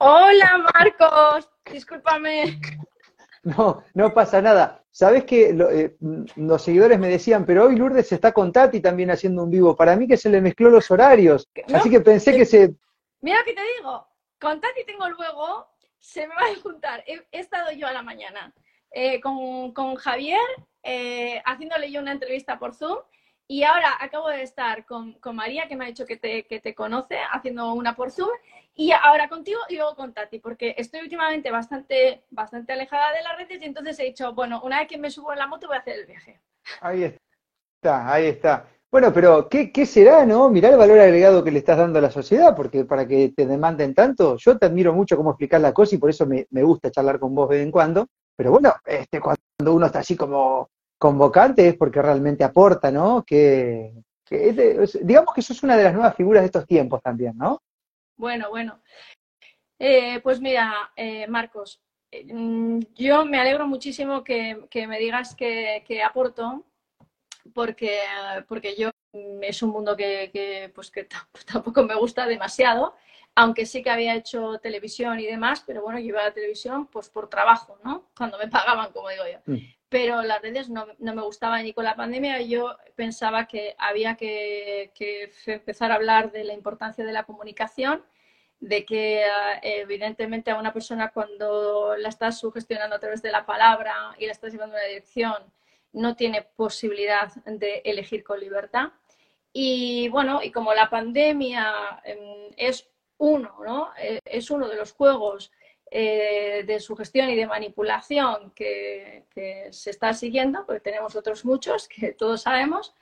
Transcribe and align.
Hola 0.00 0.64
Marcos, 0.72 1.50
discúlpame. 1.72 2.60
No, 3.42 3.82
no 3.94 4.12
pasa 4.12 4.42
nada. 4.42 4.84
Sabes 4.90 5.24
que 5.24 5.50
eh, 5.50 5.96
los 6.36 6.62
seguidores 6.62 6.98
me 6.98 7.08
decían, 7.08 7.46
pero 7.46 7.64
hoy 7.64 7.76
Lourdes 7.76 8.12
está 8.12 8.32
con 8.32 8.52
Tati 8.52 8.80
también 8.80 9.10
haciendo 9.10 9.44
un 9.44 9.50
vivo. 9.50 9.74
Para 9.74 9.96
mí 9.96 10.06
que 10.06 10.16
se 10.16 10.28
le 10.28 10.40
mezcló 10.40 10.70
los 10.70 10.90
horarios. 10.90 11.48
Así 11.72 11.88
que 11.88 12.00
pensé 12.00 12.36
que 12.36 12.44
se. 12.44 12.74
Mira 13.20 13.38
que 13.44 13.54
te 13.54 13.62
digo, 13.76 14.06
con 14.40 14.60
Tati 14.60 14.84
tengo 14.84 15.08
luego, 15.08 15.68
se 15.98 16.26
me 16.28 16.34
va 16.34 16.42
a 16.42 16.60
juntar. 16.62 17.02
He, 17.06 17.24
estado 17.32 17.72
yo 17.72 17.86
a 17.86 17.92
la 17.92 18.02
mañana 18.02 18.52
eh, 18.92 19.20
con, 19.20 19.94
Javier, 19.96 20.40
eh, 20.82 21.42
haciéndole 21.44 21.90
yo 21.90 22.00
una 22.00 22.12
entrevista 22.12 22.58
por 22.58 22.74
Zoom 22.74 22.98
y 23.46 23.62
ahora 23.62 23.96
acabo 23.98 24.28
de 24.28 24.42
estar 24.42 24.84
con, 24.84 25.16
María, 25.32 25.66
que 25.68 25.74
me 25.74 25.84
ha 25.84 25.88
dicho 25.88 26.06
que 26.06 26.18
te, 26.18 26.44
que 26.44 26.60
te, 26.60 26.74
conoce, 26.74 27.18
haciendo 27.32 27.72
una 27.72 27.96
por 27.96 28.10
Zoom, 28.10 28.28
y 28.78 28.92
ahora 28.92 29.28
contigo 29.28 29.58
y 29.68 29.74
luego 29.74 29.96
con 29.96 30.12
Tati, 30.12 30.38
porque 30.38 30.76
estoy 30.78 31.00
últimamente 31.00 31.50
bastante, 31.50 32.22
bastante 32.30 32.72
alejada 32.72 33.12
de 33.12 33.22
las 33.24 33.36
redes 33.36 33.60
y 33.60 33.64
entonces 33.64 33.98
he 33.98 34.04
dicho, 34.04 34.32
bueno, 34.34 34.62
una 34.62 34.78
vez 34.78 34.86
que 34.86 34.96
me 34.96 35.10
subo 35.10 35.32
en 35.32 35.40
la 35.40 35.48
moto 35.48 35.66
voy 35.66 35.76
a 35.76 35.80
hacer 35.80 35.98
el 35.98 36.06
viaje. 36.06 36.40
Ahí 36.80 37.02
está, 37.02 38.12
ahí 38.12 38.26
está. 38.26 38.68
Bueno, 38.88 39.12
pero 39.12 39.48
¿qué, 39.48 39.72
qué 39.72 39.84
será, 39.84 40.24
no? 40.24 40.48
Mirá 40.48 40.68
el 40.68 40.76
valor 40.76 41.00
agregado 41.00 41.42
que 41.42 41.50
le 41.50 41.58
estás 41.58 41.76
dando 41.76 41.98
a 41.98 42.02
la 42.02 42.10
sociedad, 42.12 42.54
porque 42.54 42.84
para 42.84 43.04
que 43.04 43.32
te 43.36 43.46
demanden 43.46 43.96
tanto, 43.96 44.36
yo 44.36 44.56
te 44.56 44.66
admiro 44.66 44.92
mucho 44.92 45.16
cómo 45.16 45.30
explicar 45.30 45.60
la 45.60 45.74
cosa 45.74 45.96
y 45.96 45.98
por 45.98 46.10
eso 46.10 46.24
me, 46.24 46.46
me 46.50 46.62
gusta 46.62 46.92
charlar 46.92 47.18
con 47.18 47.34
vos 47.34 47.48
de 47.48 47.56
vez 47.56 47.64
en 47.64 47.72
cuando, 47.72 48.06
pero 48.36 48.52
bueno, 48.52 48.72
este, 48.86 49.20
cuando 49.20 49.74
uno 49.74 49.86
está 49.86 49.98
así 49.98 50.16
como 50.16 50.70
convocante 50.96 51.66
es 51.66 51.76
porque 51.76 52.00
realmente 52.00 52.44
aporta, 52.44 52.92
¿no? 52.92 53.24
Que, 53.26 53.92
digamos 55.02 55.34
que 55.34 55.40
eso 55.40 55.52
es 55.52 55.64
una 55.64 55.76
de 55.76 55.82
las 55.82 55.94
nuevas 55.94 56.14
figuras 56.14 56.42
de 56.42 56.46
estos 56.46 56.64
tiempos 56.64 57.02
también, 57.02 57.36
¿no? 57.36 57.60
Bueno, 58.18 58.50
bueno. 58.50 58.82
Eh, 59.78 60.20
pues 60.22 60.40
mira, 60.40 60.92
eh, 60.96 61.26
Marcos, 61.28 61.80
mm, 62.12 62.80
yo 62.96 63.24
me 63.24 63.38
alegro 63.38 63.66
muchísimo 63.66 64.24
que, 64.24 64.66
me 64.88 64.98
digas 64.98 65.36
que, 65.36 66.02
aporto, 66.04 66.66
porque, 67.54 68.00
porque 68.48 68.74
yo 68.76 68.90
mm, 69.12 69.44
es 69.44 69.62
un 69.62 69.70
mundo 69.70 69.96
que, 69.96 70.70
pues 70.74 70.90
que 70.90 71.08
tampoco 71.46 71.84
me 71.84 71.94
gusta 71.94 72.26
demasiado, 72.26 72.96
aunque 73.36 73.66
sí 73.66 73.84
que 73.84 73.90
había 73.90 74.16
hecho 74.16 74.58
televisión 74.58 75.20
y 75.20 75.26
demás, 75.26 75.62
pero 75.64 75.82
bueno, 75.82 76.00
yo 76.00 76.06
iba 76.06 76.20
a 76.20 76.24
la 76.24 76.34
televisión 76.34 76.88
pues 76.88 77.08
por 77.08 77.30
trabajo, 77.30 77.78
¿no? 77.84 78.10
Cuando 78.16 78.36
me 78.36 78.48
pagaban, 78.48 78.92
como 78.92 79.10
digo 79.10 79.22
yo. 79.32 79.54
Pero 79.88 80.22
las 80.22 80.42
redes 80.42 80.68
no, 80.68 80.86
me 80.98 81.22
gustaban 81.22 81.66
y 81.66 81.72
con 81.72 81.84
la 81.84 81.96
pandemia 81.96 82.42
yo 82.42 82.76
pensaba 82.94 83.46
que 83.46 83.74
había 83.78 84.16
que, 84.16 84.92
empezar 85.46 85.92
a 85.92 85.94
hablar 85.94 86.30
de 86.30 86.44
la 86.44 86.52
importancia 86.52 87.04
de 87.04 87.12
la 87.12 87.24
comunicación, 87.24 88.04
de 88.60 88.84
que 88.84 89.22
eh, 89.22 89.30
evidentemente 89.62 90.50
a 90.50 90.58
una 90.58 90.72
persona 90.72 91.10
cuando 91.10 91.96
la 91.96 92.08
estás 92.08 92.38
sugestionando 92.38 92.96
a 92.96 92.98
través 92.98 93.22
de 93.22 93.30
la 93.30 93.46
palabra 93.46 93.94
y 94.18 94.26
la 94.26 94.32
estás 94.32 94.52
llevando 94.52 94.76
en 94.76 94.82
una 94.82 94.88
dirección, 94.88 95.36
no 95.92 96.16
tiene 96.16 96.42
posibilidad 96.42 97.32
de 97.44 97.82
elegir 97.84 98.22
con 98.24 98.40
libertad. 98.40 98.92
Y 99.52 100.08
bueno, 100.10 100.42
y 100.42 100.50
como 100.50 100.74
la 100.74 100.90
pandemia 100.90 102.02
em, 102.04 102.50
es 102.56 102.88
uno, 103.18 103.56
¿no? 103.64 103.90
Eh, 103.98 104.20
es 104.24 104.50
uno 104.50 104.68
de 104.68 104.76
los 104.76 104.92
juegos 104.92 105.50
eh, 105.90 106.64
de 106.66 106.80
sugestión 106.80 107.30
y 107.30 107.36
de 107.36 107.46
manipulación 107.46 108.50
que, 108.52 109.24
se 109.70 109.90
está 109.90 110.12
siguiendo, 110.12 110.66
porque 110.66 110.80
tenemos 110.80 111.14
otros 111.14 111.44
muchos 111.44 111.88
que 111.88 112.12
todos 112.12 112.42
sabemos, 112.42 112.94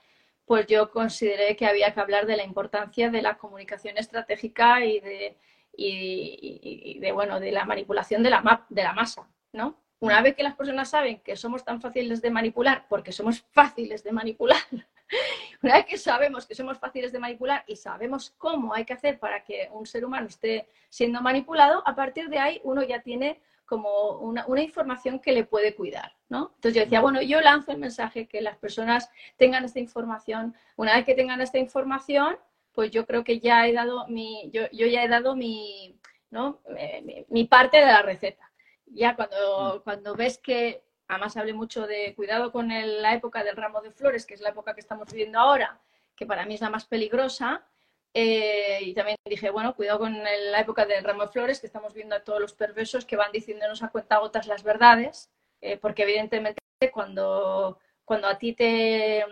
pues 0.45 0.67
yo 0.67 0.91
consideré 0.91 1.55
que 1.55 1.65
había 1.65 1.93
que 1.93 1.99
hablar 1.99 2.25
de 2.27 2.37
la 2.37 2.43
importancia 2.43 3.09
de 3.09 3.21
la 3.21 3.37
comunicación 3.37 3.97
estratégica 3.97 4.85
y 4.85 4.99
de, 4.99 5.37
y, 5.75 6.99
de 6.99 7.11
bueno, 7.11 7.39
de 7.39 7.51
la 7.51 7.65
manipulación 7.65 8.23
de 8.23 8.29
la, 8.29 8.65
de 8.69 8.83
la 8.83 8.93
masa, 8.93 9.27
¿no? 9.51 9.81
Una 9.99 10.21
vez 10.21 10.35
que 10.35 10.43
las 10.43 10.55
personas 10.55 10.91
saben 10.91 11.19
que 11.21 11.35
somos 11.35 11.65
tan 11.65 11.81
fáciles 11.81 12.21
de 12.21 12.29
manipular, 12.29 12.85
porque 12.87 13.11
somos 13.11 13.41
fáciles 13.51 14.03
de 14.03 14.11
manipular, 14.11 14.61
una 15.63 15.75
vez 15.75 15.85
que 15.85 15.97
sabemos 15.97 16.45
que 16.45 16.55
somos 16.55 16.77
fáciles 16.77 17.11
de 17.11 17.19
manipular 17.19 17.63
y 17.67 17.75
sabemos 17.75 18.33
cómo 18.37 18.73
hay 18.73 18.85
que 18.85 18.93
hacer 18.93 19.19
para 19.19 19.43
que 19.43 19.69
un 19.71 19.85
ser 19.85 20.05
humano 20.05 20.27
esté 20.27 20.67
siendo 20.89 21.21
manipulado, 21.21 21.83
a 21.85 21.95
partir 21.95 22.29
de 22.29 22.39
ahí 22.39 22.61
uno 22.63 22.83
ya 22.83 23.01
tiene 23.01 23.41
como 23.67 24.11
una, 24.19 24.45
información 24.61 25.19
que 25.19 25.33
le 25.33 25.43
puede 25.43 25.75
cuidar, 25.75 26.13
¿no? 26.29 26.53
Entonces 26.55 26.73
yo 26.73 26.81
decía, 26.83 27.01
bueno, 27.01 27.21
yo 27.21 27.41
lanzo 27.41 27.73
el 27.73 27.77
mensaje 27.77 28.25
que 28.25 28.41
las 28.41 28.57
personas 28.57 29.11
tengan 29.35 29.65
esta 29.65 29.79
información. 29.79 30.55
Una 30.77 30.95
vez 30.95 31.05
que 31.05 31.15
tengan 31.15 31.41
esta 31.41 31.57
información, 31.57 32.37
pues 32.71 32.91
yo 32.91 33.05
creo 33.05 33.25
que 33.25 33.39
ya 33.39 33.67
he 33.67 33.73
dado 33.73 34.07
mi, 34.07 34.49
yo, 34.51 34.67
ya 34.71 35.03
he 35.03 35.07
dado 35.09 35.35
mi, 35.35 35.99
¿no? 36.31 36.61
Eh, 36.77 37.25
mi, 37.27 37.43
parte 37.43 37.77
de 37.77 37.87
la 37.87 38.01
receta. 38.01 38.49
Ya 38.85 39.17
cuando, 39.17 39.81
cuando 39.83 40.15
ves 40.15 40.37
que 40.37 40.86
Además, 41.07 41.37
hablé 41.37 41.53
mucho 41.53 41.87
de 41.87 42.13
cuidado 42.15 42.51
con 42.51 42.67
la 42.69 43.13
época 43.13 43.43
del 43.43 43.55
ramo 43.55 43.81
de 43.81 43.91
flores, 43.91 44.25
que 44.25 44.33
es 44.33 44.41
la 44.41 44.49
época 44.49 44.73
que 44.73 44.81
estamos 44.81 45.07
viviendo 45.11 45.39
ahora, 45.39 45.79
que 46.15 46.25
para 46.25 46.45
mí 46.45 46.55
es 46.55 46.61
la 46.61 46.69
más 46.69 46.85
peligrosa. 46.85 47.65
Eh, 48.13 48.79
y 48.81 48.93
también 48.93 49.17
dije, 49.25 49.49
bueno, 49.49 49.75
cuidado 49.75 49.99
con 49.99 50.23
la 50.23 50.59
época 50.59 50.85
del 50.85 51.03
ramo 51.03 51.23
de 51.23 51.29
flores, 51.29 51.59
que 51.59 51.67
estamos 51.67 51.93
viendo 51.93 52.15
a 52.15 52.23
todos 52.23 52.41
los 52.41 52.53
perversos 52.53 53.05
que 53.05 53.15
van 53.15 53.31
diciéndonos 53.31 53.83
a 53.83 53.89
cuentagotas 53.89 54.47
las 54.47 54.63
verdades, 54.63 55.29
eh, 55.61 55.77
porque 55.77 56.03
evidentemente 56.03 56.59
cuando, 56.91 57.79
cuando 58.03 58.27
a 58.27 58.37
ti 58.37 58.53
te, 58.53 59.23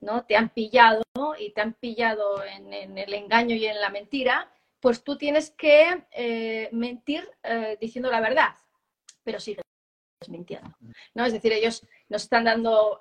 ¿no? 0.00 0.24
te 0.24 0.36
han 0.36 0.50
pillado 0.50 1.04
y 1.38 1.50
te 1.52 1.60
han 1.60 1.74
pillado 1.74 2.42
en, 2.44 2.98
el 2.98 3.14
engaño 3.14 3.54
y 3.54 3.66
en 3.66 3.80
la 3.80 3.90
mentira, 3.90 4.50
pues 4.80 5.04
tú 5.04 5.16
tienes 5.16 5.50
que 5.50 6.04
eh, 6.10 6.68
mentir 6.72 7.30
diciendo 7.80 8.10
la 8.10 8.20
verdad, 8.20 8.56
pero 9.22 9.38
sigue 9.38 9.61
mintiendo. 10.28 10.74
¿no? 11.14 11.24
Es 11.24 11.32
decir, 11.32 11.52
ellos 11.52 11.86
nos 12.08 12.22
están 12.22 12.44
dando 12.44 12.98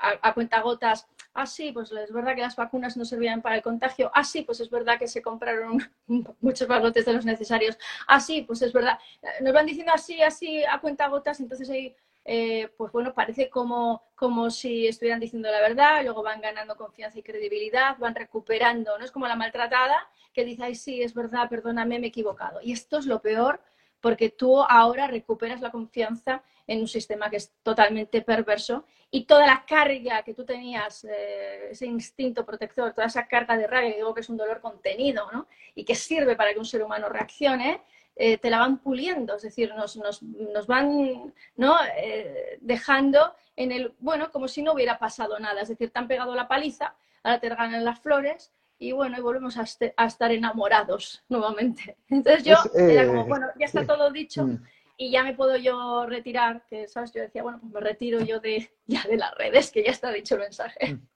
a, 0.00 0.34
cuenta 0.34 0.60
gotas, 0.60 1.06
ah, 1.34 1.46
sí, 1.46 1.72
pues 1.72 1.92
es 1.92 2.12
verdad 2.12 2.34
que 2.34 2.42
las 2.42 2.56
vacunas 2.56 2.96
no 2.96 3.04
servían 3.04 3.42
para 3.42 3.56
el 3.56 3.62
contagio, 3.62 4.10
ah, 4.14 4.24
sí, 4.24 4.42
pues 4.42 4.60
es 4.60 4.70
verdad 4.70 4.98
que 4.98 5.08
se 5.08 5.22
compraron 5.22 5.78
muchos 6.40 6.68
barrotes 6.68 7.04
de 7.04 7.12
los 7.12 7.24
necesarios, 7.24 7.78
ah, 8.06 8.20
sí, 8.20 8.42
pues 8.42 8.62
es 8.62 8.72
verdad. 8.72 8.98
Nos 9.40 9.52
van 9.52 9.66
diciendo 9.66 9.92
así, 9.94 10.22
así, 10.22 10.64
a 10.64 10.80
cuenta 10.80 11.08
gotas, 11.08 11.40
entonces 11.40 11.68
ahí, 11.70 11.94
eh, 12.24 12.68
pues 12.76 12.92
bueno, 12.92 13.14
parece 13.14 13.48
como, 13.48 14.02
como 14.14 14.50
si 14.50 14.86
estuvieran 14.86 15.20
diciendo 15.20 15.50
la 15.50 15.60
verdad, 15.60 16.02
luego 16.04 16.22
van 16.22 16.40
ganando 16.40 16.76
confianza 16.76 17.18
y 17.18 17.22
credibilidad, 17.22 17.96
van 17.98 18.14
recuperando, 18.14 18.98
no 18.98 19.04
es 19.04 19.10
como 19.10 19.26
la 19.26 19.36
maltratada 19.36 20.08
que 20.34 20.44
dice, 20.44 20.64
ay, 20.64 20.74
sí, 20.74 21.02
es 21.02 21.14
verdad, 21.14 21.48
perdóname, 21.48 21.98
me 21.98 22.06
he 22.06 22.10
equivocado. 22.10 22.60
Y 22.62 22.72
esto 22.72 22.98
es 22.98 23.06
lo 23.06 23.20
peor 23.20 23.60
porque 24.00 24.30
tú 24.30 24.62
ahora 24.62 25.06
recuperas 25.06 25.60
la 25.60 25.70
confianza 25.70 26.42
en 26.66 26.80
un 26.80 26.88
sistema 26.88 27.30
que 27.30 27.36
es 27.36 27.52
totalmente 27.62 28.22
perverso 28.22 28.84
y 29.10 29.24
toda 29.24 29.46
la 29.46 29.64
carga 29.66 30.22
que 30.22 30.34
tú 30.34 30.44
tenías, 30.44 31.04
eh, 31.04 31.70
ese 31.70 31.86
instinto 31.86 32.44
protector, 32.44 32.92
toda 32.92 33.06
esa 33.06 33.26
carga 33.26 33.56
de 33.56 33.66
rabia, 33.66 33.90
que 33.90 33.96
digo 33.96 34.14
que 34.14 34.20
es 34.20 34.28
un 34.28 34.36
dolor 34.36 34.60
contenido, 34.60 35.30
¿no? 35.32 35.48
Y 35.74 35.84
que 35.84 35.94
sirve 35.94 36.36
para 36.36 36.52
que 36.52 36.58
un 36.58 36.66
ser 36.66 36.82
humano 36.82 37.08
reaccione, 37.08 37.82
eh, 38.14 38.36
te 38.36 38.50
la 38.50 38.58
van 38.58 38.78
puliendo, 38.78 39.36
es 39.36 39.42
decir, 39.42 39.74
nos, 39.74 39.96
nos, 39.96 40.22
nos 40.22 40.66
van 40.66 41.32
¿no? 41.56 41.76
Eh, 41.96 42.58
dejando 42.60 43.34
en 43.56 43.72
el, 43.72 43.94
bueno, 44.00 44.30
como 44.30 44.46
si 44.46 44.62
no 44.62 44.72
hubiera 44.72 44.98
pasado 44.98 45.38
nada, 45.38 45.62
es 45.62 45.68
decir, 45.68 45.90
te 45.90 45.98
han 45.98 46.08
pegado 46.08 46.34
la 46.34 46.48
paliza, 46.48 46.94
ahora 47.22 47.40
te 47.40 47.48
ganan 47.48 47.84
las 47.84 48.00
flores 48.00 48.52
y 48.78 48.92
bueno, 48.92 49.18
y 49.18 49.20
volvemos 49.20 49.56
a, 49.56 49.62
este, 49.62 49.92
a, 49.96 50.06
estar 50.06 50.30
enamorados 50.30 51.24
nuevamente. 51.28 51.96
Entonces 52.08 52.44
yo 52.44 52.56
era 52.74 53.06
como, 53.06 53.26
bueno, 53.26 53.46
ya 53.58 53.66
está 53.66 53.84
todo 53.84 54.10
dicho. 54.10 54.44
Mm 54.46 54.58
y 55.00 55.12
ya 55.12 55.22
me 55.22 55.32
puedo 55.32 55.56
yo 55.56 56.04
retirar, 56.06 56.64
que 56.68 56.88
sabes, 56.88 57.12
yo 57.12 57.22
decía, 57.22 57.44
bueno, 57.44 57.60
pues 57.60 57.72
me 57.72 57.80
retiro 57.80 58.20
yo 58.20 58.40
de, 58.40 58.68
ya 58.86 59.04
de 59.08 59.16
las 59.16 59.32
redes, 59.36 59.70
que 59.70 59.84
ya 59.84 59.92
está 59.92 60.10
dicho 60.10 60.34
el 60.34 60.40
mensaje. 60.40 60.94
Mm. 60.94 61.08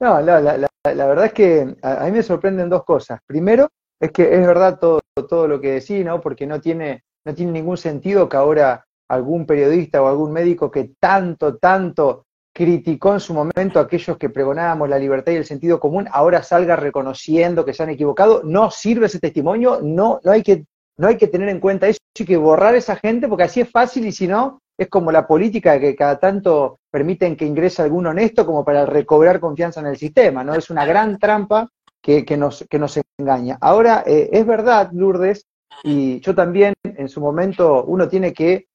No, 0.00 0.20
la, 0.20 0.40
la, 0.40 0.56
la, 0.56 1.06
verdad 1.06 1.24
es 1.26 1.32
que 1.32 1.76
a, 1.82 2.04
mí 2.04 2.12
me 2.12 2.22
sorprenden 2.22 2.70
dos 2.70 2.84
cosas. 2.84 3.18
Primero, 3.26 3.68
es 4.00 4.12
que 4.12 4.32
es 4.32 4.46
verdad 4.46 4.78
todo, 4.78 5.00
todo 5.28 5.48
lo 5.48 5.60
que 5.60 5.72
decís, 5.72 6.04
¿no? 6.04 6.20
Porque 6.20 6.46
no 6.46 6.60
tiene, 6.60 7.02
no 7.24 7.34
tiene 7.34 7.50
ningún 7.50 7.76
sentido 7.76 8.28
que 8.28 8.36
ahora 8.36 8.86
algún 9.08 9.44
periodista 9.44 10.00
o 10.00 10.06
algún 10.06 10.32
médico 10.32 10.70
que 10.70 10.92
tanto, 11.00 11.56
tanto 11.56 12.26
criticó 12.58 13.14
en 13.14 13.20
su 13.20 13.32
momento 13.34 13.78
a 13.78 13.82
aquellos 13.82 14.18
que 14.18 14.30
pregonábamos 14.30 14.88
la 14.88 14.98
libertad 14.98 15.30
y 15.30 15.36
el 15.36 15.44
sentido 15.44 15.78
común, 15.78 16.08
ahora 16.10 16.42
salga 16.42 16.74
reconociendo 16.74 17.64
que 17.64 17.72
se 17.72 17.84
han 17.84 17.90
equivocado. 17.90 18.42
No 18.42 18.72
sirve 18.72 19.06
ese 19.06 19.20
testimonio, 19.20 19.78
no, 19.80 20.18
no 20.24 20.32
hay 20.32 20.42
que 20.42 20.64
no 20.96 21.06
hay 21.06 21.16
que 21.16 21.28
tener 21.28 21.50
en 21.50 21.60
cuenta 21.60 21.86
eso, 21.86 22.00
hay 22.18 22.26
que 22.26 22.36
borrar 22.36 22.74
a 22.74 22.78
esa 22.78 22.96
gente 22.96 23.28
porque 23.28 23.44
así 23.44 23.60
es 23.60 23.70
fácil 23.70 24.06
y 24.06 24.10
si 24.10 24.26
no, 24.26 24.60
es 24.76 24.88
como 24.88 25.12
la 25.12 25.28
política 25.28 25.78
que 25.78 25.94
cada 25.94 26.18
tanto 26.18 26.80
permiten 26.90 27.36
que 27.36 27.46
ingrese 27.46 27.82
algún 27.82 28.08
honesto 28.08 28.44
como 28.44 28.64
para 28.64 28.84
recobrar 28.84 29.38
confianza 29.38 29.78
en 29.78 29.86
el 29.86 29.96
sistema, 29.96 30.42
¿no? 30.42 30.56
Es 30.56 30.68
una 30.68 30.84
gran 30.84 31.16
trampa 31.16 31.68
que, 32.02 32.24
nos, 32.36 32.66
que 32.68 32.80
nos 32.80 32.98
engaña. 33.18 33.56
Ahora, 33.60 34.02
eh, 34.04 34.30
es 34.32 34.44
verdad, 34.44 34.90
Lourdes, 34.92 35.46
y 35.84 36.18
yo 36.18 36.34
también 36.34 36.74
en 36.82 37.08
su 37.08 37.20
momento 37.20 37.84
uno 37.84 38.08
tiene 38.08 38.32
que 38.32 38.66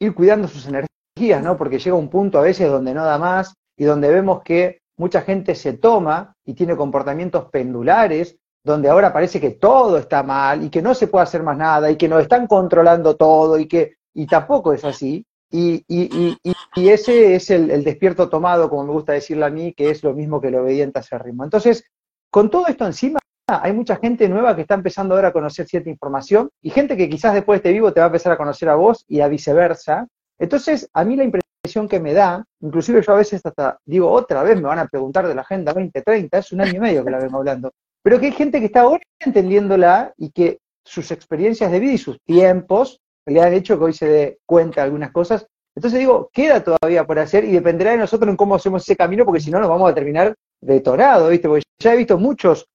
ir 0.00 0.12
cuidando 0.12 0.48
sus 0.48 0.66
energías, 0.66 0.95
¿no? 1.42 1.56
Porque 1.56 1.78
llega 1.78 1.96
un 1.96 2.08
punto 2.08 2.38
a 2.38 2.42
veces 2.42 2.70
donde 2.70 2.92
no 2.92 3.04
da 3.04 3.18
más 3.18 3.54
y 3.76 3.84
donde 3.84 4.10
vemos 4.10 4.42
que 4.42 4.80
mucha 4.98 5.22
gente 5.22 5.54
se 5.54 5.74
toma 5.74 6.34
y 6.44 6.54
tiene 6.54 6.76
comportamientos 6.76 7.46
pendulares 7.50 8.36
donde 8.64 8.88
ahora 8.88 9.12
parece 9.12 9.40
que 9.40 9.50
todo 9.50 9.96
está 9.96 10.22
mal 10.22 10.64
y 10.64 10.70
que 10.70 10.82
no 10.82 10.94
se 10.94 11.06
puede 11.06 11.22
hacer 11.22 11.42
más 11.42 11.56
nada 11.56 11.90
y 11.90 11.96
que 11.96 12.08
nos 12.08 12.22
están 12.22 12.46
controlando 12.46 13.14
todo 13.16 13.58
y 13.58 13.66
que 13.66 13.94
y 14.12 14.26
tampoco 14.26 14.72
es 14.72 14.84
así. 14.84 15.24
Y, 15.50 15.84
y, 15.86 16.36
y, 16.42 16.54
y 16.74 16.88
ese 16.88 17.36
es 17.36 17.50
el, 17.50 17.70
el, 17.70 17.84
despierto 17.84 18.28
tomado, 18.28 18.68
como 18.68 18.84
me 18.84 18.92
gusta 18.92 19.12
decirle 19.12 19.44
a 19.44 19.50
mí, 19.50 19.72
que 19.72 19.90
es 19.90 20.02
lo 20.02 20.12
mismo 20.12 20.40
que 20.40 20.50
lo 20.50 20.62
obediente 20.62 20.98
hacia 20.98 21.18
ritmo. 21.18 21.44
Entonces, 21.44 21.84
con 22.30 22.50
todo 22.50 22.66
esto 22.66 22.84
encima, 22.84 23.20
hay 23.46 23.72
mucha 23.72 23.96
gente 23.96 24.28
nueva 24.28 24.56
que 24.56 24.62
está 24.62 24.74
empezando 24.74 25.14
ahora 25.14 25.28
a 25.28 25.32
conocer 25.32 25.66
cierta 25.66 25.88
información 25.88 26.50
y 26.60 26.70
gente 26.70 26.96
que 26.96 27.08
quizás 27.08 27.32
después 27.32 27.62
de 27.62 27.68
este 27.68 27.72
vivo 27.72 27.92
te 27.92 28.00
va 28.00 28.06
a 28.06 28.08
empezar 28.08 28.32
a 28.32 28.36
conocer 28.36 28.68
a 28.68 28.74
vos 28.74 29.04
y 29.06 29.20
a 29.20 29.28
viceversa. 29.28 30.08
Entonces, 30.38 30.88
a 30.92 31.04
mí 31.04 31.16
la 31.16 31.24
impresión 31.24 31.88
que 31.88 32.00
me 32.00 32.12
da, 32.12 32.44
inclusive 32.60 33.02
yo 33.02 33.12
a 33.12 33.16
veces 33.16 33.40
hasta 33.44 33.78
digo, 33.84 34.10
otra 34.10 34.42
vez 34.42 34.56
me 34.56 34.68
van 34.68 34.78
a 34.78 34.86
preguntar 34.86 35.26
de 35.26 35.34
la 35.34 35.42
Agenda 35.42 35.72
2030, 35.72 36.38
es 36.38 36.52
un 36.52 36.60
año 36.60 36.74
y 36.74 36.80
medio 36.80 37.04
que 37.04 37.10
la 37.10 37.18
vengo 37.18 37.38
hablando, 37.38 37.72
pero 38.02 38.20
que 38.20 38.26
hay 38.26 38.32
gente 38.32 38.60
que 38.60 38.66
está 38.66 38.82
ahora 38.82 39.02
entendiéndola 39.18 40.12
y 40.16 40.30
que 40.30 40.60
sus 40.84 41.10
experiencias 41.10 41.72
de 41.72 41.80
vida 41.80 41.92
y 41.92 41.98
sus 41.98 42.20
tiempos 42.22 43.00
le 43.26 43.42
han 43.42 43.52
hecho 43.52 43.78
que 43.78 43.84
hoy 43.84 43.92
se 43.92 44.08
dé 44.08 44.38
cuenta 44.46 44.80
de 44.80 44.84
algunas 44.84 45.10
cosas. 45.10 45.46
Entonces 45.74 45.98
digo, 45.98 46.30
queda 46.32 46.62
todavía 46.62 47.04
por 47.04 47.18
hacer 47.18 47.44
y 47.44 47.52
dependerá 47.52 47.90
de 47.90 47.98
nosotros 47.98 48.30
en 48.30 48.36
cómo 48.36 48.54
hacemos 48.54 48.82
ese 48.82 48.96
camino, 48.96 49.24
porque 49.24 49.40
si 49.40 49.50
no 49.50 49.58
nos 49.58 49.68
vamos 49.68 49.90
a 49.90 49.94
terminar 49.94 50.34
detonados, 50.60 51.30
¿viste? 51.30 51.48
Porque 51.48 51.64
ya 51.78 51.92
he 51.92 51.96
visto 51.96 52.18
muchos 52.18 52.66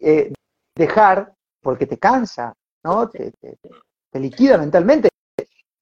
eh, 0.00 0.32
dejar 0.74 1.32
porque 1.60 1.86
te 1.86 1.98
cansa, 1.98 2.52
¿no? 2.84 3.08
Te, 3.08 3.32
te, 3.32 4.20
liquida 4.20 4.56
mentalmente. 4.56 5.10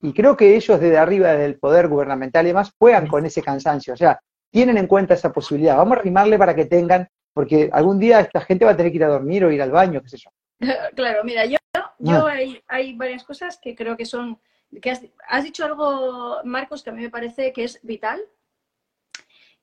Y 0.04 0.12
creo 0.12 0.36
que 0.36 0.54
ellos 0.54 0.78
desde 0.78 0.98
arriba, 0.98 1.30
desde 1.30 1.46
el 1.46 1.58
poder 1.58 1.88
gubernamental 1.88 2.44
y 2.44 2.48
demás, 2.48 2.74
juegan 2.78 3.06
con 3.06 3.24
ese 3.24 3.40
cansancio. 3.40 3.94
O 3.94 3.96
sea, 3.96 4.20
tienen 4.50 4.76
en 4.76 4.86
cuenta 4.86 5.14
esa 5.14 5.32
posibilidad. 5.32 5.78
Vamos 5.78 5.96
a 5.96 6.02
rimarle 6.02 6.36
para 6.36 6.54
que 6.54 6.66
tengan, 6.66 7.08
porque 7.32 7.70
algún 7.72 7.98
día 7.98 8.20
esta 8.20 8.42
gente 8.42 8.66
va 8.66 8.72
a 8.72 8.76
tener 8.76 8.92
que 8.92 8.98
ir 8.98 9.04
a 9.04 9.08
dormir 9.08 9.46
o 9.46 9.50
ir 9.50 9.62
al 9.62 9.70
baño, 9.70 10.02
qué 10.02 10.10
sé 10.10 10.18
yo. 10.18 10.30
Claro, 10.94 11.24
mira, 11.24 11.46
yo, 11.46 11.56
yo 11.98 12.26
hay, 12.26 12.62
hay 12.68 12.94
varias 12.94 13.24
cosas 13.24 13.58
que 13.58 13.74
creo 13.74 13.96
que 13.96 14.04
son, 14.04 14.38
que 14.82 14.90
has, 14.90 15.00
has, 15.26 15.42
dicho 15.42 15.64
algo, 15.64 16.38
Marcos, 16.44 16.82
que 16.82 16.90
a 16.90 16.92
mí 16.92 17.00
me 17.00 17.08
parece 17.08 17.54
que 17.54 17.64
es 17.64 17.80
vital, 17.82 18.20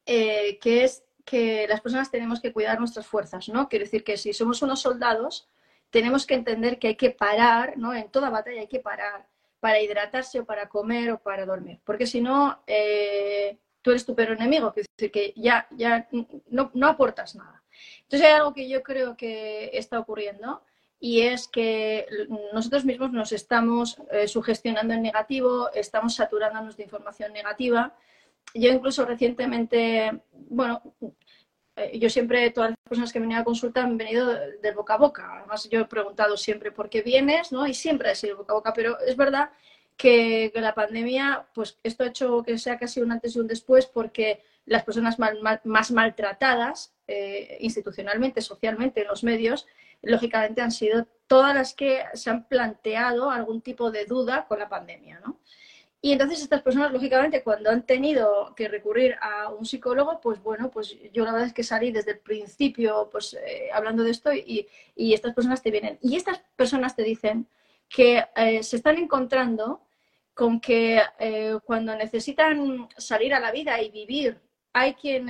eh, 0.07 0.57
que 0.59 0.85
es 0.85 1.03
que 1.23 1.67
las 1.69 1.81
personas 1.81 2.09
tenemos 2.09 2.41
que 2.41 2.51
cuidar 2.51 2.79
nuestras 2.79 3.05
fuerzas, 3.05 3.47
¿no? 3.49 3.69
Quiere 3.69 3.85
decir 3.85 4.03
que 4.03 4.17
si 4.17 4.33
somos 4.33 4.63
unos 4.63 4.81
soldados, 4.81 5.47
tenemos 5.91 6.25
que 6.25 6.33
entender 6.33 6.79
que 6.79 6.87
hay 6.87 6.95
que 6.95 7.11
parar, 7.11 7.77
¿no? 7.77 7.93
En 7.93 8.09
toda 8.09 8.31
batalla 8.31 8.61
hay 8.61 8.67
que 8.67 8.79
parar 8.79 9.29
para 9.61 9.79
hidratarse 9.79 10.41
o 10.41 10.45
para 10.45 10.67
comer 10.67 11.11
o 11.11 11.19
para 11.19 11.45
dormir, 11.45 11.79
porque 11.85 12.05
si 12.05 12.19
no, 12.19 12.61
eh, 12.67 13.57
tú 13.81 13.91
eres 13.91 14.05
tu 14.05 14.13
peor 14.13 14.31
enemigo, 14.31 14.73
quiere 14.73 14.89
decir 14.97 15.11
que 15.11 15.33
ya, 15.37 15.67
ya 15.71 16.09
no, 16.49 16.71
no 16.73 16.87
aportas 16.87 17.35
nada. 17.35 17.63
Entonces 18.03 18.27
hay 18.27 18.33
algo 18.33 18.53
que 18.53 18.67
yo 18.67 18.83
creo 18.83 19.15
que 19.15 19.69
está 19.73 19.99
ocurriendo 19.99 20.63
y 20.99 21.21
es 21.21 21.47
que 21.47 22.05
nosotros 22.53 22.85
mismos 22.85 23.11
nos 23.11 23.31
estamos 23.31 23.97
eh, 24.11 24.27
sugestionando 24.27 24.93
en 24.93 25.01
negativo, 25.01 25.71
estamos 25.73 26.15
saturándonos 26.15 26.75
de 26.75 26.83
información 26.83 27.31
negativa. 27.33 27.95
Yo 28.53 28.69
incluso 28.71 29.05
recientemente, 29.05 30.21
bueno, 30.31 30.81
yo 31.93 32.09
siempre, 32.09 32.49
todas 32.51 32.71
las 32.71 32.79
personas 32.87 33.11
que 33.11 33.19
han 33.19 33.23
venido 33.23 33.41
a 33.41 33.45
consulta 33.45 33.83
han 33.83 33.97
venido 33.97 34.27
de 34.27 34.71
boca 34.73 34.95
a 34.95 34.97
boca. 34.97 35.37
Además, 35.37 35.67
yo 35.69 35.81
he 35.81 35.85
preguntado 35.85 36.37
siempre 36.37 36.71
por 36.71 36.89
qué 36.89 37.01
vienes, 37.01 37.51
¿no? 37.51 37.65
Y 37.67 37.73
siempre 37.73 38.09
ha 38.09 38.15
sido 38.15 38.37
boca 38.37 38.53
a 38.53 38.55
boca, 38.55 38.73
pero 38.73 38.99
es 38.99 39.15
verdad 39.15 39.51
que, 39.97 40.51
la 40.55 40.73
pandemia, 40.73 41.47
pues 41.53 41.77
esto 41.83 42.03
ha 42.03 42.07
hecho 42.07 42.43
que 42.43 42.57
sea 42.57 42.77
casi 42.77 43.01
un 43.01 43.11
antes 43.11 43.35
y 43.35 43.39
un 43.39 43.47
después 43.47 43.85
porque 43.85 44.43
las 44.65 44.83
personas 44.83 45.17
más 45.19 45.91
maltratadas 45.91 46.93
eh, 47.07 47.57
institucionalmente, 47.61 48.41
socialmente, 48.41 49.01
en 49.01 49.07
los 49.07 49.23
medios, 49.23 49.67
lógicamente 50.01 50.61
han 50.61 50.71
sido 50.71 51.07
todas 51.27 51.53
las 51.53 51.73
que 51.73 52.03
se 52.13 52.29
han 52.29 52.47
planteado 52.47 53.31
algún 53.31 53.61
tipo 53.61 53.91
de 53.91 54.05
duda 54.05 54.45
con 54.47 54.59
la 54.59 54.69
pandemia, 54.69 55.19
¿no? 55.19 55.39
Y 56.03 56.13
entonces 56.13 56.41
estas 56.41 56.63
personas, 56.63 56.91
lógicamente, 56.91 57.43
cuando 57.43 57.69
han 57.69 57.85
tenido 57.85 58.55
que 58.55 58.67
recurrir 58.67 59.15
a 59.21 59.49
un 59.49 59.67
psicólogo, 59.67 60.19
pues 60.19 60.41
bueno, 60.41 60.71
pues 60.71 60.97
yo 61.13 61.23
la 61.23 61.31
verdad 61.31 61.47
es 61.47 61.53
que 61.53 61.63
salí 61.63 61.91
desde 61.91 62.13
el 62.13 62.19
principio, 62.19 63.07
pues 63.11 63.35
eh, 63.35 63.69
hablando 63.71 64.03
de 64.03 64.09
esto 64.09 64.33
y, 64.33 64.67
y, 64.95 65.13
estas 65.13 65.35
personas 65.35 65.61
te 65.61 65.69
vienen. 65.69 65.99
Y 66.01 66.15
estas 66.15 66.39
personas 66.55 66.95
te 66.95 67.03
dicen 67.03 67.47
que 67.87 68.25
eh, 68.35 68.63
se 68.63 68.77
están 68.77 68.97
encontrando 68.97 69.81
con 70.33 70.59
que 70.59 71.01
eh, 71.19 71.59
cuando 71.65 71.95
necesitan 71.95 72.89
salir 72.97 73.35
a 73.35 73.39
la 73.39 73.51
vida 73.51 73.79
y 73.79 73.91
vivir, 73.91 74.41
hay 74.73 74.95
quien 74.95 75.29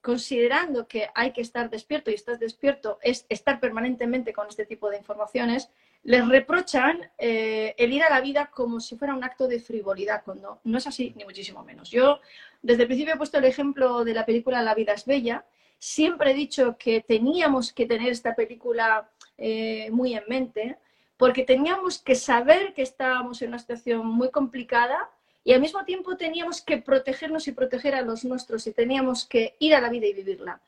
considerando 0.00 0.88
que 0.88 1.08
hay 1.14 1.32
que 1.32 1.42
estar 1.42 1.70
despierto 1.70 2.10
y 2.10 2.14
estás 2.14 2.40
despierto 2.40 2.98
es 3.02 3.24
estar 3.28 3.60
permanentemente 3.60 4.32
con 4.32 4.48
este 4.48 4.66
tipo 4.66 4.90
de 4.90 4.96
informaciones, 4.96 5.70
les 6.04 6.28
reprochan 6.28 7.10
eh, 7.16 7.74
el 7.78 7.92
ir 7.92 8.02
a 8.02 8.10
la 8.10 8.20
vida 8.20 8.50
como 8.52 8.78
si 8.78 8.96
fuera 8.96 9.14
un 9.14 9.24
acto 9.24 9.48
de 9.48 9.58
frivolidad, 9.58 10.22
cuando 10.22 10.60
no 10.64 10.78
es 10.78 10.86
así, 10.86 11.14
ni 11.16 11.24
muchísimo 11.24 11.64
menos. 11.64 11.90
Yo 11.90 12.20
desde 12.62 12.82
el 12.82 12.88
principio 12.88 13.14
he 13.14 13.18
puesto 13.18 13.38
el 13.38 13.44
ejemplo 13.44 14.04
de 14.04 14.14
la 14.14 14.26
película 14.26 14.62
La 14.62 14.74
vida 14.74 14.92
es 14.92 15.06
bella. 15.06 15.44
Siempre 15.78 16.30
he 16.30 16.34
dicho 16.34 16.76
que 16.78 17.00
teníamos 17.00 17.72
que 17.72 17.86
tener 17.86 18.10
esta 18.12 18.34
película 18.34 19.10
eh, 19.38 19.90
muy 19.90 20.14
en 20.14 20.24
mente, 20.28 20.76
porque 21.16 21.42
teníamos 21.42 21.98
que 21.98 22.14
saber 22.14 22.74
que 22.74 22.82
estábamos 22.82 23.40
en 23.40 23.48
una 23.48 23.58
situación 23.58 24.06
muy 24.06 24.30
complicada 24.30 25.10
y 25.42 25.52
al 25.52 25.60
mismo 25.60 25.84
tiempo 25.84 26.16
teníamos 26.16 26.60
que 26.60 26.78
protegernos 26.78 27.48
y 27.48 27.52
proteger 27.52 27.94
a 27.94 28.02
los 28.02 28.24
nuestros 28.24 28.66
y 28.66 28.72
teníamos 28.72 29.26
que 29.26 29.56
ir 29.58 29.74
a 29.74 29.80
la 29.80 29.88
vida 29.88 30.06
y 30.06 30.12
vivirla. 30.12 30.60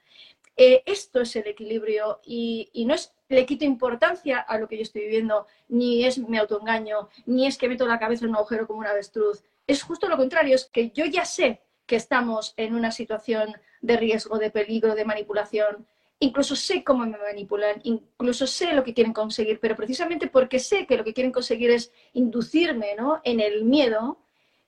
Eh, 0.57 0.83
esto 0.87 1.21
es 1.21 1.37
el 1.37 1.47
equilibrio 1.47 2.21
y, 2.25 2.71
y, 2.73 2.87
no 2.87 2.95
es 2.95 3.13
le 3.29 3.47
quito 3.47 3.65
importancia 3.65 4.39
a 4.39 4.59
lo 4.59 4.69
que 4.69 4.77
yo 4.77 4.83
estoy 4.83 5.03
viviendo, 5.03 5.47
ni 5.69 6.05
es 6.05 6.19
mi 6.19 6.39
autoengaño, 6.39 7.09
ni 7.27 7.47
es 7.47 7.59
que 7.59 7.69
meto 7.69 7.87
la 7.87 7.99
cabeza 7.99 8.25
en 8.25 8.31
un 8.31 8.37
agujero 8.37 8.67
como 8.67 8.81
un 8.81 8.87
avestruz. 8.87 9.43
Es 9.67 9.83
justo 9.83 10.09
lo 10.09 10.17
contrario, 10.17 10.55
es 10.55 10.67
que 10.67 10.91
yo 10.91 11.05
ya 11.05 11.25
sé 11.25 11.63
que 11.87 11.97
estamos 11.97 12.55
en 12.57 12.75
una 12.75 12.91
situación 12.91 13.57
de 13.81 13.97
riesgo, 13.97 14.39
de 14.39 14.51
peligro, 14.51 14.95
de 14.95 15.05
manipulación. 15.05 15.87
Incluso 16.19 16.57
sé 16.57 16.83
cómo 16.83 17.05
me 17.05 17.19
manipulan, 17.19 17.81
incluso 17.83 18.47
sé 18.47 18.73
lo 18.73 18.85
que 18.85 18.95
quieren 18.95 19.13
conseguir, 19.13 19.61
pero 19.61 19.77
precisamente 19.77 20.29
porque 20.29 20.59
sé 20.59 20.87
que 20.87 20.97
lo 20.97 21.05
que 21.05 21.13
quieren 21.13 21.33
conseguir 21.33 21.71
es 21.71 21.93
inducirme 22.15 22.95
¿no? 22.97 23.21
en 23.25 23.41
el 23.41 23.65
miedo, 23.65 24.19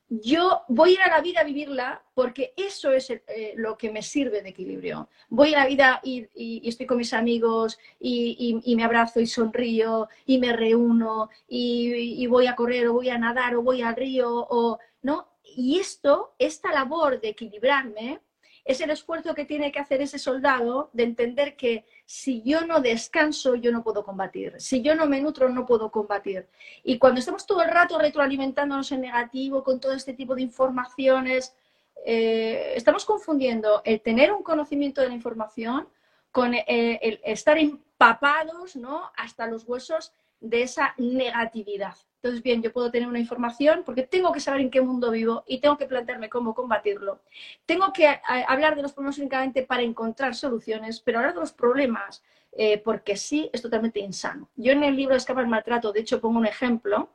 yo 0.08 0.62
voy 0.68 0.90
a 0.90 0.92
ir 0.94 1.00
a 1.02 1.08
la 1.08 1.20
vida 1.20 1.40
a 1.40 1.44
vivirla 1.44 2.02
porque 2.14 2.54
eso 2.56 2.92
es 2.92 3.10
eh, 3.10 3.52
lo 3.56 3.76
que 3.76 3.90
me 3.90 4.02
sirve 4.02 4.42
de 4.42 4.50
equilibrio. 4.50 5.08
Voy 5.28 5.54
a 5.54 5.58
la 5.58 5.66
vida 5.66 6.00
y, 6.02 6.26
estoy 6.66 6.86
con 6.86 6.98
mis 6.98 7.12
amigos 7.12 7.78
y, 8.00 8.62
y, 8.64 8.76
me 8.76 8.84
abrazo 8.84 9.20
y 9.20 9.26
sonrío 9.26 10.08
y 10.24 10.38
me 10.38 10.52
reúno 10.52 11.28
y, 11.46 12.26
voy 12.26 12.46
a 12.46 12.56
correr 12.56 12.88
o 12.88 12.94
voy 12.94 13.10
a 13.10 13.18
nadar 13.18 13.54
o 13.54 13.62
voy 13.62 13.82
al 13.82 13.96
río 13.96 14.46
o 14.48 14.78
no. 15.02 15.28
Y 15.56 15.78
esto, 15.78 16.34
esta 16.38 16.72
labor 16.72 17.20
de 17.20 17.28
equilibrarme, 17.30 18.20
es 18.68 18.82
el 18.82 18.90
esfuerzo 18.90 19.34
que 19.34 19.46
tiene 19.46 19.72
que 19.72 19.78
hacer 19.78 20.02
ese 20.02 20.18
soldado 20.18 20.90
de 20.92 21.04
entender 21.04 21.56
que 21.56 21.86
si 22.04 22.42
yo 22.42 22.66
no 22.66 22.82
descanso, 22.82 23.54
yo 23.54 23.72
no 23.72 23.82
puedo 23.82 24.04
combatir. 24.04 24.56
Si 24.58 24.82
yo 24.82 24.94
no 24.94 25.06
me 25.06 25.22
nutro, 25.22 25.48
no 25.48 25.64
puedo 25.64 25.90
combatir. 25.90 26.46
Y 26.84 26.98
cuando 26.98 27.18
estamos 27.18 27.46
todo 27.46 27.62
el 27.62 27.70
rato 27.70 27.98
retroalimentándonos 27.98 28.92
en 28.92 29.00
negativo 29.00 29.64
con 29.64 29.80
todo 29.80 29.94
este 29.94 30.12
tipo 30.12 30.34
de 30.34 30.42
informaciones, 30.42 31.56
eh, 32.04 32.74
estamos 32.76 33.06
confundiendo 33.06 33.80
el 33.86 34.02
tener 34.02 34.32
un 34.32 34.42
conocimiento 34.42 35.00
de 35.00 35.08
la 35.08 35.14
información 35.14 35.88
con 36.30 36.52
eh, 36.52 36.98
el 37.00 37.22
estar 37.24 37.56
empapados 37.56 38.76
¿no? 38.76 39.10
hasta 39.16 39.46
los 39.46 39.64
huesos 39.64 40.12
de 40.40 40.62
esa 40.62 40.94
negatividad. 40.98 41.94
Entonces, 42.16 42.42
bien, 42.42 42.62
yo 42.62 42.72
puedo 42.72 42.90
tener 42.90 43.08
una 43.08 43.20
información 43.20 43.82
porque 43.84 44.02
tengo 44.02 44.32
que 44.32 44.40
saber 44.40 44.60
en 44.60 44.70
qué 44.70 44.80
mundo 44.80 45.10
vivo 45.10 45.44
y 45.46 45.60
tengo 45.60 45.78
que 45.78 45.86
plantearme 45.86 46.28
cómo 46.28 46.54
combatirlo. 46.54 47.22
Tengo 47.64 47.92
que 47.92 48.08
a, 48.08 48.20
hablar 48.48 48.74
de 48.74 48.82
los 48.82 48.92
problemas 48.92 49.18
únicamente 49.18 49.62
para 49.62 49.82
encontrar 49.82 50.34
soluciones, 50.34 51.00
pero 51.00 51.18
hablar 51.18 51.34
de 51.34 51.40
los 51.40 51.52
problemas 51.52 52.24
eh, 52.52 52.78
porque 52.78 53.16
sí 53.16 53.48
es 53.52 53.62
totalmente 53.62 54.00
insano. 54.00 54.50
Yo 54.56 54.72
en 54.72 54.82
el 54.82 54.96
libro 54.96 55.14
Escapa 55.14 55.40
el 55.40 55.46
maltrato, 55.46 55.92
de 55.92 56.00
hecho, 56.00 56.20
pongo 56.20 56.38
un 56.38 56.46
ejemplo, 56.46 57.08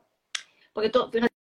porque 0.72 0.90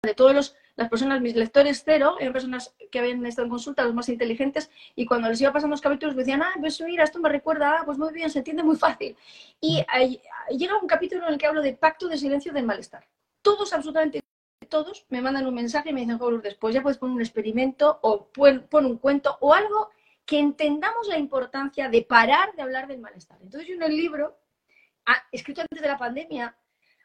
de 0.04 0.14
todos 0.14 0.34
los, 0.34 0.56
las 0.76 0.90
personas, 0.90 1.22
mis 1.22 1.36
lectores 1.36 1.84
cero, 1.86 2.16
eran 2.20 2.34
personas 2.34 2.74
que 2.92 3.00
habían 3.00 3.26
estado 3.26 3.46
en 3.46 3.52
consulta, 3.52 3.84
los 3.84 3.94
más 3.94 4.10
inteligentes, 4.10 4.70
y 4.96 5.06
cuando 5.06 5.30
les 5.30 5.42
iba 5.42 5.54
pasando 5.54 5.74
los 5.74 5.82
capítulos 5.82 6.16
me 6.16 6.22
decían, 6.22 6.42
ah, 6.42 6.54
pues 6.60 6.82
mira, 6.82 7.04
esto 7.04 7.20
me 7.20 7.30
recuerda, 7.30 7.80
ah, 7.80 7.84
pues 7.86 7.98
muy 7.98 8.14
bien, 8.14 8.30
se 8.30 8.40
entiende 8.40 8.64
muy 8.64 8.76
fácil. 8.76 9.16
Y 9.60 9.84
hay, 9.88 10.22
llega 10.58 10.78
un 10.78 10.88
capítulo 10.88 11.28
en 11.28 11.34
el 11.34 11.40
que 11.40 11.48
hablo 11.48 11.62
de 11.62 11.74
pacto 11.74 12.08
de 12.08 12.18
silencio 12.18 12.54
del 12.54 12.66
malestar 12.66 13.06
todos, 13.42 13.74
absolutamente 13.74 14.22
todos, 14.70 15.06
me 15.10 15.22
mandan 15.22 15.46
un 15.46 15.54
mensaje 15.54 15.90
y 15.90 15.94
me 15.94 16.02
dicen, 16.02 16.18
Joder, 16.18 16.42
después 16.42 16.74
ya 16.74 16.82
puedes 16.82 16.98
poner 16.98 17.16
un 17.16 17.22
experimento 17.22 18.00
o 18.02 18.28
pon, 18.28 18.68
pon, 18.70 18.86
un 18.86 18.98
cuento 18.98 19.38
o 19.42 19.54
algo 19.54 19.90
que 20.26 20.40
entendamos 20.40 21.08
la 21.08 21.18
importancia 21.18 21.90
de 21.90 22.04
parar 22.04 22.56
de 22.56 22.62
hablar 22.62 22.88
del 22.88 23.00
malestar. 23.00 23.38
Entonces 23.42 23.68
yo 23.68 23.76
en 23.76 23.84
el 23.84 23.98
libro, 23.98 24.38
ah, 25.06 25.22
escrito 25.32 25.62
antes 25.62 25.82
de 25.82 25.88
la 25.88 25.98
pandemia, 25.98 26.56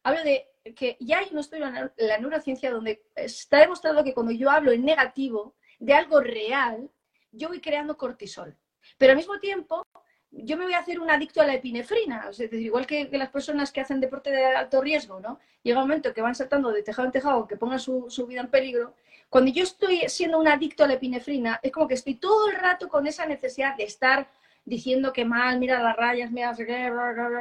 hablo 0.06 0.22
de 0.22 0.48
que 0.76 0.96
ya 1.00 1.18
hay 1.18 1.28
un 1.32 1.38
estudio 1.38 1.66
en 1.66 1.90
la 1.96 2.18
neurociencia 2.18 2.70
donde 2.70 3.02
está 3.16 3.58
demostrado 3.58 4.04
que 4.04 4.14
cuando 4.14 4.32
yo 4.32 4.50
hablo 4.50 4.70
en 4.70 4.84
negativo 4.84 5.56
de 5.80 5.94
algo 5.94 6.20
real, 6.20 6.88
yo 7.32 7.48
voy 7.48 7.60
creando 7.60 7.96
cortisol. 7.96 8.56
Pero 8.98 9.10
al 9.10 9.16
mismo 9.16 9.38
tiempo, 9.40 9.84
yo 10.30 10.56
me 10.56 10.64
voy 10.64 10.74
a 10.74 10.78
hacer 10.78 11.00
un 11.00 11.10
adicto 11.10 11.40
a 11.40 11.46
la 11.46 11.54
epinefrina, 11.54 12.28
es 12.30 12.38
decir, 12.38 12.60
igual 12.60 12.86
que, 12.86 13.08
las 13.12 13.30
personas 13.30 13.72
que 13.72 13.80
hacen 13.80 14.00
deporte 14.00 14.30
de 14.30 14.44
alto 14.44 14.80
riesgo, 14.80 15.18
¿no? 15.18 15.40
Llega 15.64 15.80
un 15.80 15.88
momento 15.88 16.14
que 16.14 16.22
van 16.22 16.36
saltando 16.36 16.70
de 16.70 16.84
tejado 16.84 17.06
en 17.06 17.12
tejado, 17.12 17.48
que 17.48 17.56
pongan 17.56 17.80
su, 17.80 18.06
su 18.08 18.28
vida 18.28 18.42
en 18.42 18.50
peligro. 18.50 18.94
Cuando 19.28 19.50
yo 19.50 19.64
estoy 19.64 20.02
siendo 20.08 20.38
un 20.38 20.46
adicto 20.46 20.84
a 20.84 20.86
la 20.86 20.94
epinefrina, 20.94 21.58
es 21.64 21.72
como 21.72 21.88
que 21.88 21.94
estoy 21.94 22.14
todo 22.14 22.48
el 22.48 22.56
rato 22.56 22.88
con 22.88 23.08
esa 23.08 23.26
necesidad 23.26 23.76
de 23.76 23.84
estar 23.84 24.28
diciendo 24.66 25.12
que 25.12 25.24
mal, 25.24 25.60
mira 25.60 25.80
las 25.80 25.96
rayas, 25.96 26.32
mira 26.32 26.54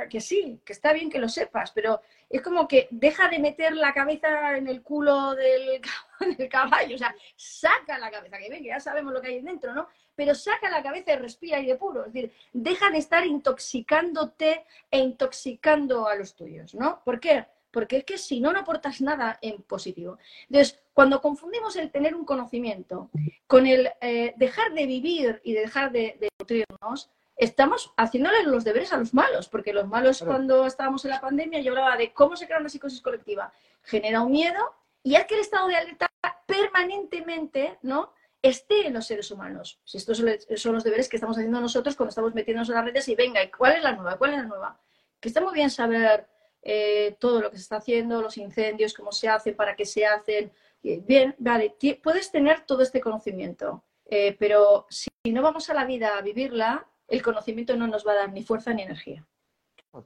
que 0.08 0.22
sí, 0.22 0.62
que 0.64 0.74
está 0.74 0.94
bien 0.94 1.10
que 1.10 1.18
lo 1.18 1.28
sepas, 1.28 1.72
pero 1.72 2.00
es 2.30 2.42
como 2.42 2.68
que 2.68 2.88
deja 2.92 3.28
de 3.30 3.40
meter 3.40 3.76
la 3.76 3.94
cabeza 3.94 4.56
en 4.56 4.68
el 4.68 4.84
culo 4.84 5.34
del, 5.36 5.82
caballo, 6.50 6.96
o 6.96 6.98
sea, 7.00 7.16
saca 7.36 7.98
la 7.98 8.12
cabeza, 8.12 8.38
que 8.38 8.50
ven, 8.50 8.62
que 8.62 8.70
ya 8.70 8.80
sabemos 8.80 9.12
lo 9.12 9.22
que 9.22 9.30
hay 9.30 9.42
dentro, 9.42 9.74
¿no? 9.74 9.88
Pero 10.16 10.36
saca 10.36 10.70
la 10.70 10.84
cabeza 10.84 11.14
y 11.14 11.16
respira 11.18 11.60
y 11.60 11.66
de 11.66 11.76
puro, 11.76 12.06
es 12.06 12.14
decir, 12.14 12.32
deja 12.54 12.92
de 12.92 13.00
estar 13.00 13.26
intoxicándote 13.26 14.64
e 14.92 15.00
intoxicando 15.00 16.08
a 16.08 16.16
los 16.16 16.36
tuyos, 16.36 16.76
¿no? 16.76 17.02
¿Por 17.04 17.20
qué? 17.20 17.48
Porque 17.72 17.98
es 17.98 18.04
que 18.06 18.18
si 18.20 18.40
no, 18.40 18.54
no 18.54 18.60
aportas 18.60 19.02
nada 19.02 19.38
en 19.42 19.62
positivo. 19.64 20.18
Entonces, 20.48 20.82
cuando 20.94 21.22
confundimos 21.22 21.76
el 21.76 21.92
tener 21.92 22.16
un 22.16 22.24
conocimiento 22.24 23.10
con 23.48 23.68
el 23.68 23.90
eh, 24.00 24.34
dejar 24.38 24.74
de 24.74 24.86
vivir 24.86 25.42
y 25.44 25.54
dejar 25.54 25.92
de, 25.92 26.16
de 26.20 26.30
nutrirnos, 26.40 27.10
estamos 27.36 27.94
haciéndole 27.98 28.44
los 28.44 28.64
deberes 28.64 28.94
a 28.94 28.98
los 28.98 29.14
malos, 29.14 29.50
porque 29.50 29.74
los 29.74 29.88
malos 29.88 30.24
cuando 30.24 30.66
estábamos 30.66 31.04
en 31.06 31.12
la 31.12 31.22
pandemia, 31.22 31.62
yo 31.62 31.72
hablaba 31.72 31.98
de 31.98 32.14
cómo 32.14 32.36
se 32.36 32.46
crea 32.46 32.60
una 32.60 32.70
psicosis 32.70 33.02
colectiva, 33.02 33.52
genera 33.84 34.22
un 34.22 34.32
miedo 34.32 34.74
y 35.04 35.16
es 35.16 35.26
que 35.26 35.36
el 35.36 35.42
estado 35.42 35.68
de 35.68 35.76
alerta 35.76 36.08
permanentemente, 36.48 37.78
¿no? 37.82 38.14
esté 38.50 38.88
en 38.88 38.94
los 38.94 39.08
seres 39.08 39.32
humanos. 39.32 39.80
Si 39.84 39.98
estos 39.98 40.24
son 40.56 40.74
los 40.74 40.84
deberes 40.84 41.10
que 41.10 41.18
estamos 41.18 41.38
haciendo 41.38 41.60
nosotros 41.60 41.96
cuando 41.96 42.10
estamos 42.10 42.34
metiéndonos 42.34 42.70
en 42.70 42.76
las 42.76 42.86
redes 42.86 43.08
y 43.08 43.16
venga, 43.16 43.42
¿cuál 43.56 43.74
es 43.74 43.84
la 43.84 43.94
nueva? 43.94 44.18
¿Cuál 44.18 44.32
es 44.32 44.38
la 44.38 44.44
nueva? 44.44 44.80
Que 45.20 45.30
está 45.30 45.42
muy 45.42 45.54
bien 45.54 45.70
saber 45.70 46.28
eh, 46.62 47.16
todo 47.20 47.42
lo 47.42 47.50
que 47.50 47.58
se 47.58 47.64
está 47.64 47.78
haciendo, 47.78 48.22
los 48.22 48.38
incendios, 48.38 48.94
cómo 48.94 49.12
se 49.12 49.30
hacen, 49.30 49.56
para 49.56 49.76
qué 49.76 49.86
se 49.86 50.06
hacen. 50.06 50.52
Bien, 50.82 51.36
vale, 51.40 51.76
puedes 52.04 52.32
tener 52.32 52.62
todo 52.62 52.84
este 52.84 53.02
conocimiento, 53.02 53.84
eh, 54.06 54.36
pero 54.38 54.86
si 54.90 55.10
no 55.26 55.42
vamos 55.42 55.70
a 55.72 55.74
la 55.74 55.86
vida 55.86 56.16
a 56.16 56.22
vivirla, 56.22 56.88
el 57.08 57.22
conocimiento 57.22 57.76
no 57.76 57.88
nos 57.88 58.06
va 58.06 58.14
a 58.14 58.16
dar 58.16 58.34
ni 58.34 58.44
fuerza 58.44 58.74
ni 58.74 58.84
energía. 58.84 59.26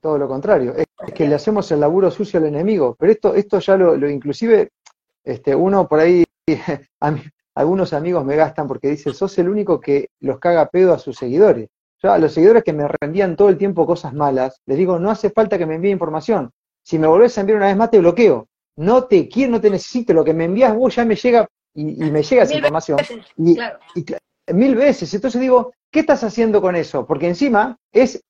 Todo 0.01 0.17
lo 0.17 0.27
contrario, 0.27 0.75
es, 0.75 0.85
que 1.13 1.27
le 1.27 1.35
hacemos 1.35 1.71
el 1.71 1.79
laburo 1.79 2.11
sucio 2.11 2.39
al 2.39 2.45
enemigo, 2.45 2.95
pero 2.99 3.11
esto, 3.11 3.33
esto 3.33 3.59
ya 3.59 3.75
lo, 3.75 3.95
lo 3.95 4.09
inclusive, 4.09 4.69
este, 5.23 5.55
uno 5.55 5.87
por 5.87 5.99
ahí, 5.99 6.23
algunos 7.55 7.93
amigos 7.93 8.23
me 8.23 8.35
gastan 8.35 8.67
porque 8.67 8.89
dicen, 8.89 9.13
sos 9.13 9.37
el 9.39 9.49
único 9.49 9.79
que 9.79 10.09
los 10.19 10.37
caga 10.39 10.67
pedo 10.67 10.93
a 10.93 10.99
sus 10.99 11.17
seguidores. 11.17 11.69
Yo 12.01 12.11
a 12.11 12.19
los 12.19 12.33
seguidores 12.33 12.63
que 12.63 12.71
me 12.71 12.87
rendían 12.87 13.35
todo 13.35 13.49
el 13.49 13.57
tiempo 13.57 13.85
cosas 13.85 14.13
malas, 14.13 14.61
les 14.65 14.77
digo, 14.77 14.99
no 14.99 15.09
hace 15.09 15.31
falta 15.31 15.57
que 15.57 15.65
me 15.65 15.75
envíe 15.75 15.89
información. 15.89 16.51
Si 16.83 16.97
me 16.97 17.07
volvés 17.07 17.37
a 17.37 17.41
enviar 17.41 17.57
una 17.57 17.67
vez 17.67 17.75
más, 17.75 17.91
te 17.91 17.99
bloqueo. 17.99 18.47
No 18.77 19.03
te 19.03 19.27
quiero, 19.27 19.51
no 19.51 19.61
te 19.61 19.69
necesito. 19.69 20.13
Lo 20.13 20.23
que 20.23 20.33
me 20.33 20.45
envías 20.45 20.73
vos 20.73 20.95
ya 20.95 21.03
me 21.03 21.15
llega 21.15 21.47
y, 21.73 21.83
me 21.83 22.23
llega 22.23 22.43
esa 22.43 22.55
información. 22.55 22.99
y, 23.37 23.57
mil 24.53 24.75
veces. 24.75 25.13
Entonces 25.13 25.39
digo, 25.41 25.73
¿qué 25.91 26.01
estás 26.01 26.23
haciendo 26.23 26.61
con 26.61 26.75
eso? 26.75 27.05
Porque 27.05 27.27
encima 27.27 27.77
es, 27.91 28.23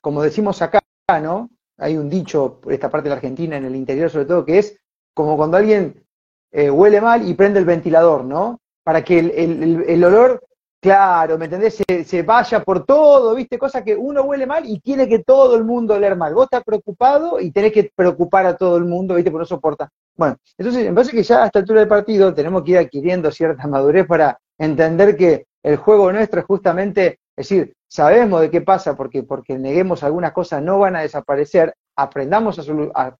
como 0.00 0.22
decimos 0.22 0.62
acá, 0.62 0.80
¿no? 1.20 1.50
Hay 1.78 1.96
un 1.96 2.08
dicho 2.08 2.60
por 2.60 2.72
esta 2.72 2.90
parte 2.90 3.04
de 3.04 3.10
la 3.10 3.16
Argentina, 3.16 3.56
en 3.56 3.64
el 3.64 3.76
interior 3.76 4.10
sobre 4.10 4.24
todo, 4.24 4.44
que 4.44 4.58
es 4.58 4.78
como 5.14 5.36
cuando 5.36 5.56
alguien 5.56 6.06
eh, 6.52 6.70
huele 6.70 7.00
mal 7.00 7.28
y 7.28 7.34
prende 7.34 7.58
el 7.58 7.64
ventilador, 7.64 8.24
¿no? 8.24 8.60
Para 8.82 9.02
que 9.02 9.18
el, 9.18 10.04
olor, 10.04 10.42
claro, 10.80 11.36
¿me 11.36 11.46
entendés? 11.46 11.82
Se, 12.06 12.22
vaya 12.22 12.62
por 12.62 12.84
todo, 12.84 13.34
¿viste? 13.34 13.58
Cosa 13.58 13.82
que 13.82 13.96
uno 13.96 14.22
huele 14.22 14.46
mal 14.46 14.64
y 14.64 14.78
tiene 14.80 15.08
que 15.08 15.18
todo 15.18 15.56
el 15.56 15.64
mundo 15.64 15.94
oler 15.94 16.16
mal. 16.16 16.34
Vos 16.34 16.44
estás 16.44 16.62
preocupado 16.62 17.40
y 17.40 17.50
tenés 17.50 17.72
que 17.72 17.90
preocupar 17.94 18.46
a 18.46 18.56
todo 18.56 18.76
el 18.76 18.84
mundo, 18.84 19.16
¿viste? 19.16 19.30
Porque 19.30 19.42
no 19.42 19.46
soporta. 19.46 19.90
Bueno, 20.16 20.36
entonces 20.56 20.84
me 20.84 20.92
parece 20.92 21.12
que 21.12 21.22
ya 21.22 21.42
a 21.42 21.46
esta 21.46 21.58
altura 21.58 21.80
del 21.80 21.88
partido 21.88 22.32
tenemos 22.32 22.62
que 22.62 22.70
ir 22.72 22.78
adquiriendo 22.78 23.30
cierta 23.30 23.66
madurez 23.66 24.06
para 24.06 24.38
entender 24.56 25.16
que 25.16 25.46
el 25.66 25.76
juego 25.78 26.12
nuestro 26.12 26.38
es 26.38 26.46
justamente, 26.46 27.18
es 27.36 27.48
decir, 27.48 27.74
sabemos 27.88 28.40
de 28.40 28.50
qué 28.50 28.60
pasa 28.60 28.96
porque, 28.96 29.24
porque 29.24 29.58
neguemos 29.58 30.04
algunas 30.04 30.30
cosas, 30.30 30.62
no 30.62 30.78
van 30.78 30.94
a 30.94 31.00
desaparecer, 31.00 31.74
aprendamos 31.96 32.56
a, 32.94 33.16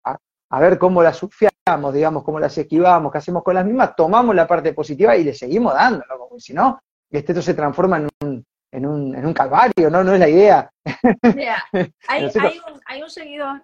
a, 0.50 0.60
ver 0.60 0.78
cómo 0.78 1.02
las 1.02 1.16
surfeamos, 1.16 1.92
digamos, 1.92 2.22
cómo 2.22 2.38
las 2.38 2.56
esquivamos, 2.56 3.10
qué 3.10 3.18
hacemos 3.18 3.42
con 3.42 3.56
las 3.56 3.66
mismas, 3.66 3.96
tomamos 3.96 4.32
la 4.32 4.46
parte 4.46 4.72
positiva 4.72 5.16
y 5.16 5.24
le 5.24 5.34
seguimos 5.34 5.74
dándolo, 5.74 6.28
porque 6.28 6.40
si 6.40 6.54
no, 6.54 6.78
esto 7.10 7.42
se 7.42 7.54
transforma 7.54 7.96
en 7.96 8.08
un, 8.20 8.46
en 8.70 8.86
un, 8.86 9.16
en 9.16 9.26
un 9.26 9.34
calvario, 9.34 9.90
¿no? 9.90 10.04
No 10.04 10.14
es 10.14 10.20
la 10.20 10.28
idea. 10.28 10.70
hay, 12.06 12.24
un, 13.02 13.10
seguidor, 13.10 13.62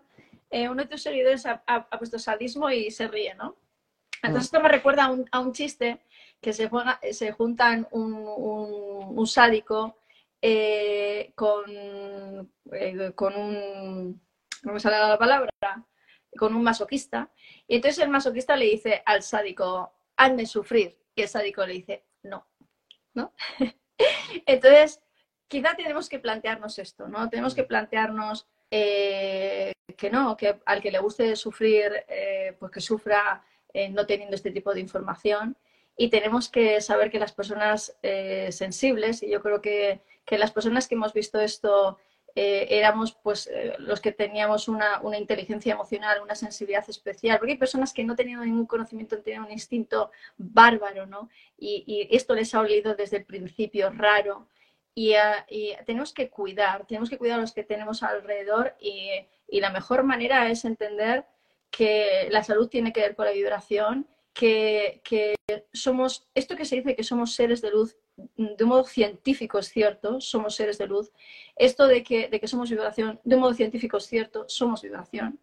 eh, 0.50 0.68
uno 0.68 0.82
de 0.82 0.88
tus 0.88 1.04
seguidores 1.04 1.46
ha, 1.46 1.88
puesto 1.96 2.18
sadismo 2.18 2.68
y 2.68 2.90
se 2.90 3.06
ríe, 3.06 3.32
¿no? 3.36 3.54
Entonces 4.22 4.44
esto 4.44 4.60
me 4.60 4.68
recuerda 4.68 5.04
a 5.04 5.10
un, 5.10 5.28
a 5.32 5.40
un 5.40 5.52
chiste 5.52 6.00
que 6.40 6.52
se, 6.52 6.68
juega, 6.68 7.00
se 7.10 7.32
juntan 7.32 7.88
un, 7.90 8.14
un, 8.14 9.26
sádico 9.26 9.98
eh, 10.40 11.32
con, 11.34 11.64
eh, 12.72 13.12
con 13.14 13.36
un, 13.36 14.20
no 14.62 14.72
me 14.72 14.80
sale 14.80 14.98
la 14.98 15.18
palabra, 15.18 15.50
con 16.36 16.54
un 16.54 16.62
masoquista. 16.62 17.30
Y 17.66 17.76
entonces 17.76 18.02
el 18.02 18.10
masoquista 18.10 18.56
le 18.56 18.66
dice 18.66 19.02
al 19.04 19.22
sádico, 19.22 19.92
hazme 20.16 20.46
sufrir. 20.46 20.98
Y 21.14 21.22
el 21.22 21.28
sádico 21.28 21.66
le 21.66 21.74
dice, 21.74 22.06
no. 22.22 22.46
¿No? 23.14 23.34
entonces, 24.46 25.00
quizá 25.48 25.74
tenemos 25.74 26.08
que 26.08 26.18
plantearnos 26.18 26.78
esto, 26.78 27.08
¿no? 27.08 27.28
Tenemos 27.28 27.54
que 27.54 27.64
plantearnos 27.64 28.48
eh, 28.70 29.72
que 29.96 30.10
no, 30.10 30.36
que 30.36 30.60
al 30.64 30.80
que 30.80 30.90
le 30.90 30.98
guste 30.98 31.36
sufrir, 31.36 32.04
pues 32.58 32.72
que 32.72 32.80
sufra 32.80 33.44
no 33.90 34.06
teniendo 34.06 34.36
este 34.36 34.50
tipo 34.50 34.74
de 34.74 34.80
información 34.80 35.56
y 35.96 36.08
tenemos 36.08 36.48
que 36.48 36.80
saber 36.80 37.10
que 37.10 37.18
las 37.18 37.32
personas 37.32 37.96
eh, 38.02 38.48
sensibles, 38.50 39.22
y 39.22 39.30
yo 39.30 39.42
creo 39.42 39.60
que, 39.60 40.00
que, 40.24 40.38
las 40.38 40.50
personas 40.50 40.88
que 40.88 40.94
hemos 40.94 41.12
visto 41.12 41.40
esto 41.40 41.98
eh, 42.34 42.66
éramos 42.70 43.12
pues 43.12 43.46
eh, 43.48 43.74
los 43.78 44.00
que 44.00 44.12
teníamos 44.12 44.68
una, 44.68 45.00
una, 45.02 45.18
inteligencia 45.18 45.74
emocional, 45.74 46.22
una 46.22 46.34
sensibilidad 46.34 46.88
especial, 46.88 47.38
porque 47.38 47.52
hay 47.52 47.58
personas 47.58 47.92
que 47.92 48.04
no 48.04 48.16
tenían 48.16 48.40
ningún 48.40 48.66
conocimiento, 48.66 49.18
tenían 49.18 49.44
un 49.44 49.52
instinto 49.52 50.10
bárbaro, 50.38 51.06
¿no? 51.06 51.28
Y, 51.58 51.84
y 51.86 52.16
esto 52.16 52.34
les 52.34 52.54
ha 52.54 52.60
olido 52.60 52.94
desde 52.94 53.18
el 53.18 53.24
principio 53.26 53.90
raro. 53.90 54.48
Y, 54.94 55.14
y, 55.48 55.74
tenemos 55.86 56.12
que 56.12 56.30
cuidar, 56.30 56.86
tenemos 56.86 57.10
que 57.10 57.18
cuidar 57.18 57.38
a 57.38 57.42
los 57.42 57.52
que 57.52 57.64
tenemos 57.64 58.02
alrededor 58.02 58.76
y, 58.78 59.10
y 59.48 59.60
la 59.60 59.70
mejor 59.70 60.02
manera 60.02 60.50
es 60.50 60.64
entender 60.64 61.24
que 61.72 62.28
la 62.30 62.44
salud 62.44 62.68
tiene 62.68 62.92
que 62.92 63.00
ver 63.00 63.16
con 63.16 63.24
la 63.24 63.32
vibración 63.32 64.06
que, 64.32 65.34
somos, 65.72 66.28
esto 66.34 66.54
que 66.56 66.64
se 66.64 66.76
dice 66.76 66.94
que 66.94 67.02
somos 67.02 67.34
seres 67.34 67.60
de 67.60 67.70
luz, 67.70 67.96
de 68.36 68.62
un 68.62 68.70
modo 68.70 68.84
científico 68.84 69.58
es 69.58 69.68
cierto, 69.68 70.20
somos 70.20 70.54
seres 70.54 70.78
de 70.78 70.86
luz. 70.86 71.10
Esto 71.56 71.86
de 71.86 72.02
que, 72.02 72.28
de 72.28 72.40
que 72.40 72.46
somos 72.46 72.70
vibración, 72.70 73.20
de 73.24 73.34
un 73.36 73.40
modo 73.40 73.54
científico 73.54 73.96
es 73.96 74.06
cierto, 74.06 74.44
somos 74.48 74.82
vibración. 74.82 75.40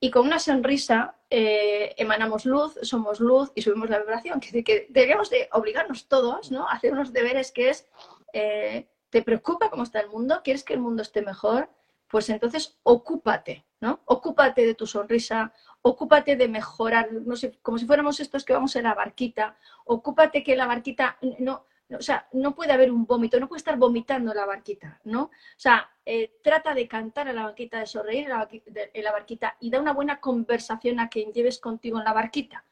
Y 0.00 0.10
con 0.10 0.26
una 0.26 0.38
sonrisa 0.38 1.16
eh, 1.30 1.94
emanamos 1.96 2.44
luz, 2.44 2.78
somos 2.82 3.18
luz 3.20 3.50
y 3.54 3.62
subimos 3.62 3.88
la 3.88 3.98
vibración. 3.98 4.40
Que, 4.40 4.62
que 4.62 4.86
deberíamos 4.90 5.30
de 5.30 5.48
obligarnos 5.52 6.06
todos 6.06 6.50
¿no? 6.50 6.68
a 6.68 6.72
hacer 6.72 6.92
unos 6.92 7.12
deberes 7.12 7.50
que 7.50 7.70
es, 7.70 7.88
eh, 8.32 8.88
¿te 9.10 9.22
preocupa 9.22 9.70
cómo 9.70 9.84
está 9.84 10.00
el 10.00 10.08
mundo? 10.08 10.40
¿Quieres 10.44 10.64
que 10.64 10.74
el 10.74 10.80
mundo 10.80 11.02
esté 11.02 11.22
mejor? 11.22 11.68
Pues 12.08 12.28
entonces 12.30 12.78
ocúpate, 12.82 13.66
¿no? 13.80 14.00
Ocúpate 14.06 14.64
de 14.66 14.74
tu 14.74 14.86
sonrisa, 14.86 15.52
ocúpate 15.82 16.36
de 16.36 16.48
mejorar, 16.48 17.12
no 17.12 17.36
sé, 17.36 17.58
como 17.62 17.78
si 17.78 17.86
fuéramos 17.86 18.18
estos 18.20 18.44
que 18.44 18.52
vamos 18.52 18.74
en 18.76 18.84
la 18.84 18.94
barquita, 18.94 19.56
ocúpate 19.84 20.42
que 20.42 20.56
la 20.56 20.66
barquita 20.66 21.18
no, 21.38 21.66
o 21.90 22.02
sea, 22.02 22.28
no 22.32 22.54
puede 22.54 22.72
haber 22.72 22.90
un 22.90 23.06
vómito, 23.06 23.40
no 23.40 23.48
puede 23.48 23.58
estar 23.58 23.78
vomitando 23.78 24.34
la 24.34 24.44
barquita, 24.44 25.00
¿no? 25.04 25.24
O 25.24 25.30
sea, 25.56 25.90
eh, 26.04 26.38
trata 26.42 26.74
de 26.74 26.86
cantar 26.86 27.28
a 27.28 27.32
la 27.32 27.44
barquita, 27.44 27.78
de 27.80 27.86
sonreír 27.86 28.28
en 28.28 29.04
la 29.04 29.12
barquita 29.12 29.56
y 29.60 29.70
da 29.70 29.80
una 29.80 29.92
buena 29.92 30.20
conversación 30.20 31.00
a 31.00 31.08
quien 31.08 31.32
lleves 31.32 31.58
contigo 31.58 31.98
en 31.98 32.04
la 32.04 32.12
barquita. 32.12 32.64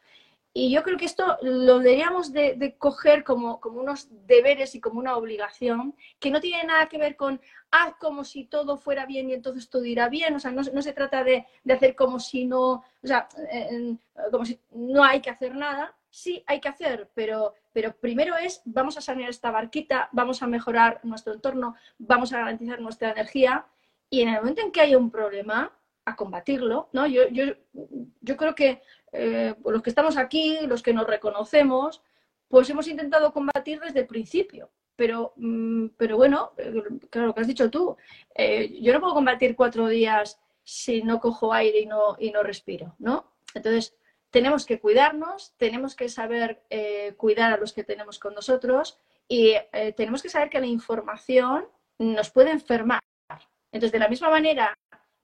Y 0.58 0.70
yo 0.70 0.82
creo 0.82 0.96
que 0.96 1.04
esto 1.04 1.36
lo 1.42 1.80
deberíamos 1.80 2.32
de, 2.32 2.76
coger 2.78 3.24
como, 3.24 3.60
como, 3.60 3.78
unos 3.78 4.08
deberes 4.26 4.74
y 4.74 4.80
como 4.80 4.98
una 4.98 5.14
obligación 5.14 5.94
que 6.18 6.30
no 6.30 6.40
tiene 6.40 6.64
nada 6.64 6.86
que 6.88 6.96
ver 6.96 7.14
con 7.14 7.42
haz 7.70 7.94
como 8.00 8.24
si 8.24 8.46
todo 8.46 8.78
fuera 8.78 9.04
bien 9.04 9.28
y 9.28 9.34
entonces 9.34 9.68
todo 9.68 9.84
irá 9.84 10.08
bien. 10.08 10.34
O 10.34 10.40
sea, 10.40 10.52
no, 10.52 10.62
no 10.62 10.80
se 10.80 10.94
trata 10.94 11.22
de, 11.24 11.44
de, 11.62 11.72
hacer 11.74 11.94
como 11.94 12.18
si 12.18 12.46
no, 12.46 12.70
o 12.70 13.06
sea, 13.06 13.28
como 14.30 14.46
si 14.46 14.58
no 14.70 15.04
hay 15.04 15.20
que 15.20 15.28
hacer 15.28 15.54
nada. 15.54 15.94
Sí, 16.08 16.42
hay 16.46 16.58
que 16.58 16.70
hacer, 16.70 17.10
pero, 17.12 17.52
pero 17.74 17.94
primero 17.94 18.34
es 18.38 18.62
vamos 18.64 18.96
a 18.96 19.02
sanear 19.02 19.28
esta 19.28 19.50
barquita, 19.50 20.08
vamos 20.12 20.42
a 20.42 20.46
mejorar 20.46 21.00
nuestro 21.02 21.34
entorno, 21.34 21.74
vamos 21.98 22.32
a 22.32 22.38
garantizar 22.38 22.80
nuestra 22.80 23.10
energía 23.10 23.66
y 24.08 24.22
en 24.22 24.30
el 24.30 24.36
momento 24.36 24.62
en 24.62 24.72
que 24.72 24.80
haya 24.80 24.96
un 24.96 25.10
problema, 25.10 25.70
a 26.06 26.16
combatirlo, 26.16 26.88
¿no? 26.92 27.06
Yo, 27.06 27.28
yo, 27.28 27.44
yo 28.20 28.36
creo 28.36 28.54
que 28.54 28.80
eh, 29.12 29.54
los 29.64 29.82
que 29.82 29.90
estamos 29.90 30.16
aquí, 30.16 30.60
los 30.66 30.82
que 30.82 30.94
nos 30.94 31.06
reconocemos, 31.06 32.02
pues 32.48 32.70
hemos 32.70 32.88
intentado 32.88 33.32
combatir 33.32 33.80
desde 33.80 34.00
el 34.00 34.06
principio. 34.06 34.70
pero, 34.96 35.34
mm, 35.36 35.88
pero 35.98 36.16
bueno, 36.16 36.52
claro, 37.10 37.28
lo 37.28 37.34
que 37.34 37.40
has 37.42 37.46
dicho 37.46 37.70
tú, 37.70 37.96
eh, 38.34 38.80
yo 38.80 38.94
no 38.94 39.00
puedo 39.00 39.14
combatir 39.14 39.54
cuatro 39.54 39.88
días 39.88 40.40
si 40.64 41.02
no 41.02 41.20
cojo 41.20 41.52
aire 41.52 41.80
y 41.80 41.86
no, 41.86 42.16
y 42.18 42.30
no 42.30 42.42
respiro, 42.42 42.94
¿no? 42.98 43.32
Entonces, 43.54 43.94
tenemos 44.30 44.66
que 44.66 44.80
cuidarnos, 44.80 45.54
tenemos 45.56 45.94
que 45.94 46.08
saber 46.08 46.62
eh, 46.70 47.14
cuidar 47.16 47.52
a 47.52 47.56
los 47.58 47.72
que 47.72 47.84
tenemos 47.84 48.18
con 48.18 48.34
nosotros 48.34 48.98
y 49.28 49.54
eh, 49.72 49.92
tenemos 49.96 50.22
que 50.22 50.30
saber 50.30 50.50
que 50.50 50.60
la 50.60 50.66
información 50.66 51.68
nos 51.98 52.30
puede 52.30 52.50
enfermar. 52.50 53.00
Entonces, 53.72 53.92
de 53.92 53.98
la 53.98 54.08
misma 54.08 54.30
manera 54.30 54.74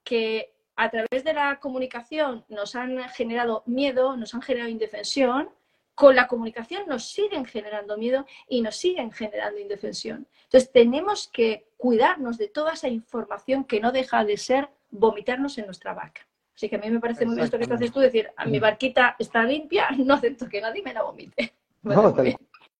que 0.04 0.54
a 0.76 0.91
través 0.91 1.25
de 1.25 1.33
la 1.33 1.59
comunicación 1.61 2.45
nos 2.49 2.75
han 2.75 2.99
generado 3.11 3.62
miedo, 3.67 4.17
nos 4.17 4.35
han 4.35 4.43
generado 4.43 4.71
indefensión, 4.71 5.50
con 5.95 6.17
la 6.17 6.26
comunicación 6.26 6.85
nos 6.88 7.11
siguen 7.11 7.45
generando 7.45 7.99
miedo 7.99 8.26
y 8.49 8.62
nos 8.62 8.76
siguen 8.76 9.12
generando 9.12 9.61
indefensión. 9.61 10.26
Entonces, 10.45 10.73
tenemos 10.73 11.29
que 11.33 11.67
cuidarnos 11.76 12.38
de 12.38 12.49
toda 12.49 12.73
esa 12.73 12.88
información 12.88 13.64
que 13.64 13.81
no 13.81 13.93
deja 13.93 14.25
de 14.25 14.37
ser 14.37 14.71
vomitarnos 14.91 15.59
en 15.59 15.67
nuestra 15.67 15.95
barca. 15.95 16.23
Así 16.55 16.69
que 16.69 16.76
a 16.76 16.79
mí 16.79 16.91
me 16.91 17.00
parece 17.00 17.25
muy 17.26 17.35
bien 17.35 17.45
esto 17.45 17.59
que 17.59 17.73
haces 17.73 17.93
tú, 17.93 18.00
decir, 18.00 18.31
a 18.37 18.47
mi 18.47 18.59
barquita 18.59 19.17
está 19.19 19.43
limpia, 19.43 19.88
no 19.99 20.14
acepto 20.14 20.49
que 20.49 20.61
nadie 20.61 20.83
me 20.83 20.95
la 20.95 21.02
vomite. 21.02 21.55
No, 21.85 22.14
tal 22.14 22.37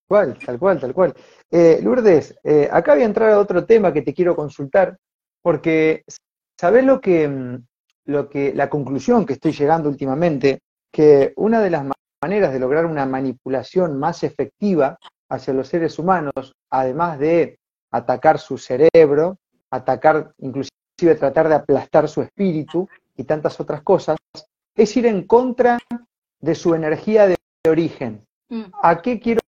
cual, 0.07 0.39
tal 0.39 0.59
cual, 0.61 0.81
tal 0.81 0.95
cual. 0.95 1.15
Eh, 1.51 1.81
Lourdes, 1.83 2.39
eh, 2.45 2.69
acá 2.71 2.95
voy 2.95 3.03
a 3.03 3.07
entrar 3.07 3.31
a 3.31 3.41
otro 3.41 3.67
tema 3.67 3.93
que 3.93 4.03
te 4.03 4.15
quiero 4.15 4.37
consultar, 4.37 4.97
porque 5.43 6.05
¿sabes 6.57 6.85
lo 6.85 7.01
que, 7.01 7.27
mm, 7.27 7.67
lo 8.04 8.28
que, 8.28 8.52
la 8.54 8.68
conclusión 8.68 9.26
que 9.26 9.35
estoy 9.35 9.52
llegando 9.52 9.88
últimamente? 9.88 10.61
Que 10.90 11.32
una 11.37 11.61
de 11.61 11.71
las 11.71 11.87
maneras 12.23 12.52
de 12.52 12.61
lograr 12.61 12.87
una 12.87 13.06
manipulación 13.06 13.99
más 13.99 14.23
efectiva 14.23 14.99
hacia 15.28 15.54
los 15.54 15.68
seres 15.68 15.99
humanos, 15.99 16.54
además 16.71 17.18
de 17.18 17.59
atacar 17.90 18.38
su 18.38 18.59
cerebro, 18.59 19.38
atacar, 19.71 20.32
inclusive 20.38 21.14
tratar 21.18 21.49
de 21.49 21.54
aplastar 21.54 22.09
su 22.09 22.23
espíritu 22.23 22.88
y 23.16 23.25
tantas 23.25 23.59
otras 23.61 23.82
cosas, 23.82 24.16
es 24.75 24.97
ir 24.97 25.06
en 25.06 25.26
contra 25.26 25.78
de 26.40 26.54
su 26.54 26.75
energía 26.75 27.26
de 27.26 27.37
origen. 27.68 28.26
Mm. 28.49 28.64
¿A 28.82 29.00
qué 29.00 29.21
quiero 29.21 29.40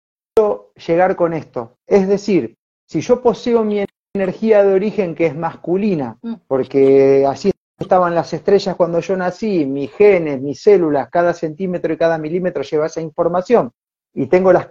llegar 0.74 1.16
con 1.16 1.32
esto? 1.32 1.76
Es 1.86 2.08
decir, 2.08 2.56
si 2.86 3.00
yo 3.00 3.22
poseo 3.22 3.64
mi 3.64 3.84
energía 4.14 4.62
de 4.62 4.74
origen 4.74 5.14
que 5.14 5.26
es 5.26 5.36
masculina, 5.36 6.18
mm. 6.22 6.34
porque 6.46 7.26
así 7.26 7.50
estaban 7.82 8.14
las 8.14 8.32
estrellas 8.32 8.76
cuando 8.76 9.00
yo 9.00 9.16
nací, 9.16 9.64
mis 9.66 9.92
genes, 9.92 10.40
mis 10.40 10.62
células, 10.62 11.08
cada 11.10 11.34
centímetro 11.34 11.92
y 11.92 11.96
cada 11.96 12.18
milímetro 12.18 12.62
lleva 12.62 12.86
esa 12.86 13.00
información. 13.00 13.70
Y 14.14 14.26
tengo 14.26 14.52
las 14.52 14.68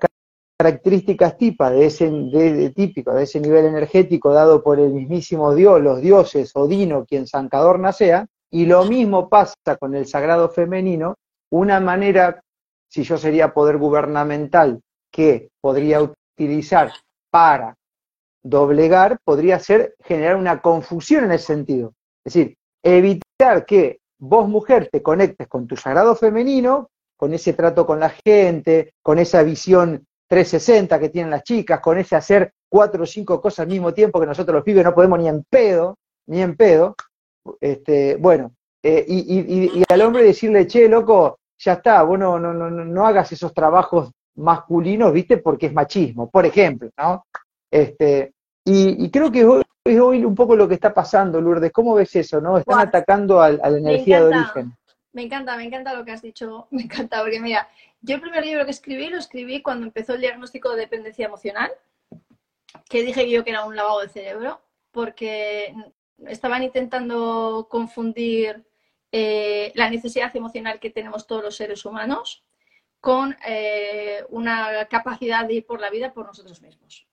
características 0.57 1.37
tipa 1.37 1.71
de 1.71 1.85
ese, 1.87 2.09
de, 2.09 2.69
típico 2.71 3.13
de 3.13 3.23
ese 3.23 3.39
nivel 3.39 3.65
energético 3.65 4.33
dado 4.33 4.63
por 4.63 4.79
el 4.79 4.93
mismísimo 4.93 5.55
Dios, 5.55 5.81
los 5.81 6.01
dioses, 6.01 6.51
Odino, 6.55 7.05
quien 7.05 7.25
Sancadorna 7.25 7.91
sea, 7.91 8.27
y 8.51 8.65
lo 8.65 8.85
mismo 8.85 9.29
pasa 9.29 9.55
con 9.79 9.95
el 9.95 10.05
sagrado 10.05 10.49
femenino, 10.49 11.15
una 11.49 11.79
manera, 11.79 12.43
si 12.89 13.03
yo 13.03 13.17
sería 13.17 13.53
poder 13.53 13.77
gubernamental, 13.77 14.81
que 15.11 15.49
podría 15.61 16.01
utilizar 16.01 16.91
para 17.31 17.75
doblegar, 18.43 19.19
podría 19.23 19.59
ser 19.59 19.95
generar 20.03 20.35
una 20.35 20.61
confusión 20.61 21.25
en 21.25 21.31
ese 21.31 21.47
sentido. 21.47 21.93
Es 22.23 22.33
decir, 22.33 22.57
evitar 22.83 23.65
que 23.65 23.99
vos, 24.19 24.47
mujer, 24.47 24.89
te 24.91 25.01
conectes 25.01 25.47
con 25.47 25.67
tu 25.67 25.75
sagrado 25.75 26.15
femenino, 26.15 26.89
con 27.17 27.33
ese 27.33 27.53
trato 27.53 27.85
con 27.85 27.99
la 27.99 28.09
gente, 28.09 28.93
con 29.01 29.19
esa 29.19 29.43
visión 29.43 30.05
360 30.27 30.99
que 30.99 31.09
tienen 31.09 31.31
las 31.31 31.43
chicas, 31.43 31.79
con 31.79 31.97
ese 31.97 32.15
hacer 32.15 32.53
cuatro 32.69 33.03
o 33.03 33.05
cinco 33.05 33.41
cosas 33.41 33.59
al 33.59 33.67
mismo 33.67 33.93
tiempo 33.93 34.19
que 34.19 34.25
nosotros 34.25 34.55
los 34.55 34.63
pibes 34.63 34.83
no 34.83 34.95
podemos 34.95 35.19
ni 35.19 35.27
en 35.27 35.43
pedo, 35.43 35.97
ni 36.27 36.41
en 36.41 36.55
pedo. 36.55 36.95
Este, 37.59 38.15
bueno, 38.15 38.53
eh, 38.83 39.05
y, 39.07 39.83
al 39.89 40.01
hombre 40.01 40.23
decirle, 40.23 40.65
che, 40.67 40.87
loco, 40.87 41.39
ya 41.59 41.73
está, 41.73 42.01
vos 42.03 42.17
no, 42.17 42.39
no, 42.39 42.53
no, 42.53 42.69
no 42.69 43.05
hagas 43.05 43.31
esos 43.31 43.53
trabajos 43.53 44.11
masculinos, 44.35 45.11
viste, 45.13 45.37
porque 45.37 45.67
es 45.67 45.73
machismo, 45.73 46.29
por 46.29 46.45
ejemplo, 46.45 46.89
¿no? 46.97 47.25
Este, 47.69 48.33
y, 48.65 49.09
creo 49.09 49.31
que 49.31 49.45
es 49.83 49.99
hoy 49.99 50.23
un 50.23 50.35
poco 50.35 50.55
lo 50.55 50.67
que 50.67 50.75
está 50.75 50.93
pasando, 50.93 51.41
Lourdes. 51.41 51.71
¿Cómo 51.71 51.95
ves 51.95 52.15
eso, 52.15 52.39
no? 52.39 52.57
Están 52.57 52.79
atacando 52.79 53.41
a, 53.41 53.51
la 53.51 53.77
energía 53.77 54.23
de 54.23 54.35
origen. 54.35 54.77
Me 55.13 55.23
encanta, 55.23 55.57
me 55.57 55.63
encanta 55.63 55.93
lo 55.93 56.05
que 56.05 56.11
has 56.11 56.21
dicho. 56.21 56.67
Me 56.71 56.83
encanta, 56.83 57.21
porque 57.21 57.39
mira, 57.39 57.67
yo 58.01 58.15
el 58.15 58.21
primer 58.21 58.45
libro 58.45 58.65
que 58.65 58.71
escribí 58.71 59.09
lo 59.09 59.17
escribí 59.17 59.61
cuando 59.61 59.85
empezó 59.85 60.13
el 60.13 60.21
diagnóstico 60.21 60.71
de 60.71 60.81
dependencia 60.81 61.25
emocional, 61.25 61.71
que 62.89 63.03
dije 63.03 63.29
yo 63.29 63.43
que 63.43 63.49
era 63.49 63.65
un 63.65 63.75
lavado 63.75 64.01
de 64.01 64.09
cerebro, 64.09 64.61
porque 64.91 65.73
estaban 66.27 66.63
intentando 66.63 67.67
confundir 67.69 68.63
eh, 69.11 69.71
la 69.75 69.89
necesidad 69.89 70.33
emocional 70.35 70.79
que 70.79 70.91
tenemos 70.91 71.27
todos 71.27 71.43
los 71.43 71.55
seres 71.55 71.83
humanos 71.83 72.45
con 73.01 73.35
eh, 73.45 74.23
una 74.29 74.85
capacidad 74.85 75.45
de 75.45 75.55
ir 75.55 75.65
por 75.65 75.81
la 75.81 75.89
vida 75.89 76.13
por 76.13 76.27
nosotros 76.27 76.61
mismos. 76.61 77.07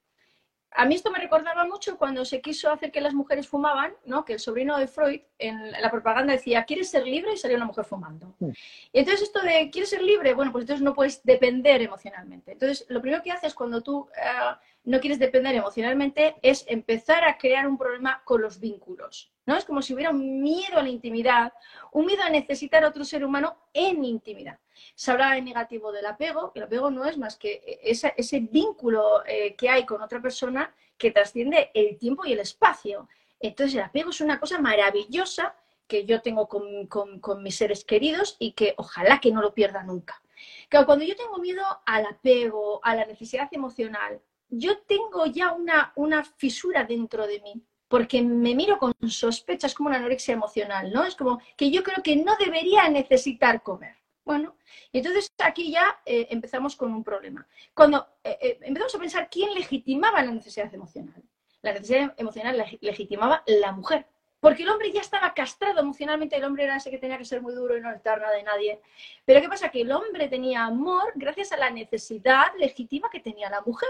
A 0.72 0.84
mí 0.84 0.94
esto 0.94 1.10
me 1.10 1.18
recordaba 1.18 1.64
mucho 1.64 1.96
cuando 1.96 2.24
se 2.24 2.40
quiso 2.40 2.70
hacer 2.70 2.92
que 2.92 3.00
las 3.00 3.14
mujeres 3.14 3.48
fumaban, 3.48 3.94
¿no? 4.04 4.24
que 4.24 4.34
el 4.34 4.38
sobrino 4.38 4.78
de 4.78 4.86
Freud 4.86 5.20
en 5.38 5.72
la 5.72 5.90
propaganda 5.90 6.32
decía, 6.32 6.64
¿quieres 6.64 6.90
ser 6.90 7.06
libre? 7.06 7.32
Y 7.32 7.36
salía 7.36 7.56
una 7.56 7.66
mujer 7.66 7.84
fumando. 7.84 8.34
Mm. 8.38 8.50
Y 8.92 8.98
entonces 8.98 9.22
esto 9.22 9.40
de, 9.40 9.70
¿quieres 9.70 9.90
ser 9.90 10.02
libre? 10.02 10.34
Bueno, 10.34 10.52
pues 10.52 10.62
entonces 10.62 10.84
no 10.84 10.94
puedes 10.94 11.22
depender 11.24 11.80
emocionalmente. 11.82 12.52
Entonces, 12.52 12.86
lo 12.88 13.00
primero 13.00 13.22
que 13.22 13.32
haces 13.32 13.54
cuando 13.54 13.82
tú 13.82 14.08
eh, 14.16 14.56
no 14.88 15.00
quieres 15.00 15.18
depender 15.18 15.54
emocionalmente 15.54 16.36
es 16.40 16.64
empezar 16.66 17.22
a 17.24 17.36
crear 17.36 17.68
un 17.68 17.76
problema 17.76 18.22
con 18.24 18.40
los 18.40 18.58
vínculos. 18.58 19.30
¿no? 19.44 19.54
Es 19.54 19.66
como 19.66 19.82
si 19.82 19.92
hubiera 19.92 20.10
un 20.10 20.40
miedo 20.40 20.78
a 20.78 20.82
la 20.82 20.88
intimidad, 20.88 21.52
un 21.92 22.06
miedo 22.06 22.22
a 22.22 22.30
necesitar 22.30 22.82
a 22.82 22.88
otro 22.88 23.04
ser 23.04 23.22
humano 23.22 23.58
en 23.74 24.02
intimidad. 24.02 24.58
Se 24.94 25.10
habla 25.10 25.36
en 25.36 25.44
negativo 25.44 25.92
del 25.92 26.06
apego, 26.06 26.52
el 26.54 26.62
apego 26.62 26.90
no 26.90 27.04
es 27.04 27.18
más 27.18 27.36
que 27.36 27.80
ese, 27.82 28.14
ese 28.16 28.40
vínculo 28.40 29.26
eh, 29.26 29.54
que 29.56 29.68
hay 29.68 29.84
con 29.84 30.00
otra 30.00 30.22
persona 30.22 30.74
que 30.96 31.10
trasciende 31.10 31.70
el 31.74 31.98
tiempo 31.98 32.24
y 32.24 32.32
el 32.32 32.40
espacio. 32.40 33.10
Entonces 33.40 33.74
el 33.74 33.82
apego 33.82 34.08
es 34.08 34.22
una 34.22 34.40
cosa 34.40 34.58
maravillosa 34.58 35.54
que 35.86 36.06
yo 36.06 36.22
tengo 36.22 36.48
con, 36.48 36.86
con, 36.86 37.42
mis 37.42 37.56
seres 37.56 37.84
queridos 37.84 38.36
y 38.38 38.52
que 38.52 38.72
ojalá 38.78 39.20
que 39.20 39.32
no 39.32 39.42
lo 39.42 39.52
pierda 39.52 39.82
nunca. 39.82 40.22
Claro, 40.70 40.86
cuando 40.86 41.04
yo 41.04 41.14
tengo 41.14 41.36
miedo 41.38 41.62
al 41.84 42.06
apego, 42.06 42.80
a 42.82 42.94
la 42.94 43.04
necesidad 43.04 43.48
emocional, 43.52 44.20
yo 44.48 44.78
tengo 44.78 45.26
ya 45.26 45.52
una, 45.52 45.92
una 45.96 46.24
fisura 46.24 46.84
dentro 46.84 47.26
de 47.26 47.40
mí 47.40 47.62
porque 47.88 48.22
me 48.22 48.54
miro 48.54 48.78
con 48.78 48.94
sospechas 49.08 49.74
como 49.74 49.88
una 49.88 49.98
anorexia 49.98 50.34
emocional, 50.34 50.92
¿no? 50.92 51.04
Es 51.04 51.16
como 51.16 51.40
que 51.56 51.70
yo 51.70 51.82
creo 51.82 52.02
que 52.02 52.16
no 52.16 52.36
debería 52.36 52.88
necesitar 52.88 53.62
comer. 53.62 53.96
Bueno, 54.24 54.56
entonces 54.92 55.32
aquí 55.38 55.72
ya 55.72 56.00
eh, 56.04 56.26
empezamos 56.30 56.76
con 56.76 56.92
un 56.92 57.02
problema. 57.02 57.48
Cuando 57.72 58.06
eh, 58.22 58.38
eh, 58.42 58.58
empezamos 58.60 58.94
a 58.94 58.98
pensar 58.98 59.28
quién 59.30 59.54
legitimaba 59.54 60.22
la 60.22 60.32
necesidad 60.32 60.72
emocional. 60.74 61.22
La 61.62 61.72
necesidad 61.72 62.14
emocional 62.18 62.58
la 62.58 62.66
legitimaba 62.82 63.42
la 63.46 63.72
mujer. 63.72 64.06
Porque 64.38 64.62
el 64.62 64.68
hombre 64.68 64.92
ya 64.92 65.00
estaba 65.00 65.32
castrado 65.34 65.80
emocionalmente, 65.80 66.36
el 66.36 66.44
hombre 66.44 66.64
era 66.64 66.76
ese 66.76 66.90
que 66.90 66.98
tenía 66.98 67.18
que 67.18 67.24
ser 67.24 67.42
muy 67.42 67.54
duro 67.54 67.76
y 67.76 67.80
no 67.80 67.88
necesitar 67.88 68.20
nada 68.20 68.36
de 68.36 68.42
nadie. 68.42 68.80
Pero 69.24 69.40
¿qué 69.40 69.48
pasa? 69.48 69.70
Que 69.70 69.80
el 69.80 69.90
hombre 69.90 70.28
tenía 70.28 70.64
amor 70.64 71.12
gracias 71.16 71.50
a 71.52 71.56
la 71.56 71.70
necesidad 71.70 72.52
legítima 72.58 73.08
que 73.10 73.20
tenía 73.20 73.50
la 73.50 73.62
mujer. 73.62 73.88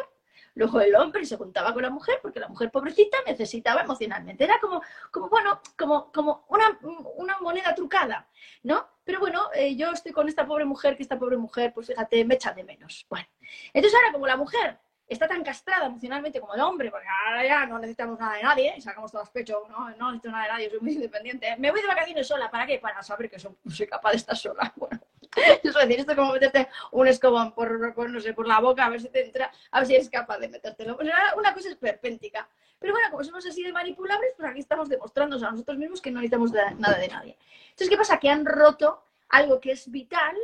Luego 0.54 0.80
el 0.80 0.94
hombre 0.96 1.24
se 1.24 1.36
juntaba 1.36 1.72
con 1.72 1.82
la 1.82 1.90
mujer 1.90 2.18
porque 2.22 2.40
la 2.40 2.48
mujer 2.48 2.70
pobrecita 2.70 3.18
necesitaba 3.26 3.82
emocionalmente. 3.82 4.44
Era 4.44 4.58
como, 4.60 4.82
como 5.10 5.28
bueno, 5.28 5.60
como, 5.76 6.10
como 6.12 6.44
una, 6.48 6.78
una 7.16 7.38
moneda 7.40 7.74
trucada, 7.74 8.28
¿no? 8.62 8.86
Pero 9.04 9.20
bueno, 9.20 9.48
eh, 9.54 9.76
yo 9.76 9.92
estoy 9.92 10.12
con 10.12 10.28
esta 10.28 10.46
pobre 10.46 10.64
mujer, 10.64 10.96
que 10.96 11.02
esta 11.02 11.18
pobre 11.18 11.36
mujer, 11.36 11.72
pues 11.72 11.86
fíjate, 11.86 12.24
me 12.24 12.34
echa 12.34 12.52
de 12.52 12.64
menos. 12.64 13.06
Bueno, 13.08 13.26
entonces 13.72 13.98
ahora 13.98 14.12
como 14.12 14.26
la 14.26 14.36
mujer 14.36 14.78
está 15.08 15.26
tan 15.26 15.42
castrada 15.42 15.86
emocionalmente 15.86 16.40
como 16.40 16.54
el 16.54 16.60
hombre, 16.60 16.90
porque 16.90 17.06
ahora 17.26 17.44
ya 17.44 17.66
no 17.66 17.78
necesitamos 17.78 18.18
nada 18.18 18.36
de 18.36 18.42
nadie, 18.42 18.74
y 18.76 18.80
sacamos 18.80 19.10
todos 19.10 19.30
pecho, 19.30 19.62
no, 19.70 19.90
no 19.96 20.12
necesito 20.12 20.30
nada 20.30 20.44
de 20.44 20.50
nadie, 20.50 20.70
soy 20.70 20.80
muy 20.80 20.92
independiente. 20.92 21.56
Me 21.56 21.70
voy 21.70 21.80
de 21.80 21.86
vacaciones 21.86 22.26
sola, 22.26 22.50
¿para 22.50 22.66
qué? 22.66 22.78
Para 22.78 23.02
saber 23.02 23.30
que 23.30 23.38
soy, 23.38 23.86
capaz 23.86 24.10
de 24.10 24.16
estar 24.16 24.36
sola. 24.36 24.72
Bueno, 24.76 25.00
es 25.62 25.74
decir, 25.74 26.00
esto 26.00 26.12
es 26.12 26.18
como 26.18 26.32
meterte 26.32 26.68
un 26.92 27.08
escobón 27.08 27.52
por, 27.52 28.08
no 28.10 28.20
sé, 28.20 28.34
por 28.34 28.46
la 28.46 28.60
boca, 28.60 28.86
a 28.86 28.90
ver 28.90 29.00
si 29.00 29.08
te 29.08 29.24
entra, 29.24 29.50
a 29.70 29.78
ver 29.80 29.86
si 29.86 29.94
eres 29.94 30.10
capaz 30.10 30.38
de 30.38 30.48
metértelo. 30.48 30.98
una 31.36 31.54
cosa 31.54 31.68
es 31.68 31.76
perpéntica. 31.76 32.48
Pero 32.78 32.92
bueno, 32.92 33.10
como 33.10 33.24
somos 33.24 33.44
así 33.44 33.62
de 33.62 33.72
manipulables, 33.72 34.34
pues 34.36 34.48
aquí 34.48 34.60
estamos 34.60 34.88
demostrando 34.88 35.36
a 35.36 35.50
nosotros 35.50 35.78
mismos 35.78 36.00
que 36.00 36.10
no 36.10 36.20
necesitamos 36.20 36.52
nada 36.52 36.98
de 36.98 37.08
nadie. 37.08 37.36
Entonces, 37.70 37.88
¿qué 37.88 37.96
pasa? 37.96 38.18
Que 38.18 38.30
han 38.30 38.44
roto 38.44 39.02
algo 39.30 39.60
que 39.60 39.72
es 39.72 39.90
vital 39.90 40.36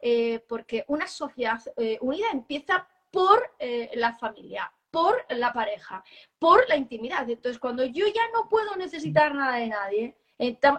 eh, 0.00 0.40
porque 0.48 0.84
una 0.88 1.06
sociedad 1.06 1.60
eh, 1.76 1.98
unida 2.00 2.26
empieza 2.32 2.88
por 3.10 3.54
eh, 3.58 3.90
la 3.94 4.14
familia, 4.14 4.72
por 4.90 5.24
la 5.28 5.52
pareja, 5.52 6.02
por 6.38 6.66
la 6.68 6.76
intimidad. 6.76 7.28
Entonces, 7.28 7.58
cuando 7.60 7.84
yo 7.84 8.06
ya 8.06 8.22
no 8.32 8.48
puedo 8.48 8.74
necesitar 8.76 9.34
nada 9.34 9.56
de 9.56 9.68
nadie, 9.68 10.16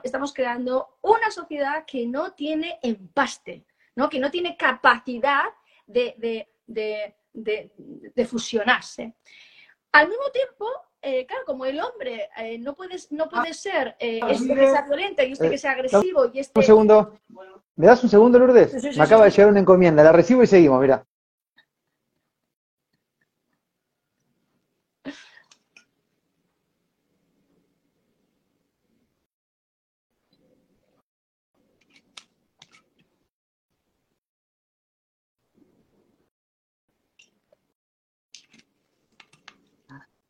estamos 0.03 0.33
creando 0.33 0.97
una 1.01 1.31
sociedad 1.31 1.85
que 1.85 2.05
no 2.05 2.33
tiene 2.33 2.79
empaste, 2.81 3.65
¿no? 3.95 4.09
que 4.09 4.19
no 4.19 4.29
tiene 4.29 4.57
capacidad 4.57 5.45
de, 5.85 6.47
fusionarse. 8.27 9.15
Al 9.91 10.09
mismo 10.09 10.25
tiempo, 10.31 10.65
eh, 11.01 11.25
claro, 11.25 11.43
como 11.45 11.65
el 11.65 11.79
hombre 11.79 12.29
eh, 12.37 12.57
no, 12.57 12.75
puede, 12.75 12.95
no 13.11 13.29
puede 13.29 13.53
ser 13.53 13.95
eh, 13.99 14.19
este 14.29 14.55
que 14.55 14.69
sea 14.69 14.81
violento 14.81 15.23
y 15.23 15.31
este 15.33 15.49
que 15.49 15.57
sea 15.57 15.71
agresivo 15.71 16.29
y 16.33 16.39
este... 16.39 16.59
Un 16.59 16.65
segundo. 16.65 17.19
¿Me 17.75 17.87
das 17.87 18.03
un 18.03 18.09
segundo, 18.09 18.39
Lourdes? 18.39 18.97
Me 18.97 19.03
acaba 19.03 19.25
de 19.25 19.31
llegar 19.31 19.49
una 19.49 19.59
encomienda. 19.59 20.03
La 20.03 20.11
recibo 20.11 20.43
y 20.43 20.47
seguimos, 20.47 20.81
mira. 20.81 21.05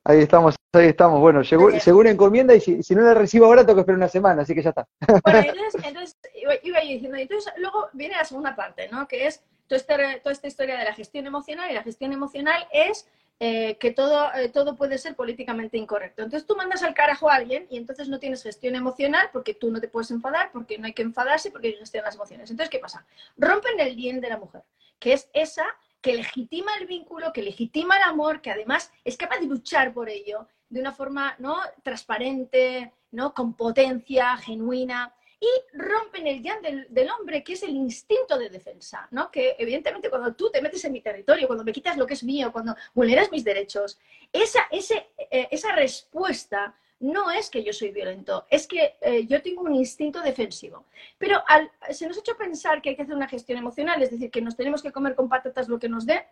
Ahí 0.05 0.19
estamos, 0.19 0.55
ahí 0.73 0.87
estamos. 0.87 1.19
Bueno, 1.21 1.41
llegó, 1.41 1.97
una 1.97 2.09
encomienda 2.09 2.53
y 2.55 2.59
si, 2.59 2.95
no 2.95 3.01
la 3.01 3.13
recibo 3.13 3.45
ahora 3.45 3.65
tengo 3.65 3.75
que 3.75 3.81
esperar 3.81 3.97
una 3.97 4.09
semana, 4.09 4.41
así 4.41 4.53
que 4.53 4.61
ya 4.61 4.69
está. 4.69 4.87
Bueno, 5.23 5.39
entonces, 5.47 5.81
entonces 5.85 6.17
iba, 6.63 6.81
diciendo, 6.81 7.17
entonces 7.17 7.53
luego 7.57 7.89
viene 7.93 8.15
la 8.15 8.25
segunda 8.25 8.55
parte, 8.55 8.89
¿no? 8.89 9.07
Que 9.07 9.27
es 9.27 9.41
toda 9.67 9.77
esta, 9.77 9.95
toda 10.21 10.33
esta 10.33 10.47
historia 10.47 10.77
de 10.77 10.83
la 10.83 10.93
gestión 10.93 11.25
emocional 11.25 11.71
y 11.71 11.73
la 11.73 11.83
gestión 11.83 12.11
emocional 12.11 12.67
es 12.73 13.07
eh, 13.39 13.77
que 13.77 13.91
todo, 13.91 14.33
eh, 14.35 14.49
todo 14.49 14.75
puede 14.75 14.97
ser 14.97 15.15
políticamente 15.15 15.77
incorrecto. 15.77 16.21
Entonces 16.21 16.45
tú 16.45 16.55
mandas 16.55 16.83
al 16.83 16.93
carajo 16.93 17.29
a 17.29 17.35
alguien 17.35 17.67
y 17.69 17.77
entonces 17.77 18.07
no 18.09 18.19
tienes 18.19 18.43
gestión 18.43 18.75
emocional 18.75 19.29
porque 19.33 19.53
tú 19.53 19.71
no 19.71 19.81
te 19.81 19.87
puedes 19.87 20.11
enfadar, 20.11 20.51
porque 20.51 20.77
no 20.77 20.85
hay 20.85 20.93
que 20.93 21.01
enfadarse, 21.01 21.49
porque 21.49 21.67
hay 21.67 21.73
gestión 21.75 22.03
las 22.03 22.15
emociones. 22.15 22.51
Entonces, 22.51 22.69
¿qué 22.69 22.79
pasa? 22.79 23.05
Rompen 23.37 23.79
el 23.79 23.95
bien 23.95 24.21
de 24.21 24.29
la 24.29 24.37
mujer, 24.37 24.63
que 24.99 25.13
es 25.13 25.29
esa 25.33 25.65
que 26.03 26.13
legitima 26.13 26.75
el 26.79 26.85
vínculo, 26.85 27.31
que 27.31 27.41
legitima 27.41 27.95
el 27.95 28.03
amor, 28.03 28.41
que 28.41 28.51
además 28.51 28.91
es 29.05 29.15
capaz 29.15 29.39
de 29.39 29.47
luchar 29.47 29.93
por 29.93 30.09
ello 30.09 30.47
de 30.69 30.81
una 30.81 30.91
forma 30.91 31.35
¿no? 31.39 31.55
transparente, 31.81 32.91
¿no? 33.11 33.33
con 33.33 33.53
potencia, 33.53 34.35
genuina, 34.37 35.15
y 35.39 35.77
rompen 35.77 36.27
el 36.27 36.43
yang 36.43 36.61
del, 36.61 37.09
hombre, 37.09 37.43
que 37.43 37.53
es 37.53 37.63
el 37.63 37.71
instinto 37.71 38.37
de 38.37 38.49
defensa, 38.49 39.07
¿no? 39.11 39.31
que 39.31 39.55
evidentemente 39.57 40.09
cuando 40.09 40.33
tú 40.33 40.51
te 40.51 40.61
metes 40.61 40.83
en 40.83 40.91
mi 40.91 41.01
territorio, 41.01 41.47
cuando 41.47 41.63
me 41.63 41.71
quitas 41.71 41.95
lo 41.95 42.05
que 42.05 42.15
es 42.15 42.23
mío, 42.23 42.51
cuando 42.51 42.75
vulneras 42.93 43.31
mis 43.31 43.43
derechos, 43.45 43.97
esa, 44.31 44.67
ese, 44.71 45.11
eh, 45.31 45.47
esa 45.51 45.73
respuesta 45.73 46.75
no 47.03 47.29
es 47.29 47.49
que 47.49 47.63
yo 47.63 47.73
soy 47.73 47.91
violento, 47.91 48.45
es 48.49 48.65
que 48.65 48.95
eh, 49.01 49.25
yo 49.27 49.41
tengo 49.41 49.61
un 49.61 49.75
instinto 49.75 50.21
defensivo. 50.21 50.85
Pero 51.17 51.43
se 51.91 52.07
nos 52.07 52.17
ha 52.17 52.19
hecho 52.21 52.37
pensar 52.37 52.81
que 52.81 52.89
hay 52.89 52.95
que 52.95 53.01
hacer 53.01 53.15
una 53.15 53.27
gestión 53.27 53.57
emocional, 53.57 54.01
es 54.01 54.11
decir, 54.11 54.31
que 54.31 54.41
nos 54.41 54.55
tenemos 54.55 54.81
que 54.81 54.91
comer 54.91 55.13
con 55.13 55.27
patatas 55.27 55.67
lo 55.67 55.79
que 55.79 55.89
nos 55.89 56.05
dé, 56.05 56.25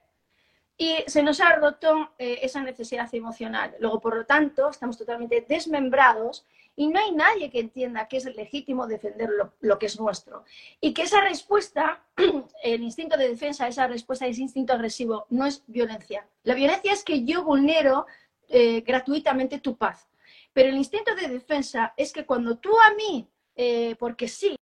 y 0.77 1.03
se 1.05 1.21
nos 1.21 1.39
ha 1.41 1.55
roto 1.57 2.12
eh, 2.17 2.39
esa 2.41 2.63
necesidad 2.63 3.13
emocional. 3.13 3.75
Luego, 3.79 3.99
por 3.99 4.15
lo 4.15 4.25
tanto, 4.25 4.69
estamos 4.69 4.97
totalmente 4.97 5.45
desmembrados 5.47 6.45
y 6.75 6.88
no 6.88 6.99
hay 6.99 7.12
nadie 7.12 7.51
que 7.51 7.60
entienda 7.60 8.07
que 8.07 8.17
es 8.17 8.25
legítimo 8.25 8.88
defender 8.88 9.29
lo, 9.60 9.77
que 9.77 9.86
es 9.86 9.99
nuestro. 9.99 10.45
Y 10.79 10.93
que 10.93 11.03
esa 11.03 11.21
respuesta, 11.21 12.01
el 12.63 12.81
instinto 12.81 13.17
de 13.17 13.27
defensa, 13.27 13.67
esa 13.67 13.88
respuesta, 13.88 14.25
ese 14.25 14.41
instinto 14.41 14.73
agresivo, 14.73 15.27
no 15.29 15.45
es 15.45 15.63
violencia. 15.67 16.25
La 16.43 16.55
violencia 16.55 16.93
es 16.93 17.03
que 17.03 17.25
yo 17.25 17.43
vulnero 17.43 18.07
eh, 18.47 18.81
gratuitamente 18.81 19.60
tu 19.60 19.75
paz. 19.75 20.07
Pero 20.53 20.69
el 20.69 20.77
instinto 20.77 21.15
de 21.15 21.27
defensa 21.27 21.93
es 21.97 22.11
que 22.11 22.25
cuando 22.25 22.57
tú 22.57 22.71
a 22.79 22.93
mí, 22.93 23.29
eh, 23.55 23.95
porque 23.97 24.27
sí, 24.27 24.55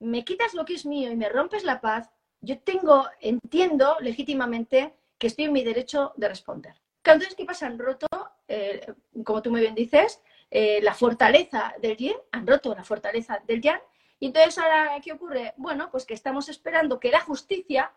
me 0.00 0.24
quitas 0.24 0.54
lo 0.54 0.64
que 0.64 0.74
es 0.74 0.86
mío 0.86 1.10
y 1.10 1.16
me 1.16 1.28
rompes 1.28 1.64
la 1.64 1.80
paz, 1.80 2.10
yo 2.40 2.58
tengo, 2.60 3.06
entiendo 3.20 3.96
legítimamente 4.00 4.94
que 5.18 5.26
estoy 5.26 5.46
en 5.46 5.52
mi 5.52 5.64
derecho 5.64 6.12
de 6.16 6.28
responder. 6.28 6.74
Entonces, 7.04 7.34
¿qué 7.34 7.44
pasa? 7.44 7.66
Han 7.66 7.78
roto, 7.78 8.06
eh, 8.46 8.92
como 9.24 9.42
tú 9.42 9.50
muy 9.50 9.60
bien 9.60 9.74
dices, 9.74 10.20
eh, 10.50 10.80
la 10.82 10.94
fortaleza 10.94 11.74
del 11.80 11.96
yin, 11.96 12.16
han 12.32 12.46
roto 12.46 12.74
la 12.74 12.84
fortaleza 12.84 13.42
del 13.46 13.60
yang. 13.60 13.80
Y 14.20 14.26
entonces, 14.26 14.58
¿ahora 14.58 15.00
qué 15.02 15.12
ocurre? 15.12 15.54
Bueno, 15.56 15.90
pues 15.90 16.04
que 16.04 16.14
estamos 16.14 16.48
esperando 16.48 17.00
que 17.00 17.10
la 17.10 17.20
justicia, 17.20 17.92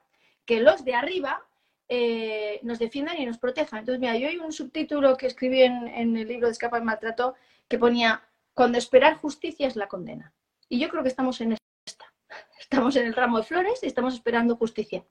que 0.45 0.59
los 0.59 0.85
de 0.85 0.93
arriba, 0.93 1.45
eh, 1.93 2.61
nos 2.63 2.79
defiendan 2.79 3.19
y 3.19 3.25
nos 3.25 3.37
protejan. 3.37 3.79
Entonces, 3.79 3.99
mira, 3.99 4.15
yo 4.15 4.29
hay 4.29 4.37
un 4.37 4.53
subtítulo 4.53 5.17
que 5.17 5.27
escribí 5.27 5.61
en, 5.61 6.15
el 6.15 6.25
libro 6.25 6.47
de 6.47 6.53
Escapa 6.53 6.79
y 6.79 6.83
Maltrato 6.83 7.35
que 7.67 7.77
ponía, 7.77 8.23
cuando 8.53 8.77
esperar 8.77 9.17
justicia 9.17 9.67
es 9.67 9.75
la 9.75 9.89
condena. 9.89 10.31
Y 10.69 10.79
yo 10.79 10.87
creo 10.87 11.03
que 11.03 11.09
estamos 11.09 11.41
en 11.41 11.57
esta. 11.85 12.05
Estamos 12.61 12.95
en 12.95 13.07
el 13.07 13.13
ramo 13.13 13.39
de 13.39 13.43
flores 13.43 13.83
y 13.83 13.87
estamos 13.87 14.13
esperando 14.13 14.55
justicia. 14.55 15.03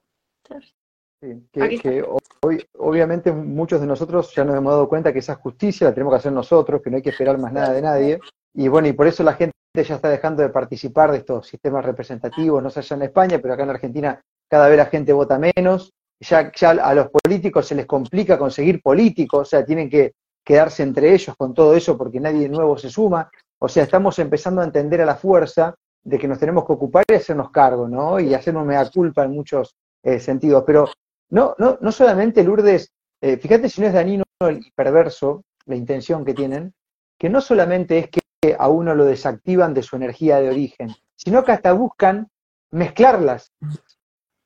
que, 1.52 2.02
hoy, 2.40 2.66
obviamente 2.78 3.30
muchos 3.30 3.82
de 3.82 3.86
nosotros 3.86 4.34
ya 4.34 4.44
nos 4.44 4.56
hemos 4.56 4.72
dado 4.72 4.88
cuenta 4.88 5.12
que 5.12 5.18
esa 5.18 5.34
justicia 5.34 5.88
la 5.88 5.92
tenemos 5.92 6.14
que 6.14 6.18
hacer 6.18 6.32
nosotros, 6.32 6.80
que 6.80 6.88
no 6.88 6.96
hay 6.96 7.02
que 7.02 7.10
esperar 7.10 7.36
más 7.36 7.52
nada 7.52 7.74
de 7.74 7.82
nadie. 7.82 8.20
Y 8.54 8.68
bueno, 8.68 8.88
y 8.88 8.94
por 8.94 9.06
eso 9.06 9.22
la 9.22 9.34
gente 9.34 9.54
ya 9.74 9.96
está 9.96 10.08
dejando 10.08 10.42
de 10.42 10.48
participar 10.48 11.12
de 11.12 11.18
estos 11.18 11.46
sistemas 11.46 11.84
representativos, 11.84 12.62
no 12.62 12.70
sé 12.70 12.80
allá 12.80 12.96
en 12.96 13.02
España, 13.02 13.38
pero 13.38 13.52
acá 13.52 13.64
en 13.64 13.70
Argentina 13.70 14.22
cada 14.48 14.68
vez 14.68 14.78
la 14.78 14.86
gente 14.86 15.12
vota 15.12 15.38
menos, 15.38 15.92
ya, 16.20 16.52
a 16.70 16.94
los 16.94 17.08
políticos 17.08 17.66
se 17.66 17.74
les 17.74 17.86
complica 17.86 18.38
conseguir 18.38 18.82
políticos, 18.82 19.40
o 19.40 19.44
sea, 19.44 19.64
tienen 19.64 19.88
que 19.88 20.14
quedarse 20.44 20.82
entre 20.82 21.14
ellos 21.14 21.34
con 21.36 21.54
todo 21.54 21.74
eso 21.74 21.96
porque 21.96 22.20
nadie 22.20 22.48
nuevo 22.48 22.76
se 22.76 22.90
suma. 22.90 23.30
O 23.58 23.68
sea, 23.68 23.84
estamos 23.84 24.18
empezando 24.18 24.60
a 24.60 24.64
entender 24.64 25.00
a 25.00 25.06
la 25.06 25.16
fuerza 25.16 25.74
de 26.02 26.18
que 26.18 26.28
nos 26.28 26.38
tenemos 26.38 26.64
que 26.64 26.72
ocupar 26.72 27.04
y 27.08 27.14
hacernos 27.14 27.50
cargo, 27.50 27.88
¿no? 27.88 28.18
Y 28.18 28.34
hacernos 28.34 28.66
mea 28.66 28.88
culpa 28.90 29.24
en 29.24 29.32
muchos 29.32 29.76
eh, 30.02 30.18
sentidos. 30.18 30.64
Pero 30.66 30.88
no, 31.30 31.54
no, 31.58 31.78
no 31.80 31.92
solamente 31.92 32.42
Lourdes, 32.42 32.90
eh, 33.20 33.36
fíjate 33.36 33.68
si 33.68 33.80
no 33.80 33.86
es 33.86 33.92
dañino 33.92 34.24
el 34.40 34.72
perverso, 34.74 35.44
la 35.66 35.76
intención 35.76 36.24
que 36.24 36.34
tienen, 36.34 36.72
que 37.18 37.28
no 37.28 37.40
solamente 37.40 37.98
es 37.98 38.08
que 38.08 38.20
a 38.58 38.68
uno 38.68 38.94
lo 38.94 39.04
desactivan 39.04 39.74
de 39.74 39.82
su 39.82 39.96
energía 39.96 40.40
de 40.40 40.48
origen, 40.48 40.90
sino 41.16 41.44
que 41.44 41.52
hasta 41.52 41.72
buscan 41.72 42.28
mezclarlas 42.70 43.52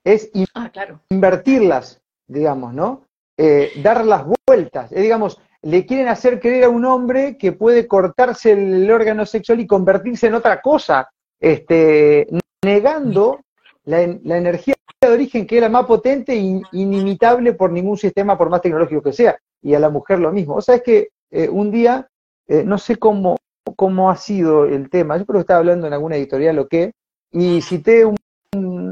es 0.05 0.31
ah, 0.55 0.71
claro. 0.71 1.01
invertirlas, 1.09 2.01
digamos, 2.27 2.75
¿no? 2.75 3.07
Eh, 3.37 3.73
dar 3.83 4.05
las 4.05 4.25
vueltas. 4.47 4.93
Eh, 4.93 5.01
digamos, 5.01 5.41
le 5.63 5.87
quieren 5.87 6.09
hacer 6.09 6.39
creer 6.39 6.65
a 6.65 6.69
un 6.69 6.85
hombre 6.85 7.37
que 7.39 7.53
puede 7.53 7.89
cortarse 7.89 8.53
el, 8.53 8.91
órgano 8.91 9.25
sexual 9.25 9.61
y 9.61 9.67
convertirse 9.67 10.27
en 10.27 10.35
otra 10.35 10.61
cosa, 10.61 11.11
este, 11.41 12.29
negando 12.63 13.41
la, 13.85 14.03
energía 14.03 14.75
de 15.01 15.09
origen 15.09 15.47
que 15.47 15.57
era 15.57 15.69
más 15.69 15.87
potente 15.87 16.35
e 16.35 16.63
inimitable 16.73 17.55
por 17.55 17.73
ningún 17.73 17.97
sistema, 17.97 18.37
por 18.37 18.51
más 18.51 18.61
tecnológico 18.61 19.03
que 19.03 19.13
sea. 19.13 19.37
Y 19.63 19.75
a 19.75 19.81
la 19.81 19.89
mujer 19.89 20.19
lo 20.19 20.31
mismo. 20.31 20.57
O 20.57 20.61
sea, 20.61 20.77
es 20.77 20.83
que 20.83 21.09
eh, 21.31 21.49
un 21.49 21.71
día, 21.71 22.07
no 22.47 22.77
sé 22.77 22.97
cómo, 22.97 23.39
cómo 23.75 24.11
ha 24.11 24.17
sido 24.17 24.67
el 24.67 24.91
tema, 24.91 25.17
yo 25.17 25.25
creo 25.25 25.39
que 25.39 25.45
estaba 25.45 25.61
hablando 25.61 25.87
en 25.87 25.95
alguna 25.95 26.17
editorial 26.17 26.59
o 26.59 26.69
qué, 26.69 26.93
y 27.33 27.63
cité 27.63 28.05
un 28.05 28.17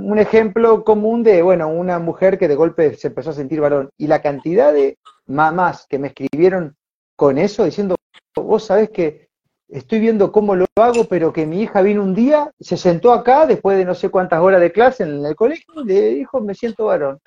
un 0.04 0.18
ejemplo 0.18 0.84
común 0.84 1.22
de, 1.22 1.42
bueno, 1.42 1.68
una 1.68 1.98
mujer 1.98 2.38
que 2.38 2.48
de 2.48 2.54
golpe 2.54 2.94
se 2.94 3.08
empezó 3.08 3.30
a 3.30 3.34
sentir 3.34 3.60
varón. 3.60 3.90
Y 3.96 4.06
la 4.06 4.20
cantidad 4.22 4.72
de 4.72 4.98
mamás 5.26 5.86
que 5.88 5.98
me 5.98 6.08
escribieron 6.08 6.76
con 7.16 7.38
eso, 7.38 7.64
diciendo, 7.64 7.96
vos 8.34 8.64
sabés 8.64 8.90
que 8.90 9.28
estoy 9.68 10.00
viendo 10.00 10.32
cómo 10.32 10.54
lo 10.54 10.66
hago, 10.76 11.04
pero 11.04 11.32
que 11.32 11.46
mi 11.46 11.62
hija 11.62 11.82
vino 11.82 12.02
un 12.02 12.14
día, 12.14 12.50
se 12.60 12.76
sentó 12.76 13.12
acá 13.12 13.46
después 13.46 13.78
de 13.78 13.84
no 13.84 13.94
sé 13.94 14.10
cuántas 14.10 14.40
horas 14.40 14.60
de 14.60 14.72
clase 14.72 15.04
en 15.04 15.24
el 15.24 15.34
colegio 15.34 15.72
y 15.76 15.84
le 15.84 16.08
dijo, 16.14 16.40
me 16.40 16.54
siento 16.54 16.86
varón. 16.86 17.18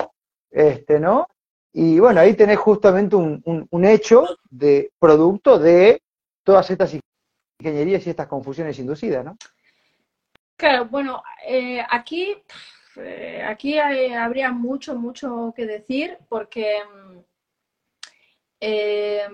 Este, 0.51 0.99
¿no? 0.99 1.27
Y 1.73 1.99
bueno, 1.99 2.21
ahí 2.21 2.33
tenés 2.35 2.57
justamente 2.57 3.15
un, 3.15 3.67
un 3.69 3.85
hecho 3.85 4.25
de 4.49 4.91
producto 4.99 5.59
de 5.59 6.01
todas 6.43 6.69
estas 6.69 6.97
ingenierías 7.59 8.05
y 8.05 8.09
estas 8.09 8.27
confusiones 8.27 8.79
inducidas, 8.79 9.25
¿no? 9.25 9.35
Claro, 10.57 10.85
bueno, 10.85 11.21
eh, 11.45 11.83
aquí, 11.89 12.33
eh, 12.97 13.43
aquí 13.45 13.77
habría 13.77 14.51
mucho, 14.51 14.95
mucho 14.95 15.53
que 15.55 15.65
decir 15.65 16.17
porque 16.29 16.77
mm, 16.83 17.19
eh, 18.61 19.27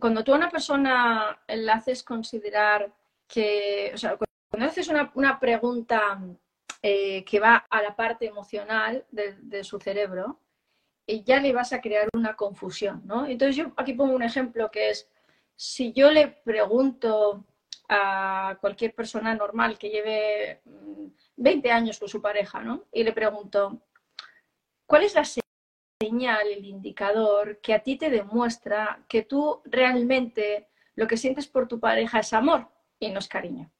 cuando 0.00 0.22
tú 0.22 0.32
a 0.32 0.36
una 0.36 0.50
persona 0.50 1.40
le 1.48 1.72
haces 1.72 2.04
considerar 2.04 2.92
que, 3.26 3.90
o 3.94 3.98
sea, 3.98 4.16
cuando 4.48 4.66
haces 4.68 4.88
una, 4.88 5.40
pregunta 5.40 6.20
que 6.82 7.40
va 7.40 7.66
a 7.68 7.82
la 7.82 7.94
parte 7.96 8.26
emocional 8.26 9.04
de, 9.10 9.34
de 9.40 9.64
su 9.64 9.78
cerebro, 9.80 10.40
ya 11.24 11.40
le 11.40 11.52
vas 11.52 11.72
a 11.72 11.80
crear 11.80 12.08
una 12.14 12.36
confusión, 12.36 13.02
¿no? 13.04 13.26
Entonces 13.26 13.56
yo 13.56 13.72
aquí 13.76 13.94
pongo 13.94 14.14
un 14.14 14.22
ejemplo 14.22 14.70
que 14.70 14.90
es, 14.90 15.08
si 15.56 15.92
yo 15.92 16.10
le 16.10 16.28
pregunto 16.28 17.44
a 17.90 18.56
cualquier 18.60 18.94
persona 18.94 19.34
normal 19.34 19.76
que 19.76 19.90
lleve 19.90 20.60
20 21.36 21.68
mm, 21.68 21.72
años 21.72 21.98
con 21.98 22.08
su 22.08 22.22
pareja, 22.22 22.60
¿no? 22.60 22.86
Y 22.92 23.02
le 23.02 23.12
pregunto, 23.12 23.82
¿cuál 24.86 25.02
es 25.02 25.14
la 25.14 25.24
señal, 25.24 26.46
el 26.48 26.64
indicador 26.64 27.60
que 27.60 27.74
a 27.74 27.82
ti 27.82 27.96
te 27.96 28.08
demuestra 28.08 29.04
que 29.08 29.22
tú 29.22 29.60
realmente 29.64 30.68
lo 30.94 31.06
que 31.06 31.16
sientes 31.16 31.46
por 31.48 31.66
tu 31.68 31.80
pareja 31.80 32.20
es 32.20 32.32
amor 32.32 32.68
y 32.98 33.10
no 33.10 33.18
es 33.18 33.28
cariño? 33.28 33.70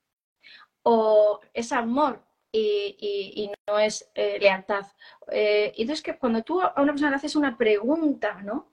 O 0.82 1.40
es 1.54 1.72
amor 1.72 2.24
y, 2.52 3.50
no 3.68 3.78
es 3.78 4.10
eh, 4.14 4.38
lealtad. 4.40 4.86
Eh, 5.30 5.72
entonces, 5.76 6.02
que 6.02 6.18
cuando 6.18 6.42
tú 6.42 6.60
a 6.60 6.74
una 6.76 6.92
persona 6.92 7.10
le 7.10 7.16
haces 7.16 7.36
una 7.36 7.56
pregunta, 7.56 8.42
¿no? 8.42 8.70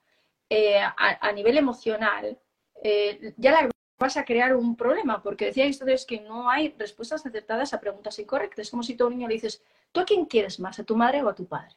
eh, 0.50 0.80
a, 0.80 1.32
nivel 1.32 1.58
emocional, 1.58 2.40
eh, 2.84 3.34
ya 3.38 3.52
la 3.52 3.70
vas 3.98 4.18
a 4.18 4.26
crear 4.26 4.56
un 4.56 4.76
problema, 4.76 5.22
porque 5.22 5.46
decía 5.46 5.68
ustedes 5.68 6.06
que 6.06 6.22
no 6.22 6.50
hay 6.50 6.74
respuestas 6.78 7.26
acertadas 7.26 7.74
a 7.74 7.80
preguntas 7.80 8.20
incorrectas. 8.20 8.68
Es 8.68 8.72
como 8.72 8.84
si 8.84 8.96
tú 8.96 9.04
a 9.04 9.08
un 9.08 9.14
niño 9.14 9.28
le 9.28 9.36
dices, 9.36 9.64
¿tú 9.92 10.02
a 10.02 10.06
quién 10.06 10.26
quieres 10.26 10.60
más, 10.60 10.80
a 10.80 10.84
tu 10.84 10.96
madre 10.96 11.24
o 11.24 11.30
a 11.30 11.36
tu 11.36 11.48
padre? 11.48 11.76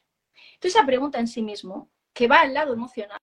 Entonces 0.53 0.75
esa 0.75 0.85
pregunta 0.85 1.19
en 1.19 1.27
sí 1.27 1.41
mismo, 1.41 1.89
que 2.13 2.27
va 2.27 2.41
al 2.41 2.53
lado 2.53 2.73
emocional, 2.73 3.19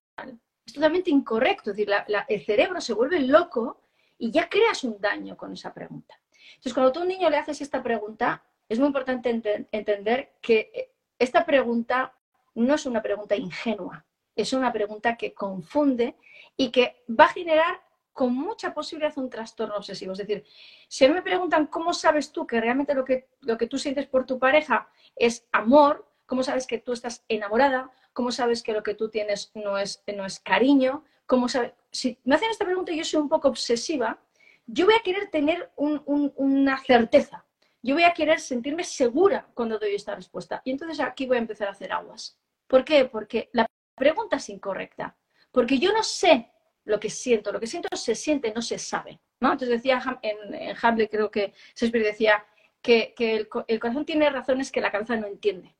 es 0.66 0.72
totalmente 0.72 1.10
incorrecto. 1.10 1.70
Es 1.70 1.76
decir, 1.76 1.94
el 2.28 2.44
cerebro 2.44 2.80
se 2.80 2.94
vuelve 2.94 3.20
loco 3.20 3.80
y 4.18 4.30
ya 4.30 4.48
creas 4.48 4.82
un 4.84 5.00
daño 5.00 5.36
con 5.36 5.52
esa 5.52 5.72
pregunta. 5.72 6.20
Entonces, 6.50 6.74
cuando 6.74 6.92
tú 6.92 7.00
a 7.00 7.02
un 7.02 7.08
niño 7.08 7.30
le 7.30 7.36
haces 7.36 7.60
esta 7.60 7.82
pregunta, 7.82 8.42
es 8.68 8.78
muy 8.78 8.88
importante 8.88 9.30
entender 9.70 10.32
que 10.40 10.70
eh, 10.74 10.90
esta 11.18 11.46
pregunta 11.46 12.14
no 12.54 12.74
es 12.74 12.86
una 12.86 13.00
pregunta 13.00 13.36
ingenua, 13.36 14.04
es 14.34 14.52
una 14.52 14.72
pregunta 14.72 15.16
que 15.16 15.32
confunde 15.32 16.16
y 16.56 16.70
que 16.70 17.04
va 17.08 17.24
a 17.24 17.32
generar 17.32 17.80
con 18.18 18.34
mucha 18.34 18.74
posibilidad 18.74 19.16
un 19.16 19.30
trastorno 19.30 19.76
obsesivo. 19.76 20.10
Es 20.10 20.18
decir, 20.18 20.44
si 20.88 21.04
a 21.04 21.08
mí 21.08 21.14
me 21.14 21.22
preguntan 21.22 21.68
cómo 21.68 21.94
sabes 21.94 22.32
tú 22.32 22.48
que 22.48 22.60
realmente 22.60 22.92
lo 22.92 23.04
que, 23.04 23.28
lo 23.42 23.56
que 23.56 23.68
tú 23.68 23.78
sientes 23.78 24.08
por 24.08 24.26
tu 24.26 24.40
pareja 24.40 24.88
es 25.14 25.46
amor, 25.52 26.04
cómo 26.26 26.42
sabes 26.42 26.66
que 26.66 26.78
tú 26.78 26.92
estás 26.92 27.24
enamorada, 27.28 27.92
cómo 28.12 28.32
sabes 28.32 28.64
que 28.64 28.72
lo 28.72 28.82
que 28.82 28.94
tú 28.94 29.08
tienes 29.08 29.52
no 29.54 29.78
es, 29.78 30.02
no 30.08 30.26
es 30.26 30.40
cariño, 30.40 31.04
cómo 31.26 31.48
sabes... 31.48 31.74
Si 31.92 32.18
me 32.24 32.34
hacen 32.34 32.50
esta 32.50 32.64
pregunta 32.64 32.90
y 32.90 32.98
yo 32.98 33.04
soy 33.04 33.20
un 33.20 33.28
poco 33.28 33.46
obsesiva, 33.46 34.20
yo 34.66 34.86
voy 34.86 34.96
a 34.96 35.02
querer 35.04 35.30
tener 35.30 35.70
una 35.76 36.76
certeza, 36.78 37.44
yo 37.82 37.94
voy 37.94 38.02
a 38.02 38.14
querer 38.14 38.40
sentirme 38.40 38.82
segura 38.82 39.46
cuando 39.54 39.78
doy 39.78 39.94
esta 39.94 40.16
respuesta. 40.16 40.60
Y 40.64 40.72
entonces 40.72 40.98
aquí 40.98 41.24
voy 41.28 41.36
a 41.36 41.40
empezar 41.40 41.68
a 41.68 41.70
hacer 41.70 41.92
aguas. 41.92 42.36
¿Por 42.66 42.84
qué? 42.84 43.04
Porque 43.04 43.48
la 43.52 43.64
pregunta 43.94 44.38
es 44.38 44.48
incorrecta. 44.48 45.16
Porque 45.52 45.78
yo 45.78 45.92
no 45.92 46.02
sé 46.02 46.50
lo 46.88 46.98
que 46.98 47.10
siento. 47.10 47.52
Lo 47.52 47.60
que 47.60 47.66
siento 47.66 47.88
se 47.96 48.14
siente, 48.14 48.52
no 48.52 48.62
se 48.62 48.78
sabe. 48.78 49.20
¿no? 49.40 49.52
Entonces 49.52 49.76
decía 49.76 50.02
en, 50.22 50.54
en 50.54 50.76
Hamlet, 50.80 51.10
creo 51.10 51.30
que 51.30 51.52
Shakespeare 51.74 52.04
decía 52.04 52.44
que, 52.82 53.14
el, 53.18 53.48
corazón 53.48 54.04
tiene 54.04 54.30
razones 54.30 54.72
que 54.72 54.80
la 54.80 54.90
cabeza 54.90 55.16
no 55.16 55.26
entiende. 55.26 55.74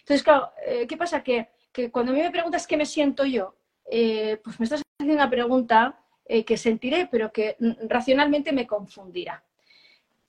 Entonces, 0.00 0.22
claro, 0.22 0.52
eh, 0.66 0.86
¿qué 0.86 0.96
pasa? 0.96 1.22
Que, 1.22 1.50
cuando 1.90 2.12
a 2.12 2.14
mí 2.14 2.22
me 2.22 2.30
preguntas 2.30 2.66
qué 2.66 2.76
me 2.76 2.86
siento 2.86 3.24
yo, 3.24 3.56
eh, 3.90 4.40
pues 4.42 4.58
me 4.58 4.64
estás 4.64 4.82
haciendo 4.98 5.20
una 5.20 5.28
pregunta 5.30 6.00
eh, 6.24 6.44
que 6.44 6.56
sentiré, 6.56 7.08
pero 7.10 7.32
que 7.32 7.56
racionalmente 7.88 8.52
me 8.52 8.66
confundirá. 8.66 9.44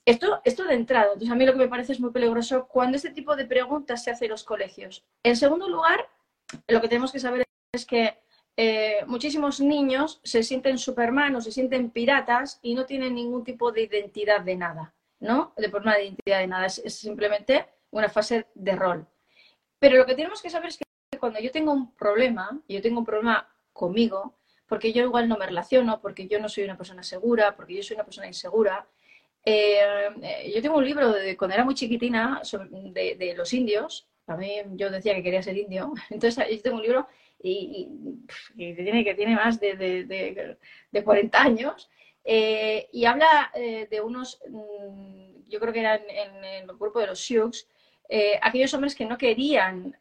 Esto, 0.03 0.41
esto 0.43 0.65
de 0.65 0.75
entrada, 0.75 1.13
entonces 1.13 1.31
a 1.31 1.35
mí 1.35 1.45
lo 1.45 1.53
que 1.53 1.59
me 1.59 1.67
parece 1.67 1.93
es 1.93 1.99
muy 1.99 2.11
peligroso 2.11 2.67
cuando 2.67 2.97
este 2.97 3.11
tipo 3.11 3.35
de 3.35 3.45
preguntas 3.45 4.03
se 4.03 4.11
hace 4.11 4.25
en 4.25 4.31
los 4.31 4.43
colegios. 4.43 5.03
En 5.23 5.35
segundo 5.35 5.67
lugar, 5.67 6.09
lo 6.67 6.81
que 6.81 6.87
tenemos 6.87 7.11
que 7.11 7.19
saber 7.19 7.45
es 7.73 7.85
que 7.85 8.19
eh, 8.57 9.03
muchísimos 9.05 9.59
niños 9.59 10.21
se 10.23 10.41
sienten 10.41 10.77
superman 10.77 11.35
o 11.35 11.41
se 11.41 11.51
sienten 11.51 11.89
piratas 11.89 12.59
y 12.61 12.73
no 12.73 12.85
tienen 12.85 13.15
ningún 13.15 13.43
tipo 13.43 13.71
de 13.71 13.81
identidad 13.81 14.41
de 14.41 14.55
nada, 14.55 14.93
¿no? 15.19 15.53
De 15.57 15.69
forma 15.69 15.95
de 15.95 16.05
identidad 16.05 16.39
de 16.39 16.47
nada, 16.47 16.65
es, 16.67 16.81
simplemente 16.95 17.65
una 17.91 18.07
fase 18.07 18.47
de 18.53 18.75
rol. 18.75 19.05
Pero 19.77 19.97
lo 19.97 20.05
que 20.05 20.15
tenemos 20.15 20.41
que 20.41 20.49
saber 20.49 20.69
es 20.69 20.77
que 20.77 21.19
cuando 21.19 21.39
yo 21.39 21.51
tengo 21.51 21.73
un 21.73 21.93
problema, 21.95 22.61
yo 22.69 22.81
tengo 22.81 22.99
un 22.99 23.05
problema 23.05 23.49
conmigo, 23.73 24.35
porque 24.67 24.93
yo 24.93 25.03
igual 25.03 25.27
no 25.27 25.37
me 25.37 25.45
relaciono, 25.45 25.99
porque 25.99 26.27
yo 26.27 26.39
no 26.39 26.47
soy 26.47 26.63
una 26.63 26.77
persona 26.77 27.03
segura, 27.03 27.55
porque 27.57 27.75
yo 27.75 27.83
soy 27.83 27.95
una 27.95 28.05
persona 28.05 28.27
insegura. 28.27 28.87
Eh, 29.43 29.79
eh, 30.21 30.51
yo 30.55 30.61
tengo 30.61 30.77
un 30.77 30.85
libro 30.85 31.11
de 31.11 31.35
cuando 31.37 31.55
era 31.55 31.65
muy 31.65 31.75
chiquitina 31.75 32.41
de, 32.69 33.15
de, 33.15 33.35
los 33.35 33.53
indios. 33.53 34.07
Mí 34.39 34.61
yo 34.71 34.89
decía 34.89 35.13
que 35.13 35.21
quería 35.21 35.43
ser 35.43 35.57
indio. 35.57 35.93
Entonces 36.09 36.61
tengo 36.63 36.77
un 36.77 36.83
libro 36.83 37.07
y, 37.49 37.89
tiene, 38.55 39.03
que 39.03 39.13
tiene 39.13 39.35
más 39.35 39.59
de, 39.59 39.75
de, 39.75 40.57
de 40.91 41.03
40 41.03 41.41
años, 41.41 41.89
eh, 42.27 42.89
y 42.91 43.05
habla 43.05 43.51
eh, 43.53 43.87
de 43.89 44.01
unos, 44.01 44.41
mm, 44.49 45.47
yo 45.47 45.59
creo 45.59 45.71
que 45.71 45.79
eran 45.79 46.01
en, 46.09 46.43
el 46.43 46.67
grupo 46.67 46.99
de 46.99 47.07
los 47.07 47.19
Sioux, 47.19 47.67
eh, 48.09 48.39
aquellos 48.41 48.73
hombres 48.73 48.95
que 48.95 49.05
no 49.05 49.17
querían 49.17 49.95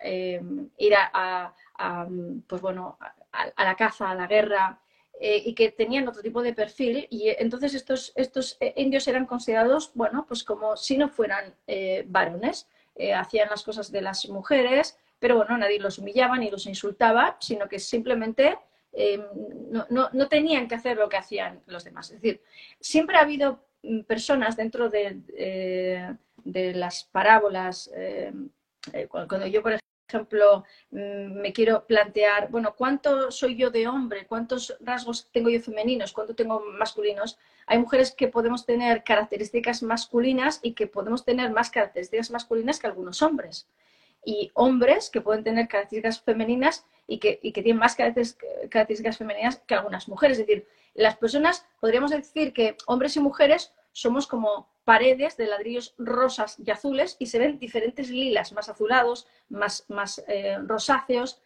ir 0.79 0.95
a, 0.97 1.55
pues 2.47 2.63
bueno, 2.63 2.99
a, 3.33 3.65
la 3.65 3.77
caza, 3.77 4.11
a 4.11 4.15
la 4.15 4.27
guerra, 4.27 4.81
y 5.21 5.55
que 5.55 5.71
tenían 5.71 6.09
otro 6.09 6.23
tipo 6.23 6.43
de 6.43 6.53
perfil, 6.53 7.07
y 7.09 7.29
entonces 7.29 7.75
estos, 7.75 8.13
estos 8.15 8.59
indios 8.77 9.07
eran 9.09 9.27
considerados, 9.27 9.93
bueno, 9.95 10.27
pues 10.27 10.45
como 10.45 10.77
si 10.77 10.99
no 10.99 11.09
fueran 11.09 11.55
varones, 12.07 12.69
hacían 13.15 13.49
las 13.49 13.63
cosas 13.63 13.91
de 13.91 14.03
las 14.03 14.29
mujeres, 14.29 14.99
pero 15.25 15.37
bueno, 15.37 15.57
nadie 15.57 15.81
los 15.81 15.99
humillaba 15.99 16.37
ni 16.37 16.51
los 16.51 16.67
insultaba, 16.67 17.39
sino 17.41 17.67
que 17.67 17.79
simplemente 17.79 18.59
eh, 18.93 19.25
no, 19.91 20.29
tenían 20.29 20.69
que 20.69 20.75
hacer 20.75 20.99
lo 20.99 21.09
que 21.09 21.17
hacían 21.17 21.63
los 21.65 21.83
demás. 21.83 22.11
Es 22.11 22.21
decir, 22.21 22.43
siempre 22.79 23.17
ha 23.17 23.23
habido 23.23 23.65
mm, 23.83 24.01
personas 24.01 24.55
dentro 24.55 24.91
de, 24.91 25.23
eh, 25.35 26.15
las 26.45 27.05
parábolas, 27.05 27.91
eh, 27.97 28.35
cuando 29.09 29.47
yo, 29.47 29.63
por 29.63 29.79
ejemplo, 30.11 30.65
mm, 30.91 31.41
me 31.41 31.55
quiero 31.55 31.87
plantear, 31.87 32.51
bueno, 32.51 32.75
¿cuánto 32.77 33.31
soy 33.31 33.57
yo 33.57 33.71
de 33.71 33.89
hombre? 33.89 34.27
¿Cuántos 34.27 34.77
rasgos 34.81 35.31
tengo 35.33 35.49
yo 35.49 35.59
femeninos? 35.59 36.13
¿Cuánto 36.13 36.35
tengo 36.35 36.61
masculinos? 36.79 37.39
Hay 37.67 37.79
mujeres 37.79 38.15
que 38.15 38.29
podemos 38.29 38.67
tener 38.67 39.03
características 39.03 39.83
masculinas 39.83 40.61
y 40.63 40.75
que 40.75 40.87
podemos 40.87 41.25
tener 41.25 41.51
más 41.51 41.71
características 41.71 42.31
masculinas 42.31 42.79
que 42.79 42.89
algunos 42.89 43.23
hombres 43.23 43.67
y 44.25 44.51
hombres 44.55 45.11
que 45.11 45.21
pueden 45.21 45.45
tener 45.45 45.69
características 45.69 46.21
femeninas 46.21 46.87
y 47.07 47.19
que, 47.19 47.39
y 47.43 47.53
que 47.53 47.63
tienen 47.63 47.81
más 47.81 47.97
características 47.97 49.19
femeninas 49.19 49.57
que 49.67 49.75
algunas 49.75 50.09
mujeres. 50.09 50.39
Es 50.39 50.47
decir, 50.47 50.67
las 50.95 51.17
personas, 51.17 51.67
podríamos 51.81 52.11
decir 52.11 52.53
que 52.53 52.77
hombres 52.87 53.17
y 53.17 53.21
mujeres 53.21 53.73
somos 53.93 54.27
como 54.27 54.69
paredes 54.85 55.37
de 55.37 55.47
ladrillos 55.47 55.95
rosas 55.99 56.57
y 56.59 56.71
azules 56.71 57.17
y 57.19 57.27
se 57.27 57.39
ven 57.39 57.59
diferentes 57.59 58.11
lilas, 58.11 58.53
más 58.53 58.69
azulados, 58.69 59.27
más, 59.49 59.85
más 59.89 60.23
eh, 60.29 60.59
rosáceos. 60.67 61.41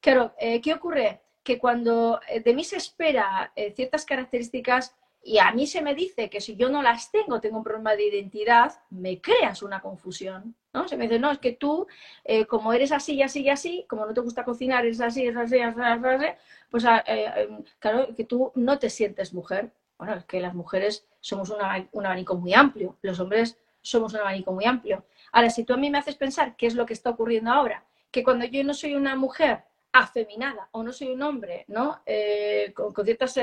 Claro, 0.00 0.34
eh, 0.38 0.60
¿qué 0.60 0.74
ocurre? 0.74 1.20
Que 1.42 1.58
cuando 1.58 2.20
eh, 2.28 2.40
de 2.40 2.54
mí 2.54 2.64
se 2.64 2.76
espera 2.76 3.52
ciertas 3.74 4.04
características 4.04 4.94
y 5.24 5.38
a 5.38 5.50
mí 5.52 5.66
se 5.66 5.80
me 5.80 5.94
dice 5.94 6.28
que 6.28 6.40
si 6.40 6.54
yo 6.54 6.68
no 6.68 6.82
las 6.82 7.10
tengo, 7.10 7.40
tengo 7.40 7.56
un 7.56 7.64
problema 7.64 7.96
de 7.96 8.08
identidad, 8.08 8.72
me 8.90 9.20
creas 9.20 9.62
una 9.62 9.80
confusión. 9.80 10.54
¿no? 10.74 10.86
Se 10.86 10.98
me 10.98 11.04
dice, 11.04 11.18
no, 11.18 11.30
es 11.30 11.38
que 11.38 11.52
tú, 11.52 11.86
eh, 12.24 12.44
como 12.44 12.74
eres 12.74 12.92
así 12.92 13.14
y 13.14 13.22
así 13.22 13.40
y 13.42 13.48
así, 13.48 13.86
como 13.88 14.04
no 14.04 14.12
te 14.12 14.20
gusta 14.20 14.44
cocinar, 14.44 14.84
eres 14.84 15.00
así, 15.00 15.26
es 15.26 15.34
así, 15.34 15.56
es 15.56 15.76
así, 15.76 16.06
así, 16.06 16.26
pues 16.70 16.84
ah, 16.84 17.02
eh, 17.06 17.32
em, 17.36 17.64
claro, 17.78 18.14
que 18.14 18.24
tú 18.24 18.52
no 18.54 18.78
te 18.78 18.90
sientes 18.90 19.32
mujer. 19.32 19.72
Bueno, 19.96 20.14
es 20.14 20.24
que 20.24 20.40
las 20.40 20.54
mujeres 20.54 21.06
somos 21.20 21.48
un 21.48 21.62
abanico 21.62 22.34
muy 22.34 22.52
amplio, 22.52 22.98
los 23.00 23.18
hombres 23.18 23.56
somos 23.80 24.12
un 24.12 24.20
abanico 24.20 24.52
muy 24.52 24.66
amplio. 24.66 25.06
Ahora, 25.32 25.48
si 25.48 25.64
tú 25.64 25.72
a 25.72 25.78
mí 25.78 25.88
me 25.88 25.98
haces 25.98 26.16
pensar 26.16 26.54
qué 26.56 26.66
es 26.66 26.74
lo 26.74 26.84
que 26.84 26.92
está 26.92 27.10
ocurriendo 27.10 27.50
ahora, 27.50 27.84
que 28.10 28.22
cuando 28.22 28.44
yo 28.44 28.62
no 28.62 28.74
soy 28.74 28.94
una 28.94 29.16
mujer 29.16 29.64
afeminada 29.92 30.68
o 30.72 30.82
no 30.82 30.92
soy 30.92 31.08
un 31.08 31.22
hombre, 31.22 31.64
¿no? 31.68 32.02
Eh, 32.04 32.74
con, 32.74 32.92
ciertas 33.04 33.34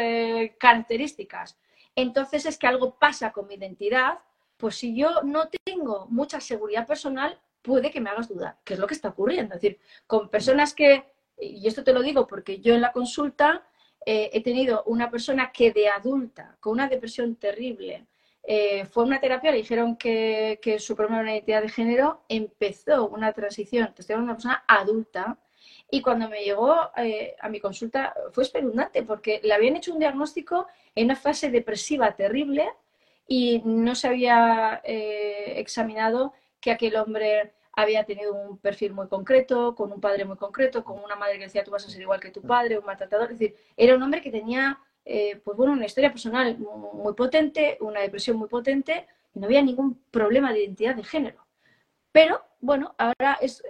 características, 0.60 1.58
entonces 1.95 2.45
es 2.45 2.58
que 2.58 2.67
algo 2.67 2.95
pasa 2.97 3.32
con 3.32 3.47
mi 3.47 3.56
identidad, 3.56 4.19
pues 4.58 4.75
si 4.75 4.95
yo 4.95 5.23
no 5.23 5.49
tengo 5.65 6.08
mucha 6.10 6.39
seguridad 6.39 6.88
personal, 6.88 7.39
puede 7.62 7.91
que 7.91 8.01
me 8.01 8.10
hagas 8.10 8.27
dudar, 8.27 8.58
¿Qué 8.63 8.73
es 8.73 8.80
lo 8.80 8.88
que 8.88 8.93
está 8.93 9.10
ocurriendo. 9.10 9.56
Es 9.56 9.62
decir, 9.62 9.80
con 10.08 10.30
personas 10.30 10.73
que, 10.73 11.06
y 11.39 11.67
esto 11.67 11.84
te 11.84 11.93
lo 11.93 12.01
digo 12.01 12.27
porque 12.27 12.60
yo 12.60 12.73
en 12.73 12.82
la 12.82 12.91
consulta 12.91 13.67
eh, 14.06 14.30
he 14.34 14.41
tenido 14.41 14.84
una 14.86 15.12
persona 15.12 15.51
que 15.51 15.71
de 15.71 15.89
adulta, 15.89 16.58
con 16.60 16.73
una 16.73 16.88
depresión 16.88 17.36
terrible, 17.36 18.08
eh, 18.43 18.86
fue 18.86 19.04
a 19.04 19.08
una 19.08 19.19
terapia, 19.19 19.51
le 19.51 19.58
dijeron 19.58 19.95
que, 19.95 20.60
su 20.80 20.95
problema 20.95 21.17
era 21.17 21.23
una 21.23 21.34
identidad 21.34 21.62
de 21.62 21.69
género, 21.69 22.23
empezó 22.27 23.08
una 23.10 23.32
transición, 23.34 23.93
te 23.93 24.01
estoy 24.01 24.15
hablando 24.15 24.34
de 24.34 24.34
una 24.34 24.36
persona 24.36 24.63
adulta, 24.67 25.38
y 25.93 26.01
cuando 26.01 26.30
me 26.30 26.43
llegó 26.43 26.89
eh, 26.95 27.36
a 27.39 27.49
mi 27.49 27.60
consulta 27.60 28.15
fue 28.32 28.43
espeluznante 28.43 29.04
porque 29.04 29.41
le 29.43 29.54
habían 29.54 29.75
hecho 29.75 29.91
un 29.91 29.99
diagnóstico 29.99 30.67
en 30.95 31.06
una 31.06 31.17
fase 31.17 31.51
depresiva 31.51 32.15
terrible 32.15 32.69
y 33.27 33.62
no 33.65 33.93
se 33.93 34.08
había 34.08 34.82
eh, 34.86 35.54
examinado 35.58 36.34
que 36.62 36.71
aquel 36.71 36.95
hombre 36.95 37.51
había 37.73 38.06
tenido 38.06 38.34
un 38.34 38.58
perfil 38.58 38.93
muy 38.93 39.08
concreto, 39.08 39.75
con 39.75 39.91
un 39.91 39.99
padre 39.99 40.23
muy 40.23 40.38
concreto, 40.38 40.84
con 40.84 40.97
una 41.04 41.15
madre 41.17 41.38
que 41.38 41.45
decía 41.45 41.63
tú 41.63 41.71
vas 41.71 41.86
a 41.86 41.89
ser 41.89 42.01
igual 42.01 42.21
que 42.21 42.32
tu 42.32 42.41
padre, 42.41 42.80
un 42.80 42.86
maltratador. 42.86 43.32
Es 43.32 43.39
decir, 43.39 43.56
era 43.75 43.95
un 43.95 44.01
hombre 44.01 44.21
que 44.21 44.32
tenía 44.32 44.80
eh, 45.04 45.41
pues 45.43 45.58
bueno, 45.58 45.73
una 45.73 45.86
historia 45.86 46.12
personal 46.12 46.58
muy 46.58 47.13
potente, 47.13 47.77
una 47.82 47.99
depresión 47.99 48.38
muy 48.38 48.47
potente 48.47 49.08
y 49.34 49.39
no 49.39 49.45
había 49.45 49.62
ningún 49.62 50.01
problema 50.10 50.54
de 50.54 50.63
identidad 50.63 50.95
de 50.95 51.04
género. 51.04 51.45
Pero 52.13 52.41
bueno, 52.62 52.95
ahora 52.97 53.39
es 53.41 53.63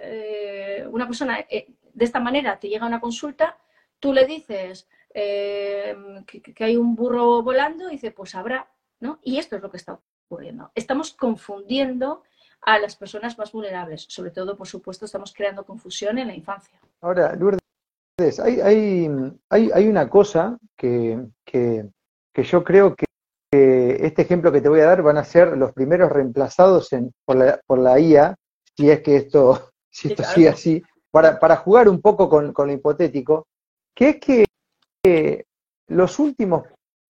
una 0.90 1.06
persona 1.06 1.46
de 1.92 2.04
esta 2.04 2.20
manera 2.20 2.58
te 2.58 2.68
llega 2.68 2.86
una 2.86 3.00
consulta, 3.00 3.58
tú 3.98 4.12
le 4.12 4.26
dices 4.26 4.88
eh, 5.14 5.94
que, 6.26 6.64
hay 6.64 6.76
un 6.76 6.94
burro 6.94 7.42
volando 7.42 7.88
y 7.88 7.92
dice, 7.92 8.10
pues 8.10 8.34
habrá, 8.34 8.70
¿no? 9.00 9.18
Y 9.22 9.38
esto 9.38 9.56
es 9.56 9.62
lo 9.62 9.70
que 9.70 9.76
está 9.76 9.98
ocurriendo. 10.26 10.70
Estamos 10.74 11.12
confundiendo 11.12 12.22
a 12.62 12.78
las 12.78 12.96
personas 12.96 13.36
más 13.38 13.52
vulnerables. 13.52 14.06
Sobre 14.08 14.30
todo, 14.30 14.56
por 14.56 14.66
supuesto, 14.66 15.04
estamos 15.04 15.32
creando 15.32 15.64
confusión 15.64 16.18
en 16.18 16.28
la 16.28 16.34
infancia. 16.34 16.80
Ahora, 17.00 17.34
Lourdes, 17.34 17.60
hay, 18.40 18.60
hay, 18.60 19.08
hay, 19.50 19.70
hay 19.72 19.88
una 19.88 20.08
cosa 20.08 20.56
que, 20.76 21.18
que, 21.44 21.88
que 22.32 22.42
yo 22.44 22.62
creo 22.64 22.94
que 22.94 23.04
este 23.52 24.22
ejemplo 24.22 24.50
que 24.50 24.60
te 24.60 24.68
voy 24.68 24.80
a 24.80 24.86
dar 24.86 25.02
van 25.02 25.18
a 25.18 25.24
ser 25.24 25.56
los 25.56 25.72
primeros 25.72 26.10
reemplazados 26.10 26.92
en, 26.92 27.12
por, 27.24 27.36
la, 27.36 27.60
por 27.66 27.78
la 27.78 28.00
IA, 28.00 28.34
si 28.76 28.90
es 28.90 29.02
que 29.02 29.16
esto, 29.16 29.72
si 29.90 30.08
esto 30.08 30.22
sigue 30.24 30.48
así, 30.48 30.82
para, 31.12 31.38
para, 31.38 31.56
jugar 31.56 31.88
un 31.88 32.00
poco 32.00 32.28
con, 32.28 32.52
lo 32.56 32.72
hipotético, 32.72 33.46
que 33.94 34.08
es 34.08 34.16
que 34.16 35.44
los 35.88 36.18
últimos, 36.18 36.64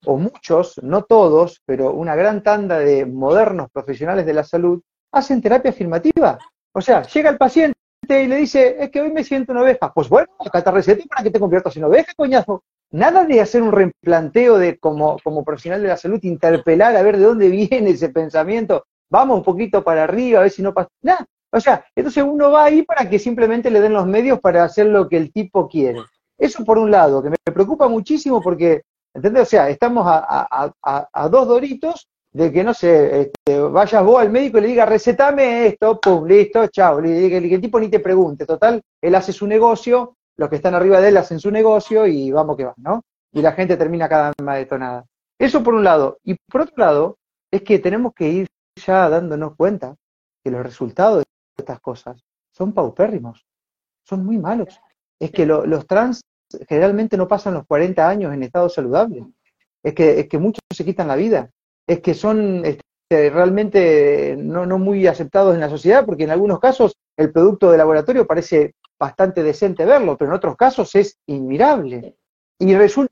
o 0.04 0.16
muchos, 0.18 0.78
no 0.82 1.04
todos, 1.04 1.62
pero 1.64 1.92
una 1.92 2.14
gran 2.14 2.42
tanda 2.42 2.78
de 2.78 3.06
modernos 3.06 3.70
profesionales 3.70 4.26
de 4.26 4.34
la 4.34 4.44
salud 4.44 4.82
hacen 5.12 5.40
terapia 5.40 5.70
afirmativa. 5.70 6.38
O 6.74 6.80
sea, 6.80 7.02
llega 7.02 7.30
el 7.30 7.38
paciente 7.38 7.76
y 8.08 8.26
le 8.26 8.36
dice, 8.36 8.76
es 8.78 8.90
que 8.90 9.00
hoy 9.00 9.12
me 9.12 9.24
siento 9.24 9.52
una 9.52 9.62
oveja. 9.62 9.92
Pues 9.92 10.08
bueno, 10.08 10.28
acá 10.44 10.62
te 10.62 10.70
receta 10.70 11.04
para 11.08 11.22
que 11.22 11.30
te 11.30 11.38
conviertas 11.38 11.76
en 11.76 11.84
oveja, 11.84 12.12
coñazo. 12.16 12.64
Nada 12.90 13.24
de 13.24 13.40
hacer 13.40 13.62
un 13.62 13.72
replanteo 13.72 14.58
de 14.58 14.78
como, 14.78 15.18
como 15.22 15.44
profesional 15.44 15.82
de 15.82 15.88
la 15.88 15.96
salud, 15.96 16.18
interpelar 16.22 16.96
a 16.96 17.02
ver 17.02 17.16
de 17.16 17.24
dónde 17.24 17.48
viene 17.70 17.90
ese 17.90 18.08
pensamiento. 18.08 18.84
Vamos 19.10 19.38
un 19.38 19.44
poquito 19.44 19.84
para 19.84 20.04
arriba, 20.04 20.40
a 20.40 20.42
ver 20.42 20.50
si 20.50 20.62
no 20.62 20.72
pasa. 20.74 20.88
Nada. 21.02 21.26
O 21.52 21.60
sea, 21.60 21.84
entonces 21.94 22.24
uno 22.26 22.50
va 22.50 22.64
ahí 22.64 22.82
para 22.82 23.08
que 23.08 23.18
simplemente 23.18 23.70
le 23.70 23.80
den 23.80 23.92
los 23.92 24.06
medios 24.06 24.40
para 24.40 24.64
hacer 24.64 24.86
lo 24.86 25.08
que 25.08 25.18
el 25.18 25.32
tipo 25.32 25.68
quiere. 25.68 26.00
Eso 26.38 26.64
por 26.64 26.78
un 26.78 26.90
lado, 26.90 27.22
que 27.22 27.30
me 27.30 27.36
preocupa 27.52 27.88
muchísimo 27.88 28.40
porque, 28.40 28.82
¿entendés? 29.14 29.42
O 29.42 29.46
sea, 29.46 29.68
estamos 29.68 30.06
a, 30.06 30.72
a, 30.82 31.08
a 31.12 31.28
dos 31.28 31.46
doritos 31.46 32.08
de 32.32 32.50
que, 32.50 32.64
no 32.64 32.72
sé, 32.72 33.20
este, 33.20 33.60
vayas 33.60 34.04
vos 34.04 34.20
al 34.20 34.30
médico 34.30 34.58
y 34.58 34.62
le 34.62 34.68
digas, 34.68 34.88
recetame 34.88 35.66
esto, 35.66 36.00
pum, 36.00 36.26
listo, 36.26 36.66
chao, 36.68 37.00
que, 37.02 37.28
que 37.28 37.54
el 37.54 37.60
tipo 37.60 37.78
ni 37.78 37.88
te 37.88 38.00
pregunte, 38.00 38.46
total, 38.46 38.80
él 39.00 39.14
hace 39.14 39.32
su 39.32 39.46
negocio, 39.46 40.16
los 40.36 40.48
que 40.48 40.56
están 40.56 40.74
arriba 40.74 41.00
de 41.00 41.10
él 41.10 41.16
hacen 41.18 41.38
su 41.38 41.50
negocio 41.50 42.06
y 42.06 42.32
vamos 42.32 42.56
que 42.56 42.64
va, 42.64 42.74
¿no? 42.78 43.02
Y 43.32 43.42
la 43.42 43.52
gente 43.52 43.76
termina 43.76 44.08
cada 44.08 44.28
vez 44.28 44.42
más 44.42 44.56
detonada. 44.56 45.04
Eso 45.38 45.62
por 45.62 45.74
un 45.74 45.84
lado. 45.84 46.18
Y 46.24 46.36
por 46.50 46.62
otro 46.62 46.74
lado, 46.76 47.18
es 47.50 47.62
que 47.62 47.78
tenemos 47.78 48.14
que 48.14 48.28
ir 48.28 48.46
ya 48.76 49.08
dándonos 49.08 49.54
cuenta 49.56 49.94
que 50.42 50.50
los 50.50 50.62
resultados 50.62 51.24
estas 51.56 51.80
cosas 51.80 52.22
son 52.50 52.72
paupérrimos, 52.72 53.46
son 54.04 54.24
muy 54.24 54.38
malos. 54.38 54.80
Es 55.18 55.30
que 55.30 55.46
lo, 55.46 55.64
los 55.66 55.86
trans 55.86 56.20
generalmente 56.68 57.16
no 57.16 57.28
pasan 57.28 57.54
los 57.54 57.66
40 57.66 58.08
años 58.08 58.34
en 58.34 58.42
estado 58.42 58.68
saludable. 58.68 59.24
Es 59.82 59.94
que, 59.94 60.20
es 60.20 60.28
que 60.28 60.38
muchos 60.38 60.60
se 60.70 60.84
quitan 60.84 61.08
la 61.08 61.16
vida 61.16 61.50
es 61.86 62.00
que 62.00 62.14
son 62.14 62.64
este, 62.64 63.30
realmente 63.30 64.36
no, 64.38 64.66
no 64.66 64.78
muy 64.78 65.06
aceptados 65.06 65.54
en 65.54 65.60
la 65.60 65.68
sociedad, 65.68 66.04
porque 66.04 66.24
en 66.24 66.30
algunos 66.30 66.60
casos 66.60 66.94
el 67.16 67.32
producto 67.32 67.70
de 67.70 67.78
laboratorio 67.78 68.26
parece 68.26 68.74
bastante 68.98 69.42
decente 69.42 69.84
verlo, 69.84 70.16
pero 70.16 70.30
en 70.30 70.36
otros 70.36 70.56
casos 70.56 70.94
es 70.94 71.18
inmirable. 71.26 72.16
Y 72.58 72.74
resulta 72.74 73.10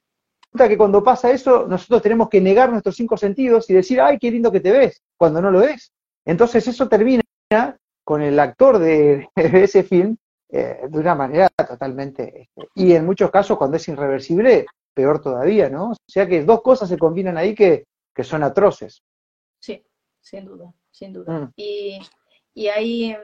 que 0.68 0.78
cuando 0.78 1.02
pasa 1.02 1.30
eso, 1.30 1.66
nosotros 1.66 2.02
tenemos 2.02 2.28
que 2.28 2.40
negar 2.40 2.70
nuestros 2.70 2.96
cinco 2.96 3.16
sentidos 3.16 3.68
y 3.68 3.74
decir, 3.74 4.00
ay, 4.00 4.18
qué 4.18 4.30
lindo 4.30 4.52
que 4.52 4.60
te 4.60 4.70
ves, 4.70 5.02
cuando 5.16 5.40
no 5.40 5.50
lo 5.50 5.62
es. 5.62 5.92
Entonces 6.24 6.66
eso 6.68 6.88
termina 6.88 7.22
con 8.10 8.22
el 8.22 8.40
actor 8.40 8.80
de, 8.80 9.28
ese 9.36 9.84
film 9.84 10.16
eh, 10.48 10.80
de 10.88 10.98
una 10.98 11.14
manera 11.14 11.48
totalmente... 11.48 12.40
Este, 12.40 12.68
y 12.74 12.92
en 12.92 13.06
muchos 13.06 13.30
casos, 13.30 13.56
cuando 13.56 13.76
es 13.76 13.86
irreversible, 13.86 14.66
peor 14.92 15.22
todavía, 15.22 15.70
¿no? 15.70 15.92
O 15.92 15.96
sea 16.08 16.26
que 16.26 16.42
dos 16.42 16.60
cosas 16.60 16.88
se 16.88 16.98
combinan 16.98 17.38
ahí 17.38 17.54
que, 17.54 17.84
que 18.12 18.24
son 18.24 18.42
atroces. 18.42 19.04
Sí, 19.60 19.86
sin 20.20 20.44
duda, 20.44 20.74
sin 20.90 21.12
duda. 21.12 21.38
Mm. 21.38 21.52
Y, 21.54 22.00
y 22.52 22.66
ahí, 22.66 23.16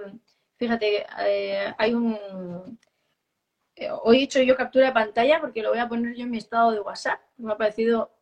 fíjate, 0.56 1.04
eh, 1.26 1.74
hay 1.76 1.92
un... 1.92 2.78
Eh, 3.74 3.90
hoy 4.04 4.20
he 4.20 4.22
hecho 4.22 4.40
yo 4.40 4.56
captura 4.56 4.86
de 4.86 4.92
pantalla 4.92 5.40
porque 5.40 5.62
lo 5.62 5.70
voy 5.70 5.80
a 5.80 5.88
poner 5.88 6.14
yo 6.14 6.22
en 6.22 6.30
mi 6.30 6.38
estado 6.38 6.70
de 6.70 6.78
WhatsApp. 6.78 7.18
Me 7.38 7.52
ha 7.52 7.56
parecido 7.56 8.12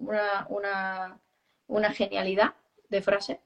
una, 0.00 0.46
una, 0.48 1.20
una 1.66 1.92
genialidad 1.92 2.54
de 2.88 3.02
frase. 3.02 3.40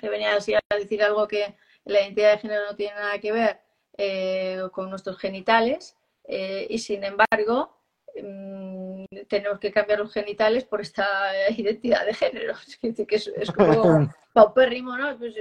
Que 0.00 0.08
venía 0.08 0.34
así 0.36 0.54
a 0.54 0.60
decir 0.76 1.02
algo 1.02 1.28
que 1.28 1.56
la 1.84 2.00
identidad 2.00 2.32
de 2.32 2.38
género 2.38 2.66
no 2.66 2.76
tiene 2.76 2.94
nada 2.94 3.18
que 3.18 3.32
ver 3.32 3.60
eh, 3.96 4.62
con 4.72 4.90
nuestros 4.90 5.18
genitales 5.18 5.96
y 6.26 6.78
sin 6.78 7.04
embargo 7.04 7.74
Mm, 8.22 9.06
tenemos 9.28 9.58
que 9.58 9.72
cambiar 9.72 9.98
los 9.98 10.12
genitales 10.12 10.64
por 10.64 10.80
esta 10.80 11.04
identidad 11.56 12.06
de 12.06 12.14
género. 12.14 12.54
Es, 12.82 13.06
que 13.06 13.16
es, 13.16 13.50
como 13.50 14.12
paupérrimo, 14.32 14.96
¿no? 14.96 15.18
Pues, 15.18 15.34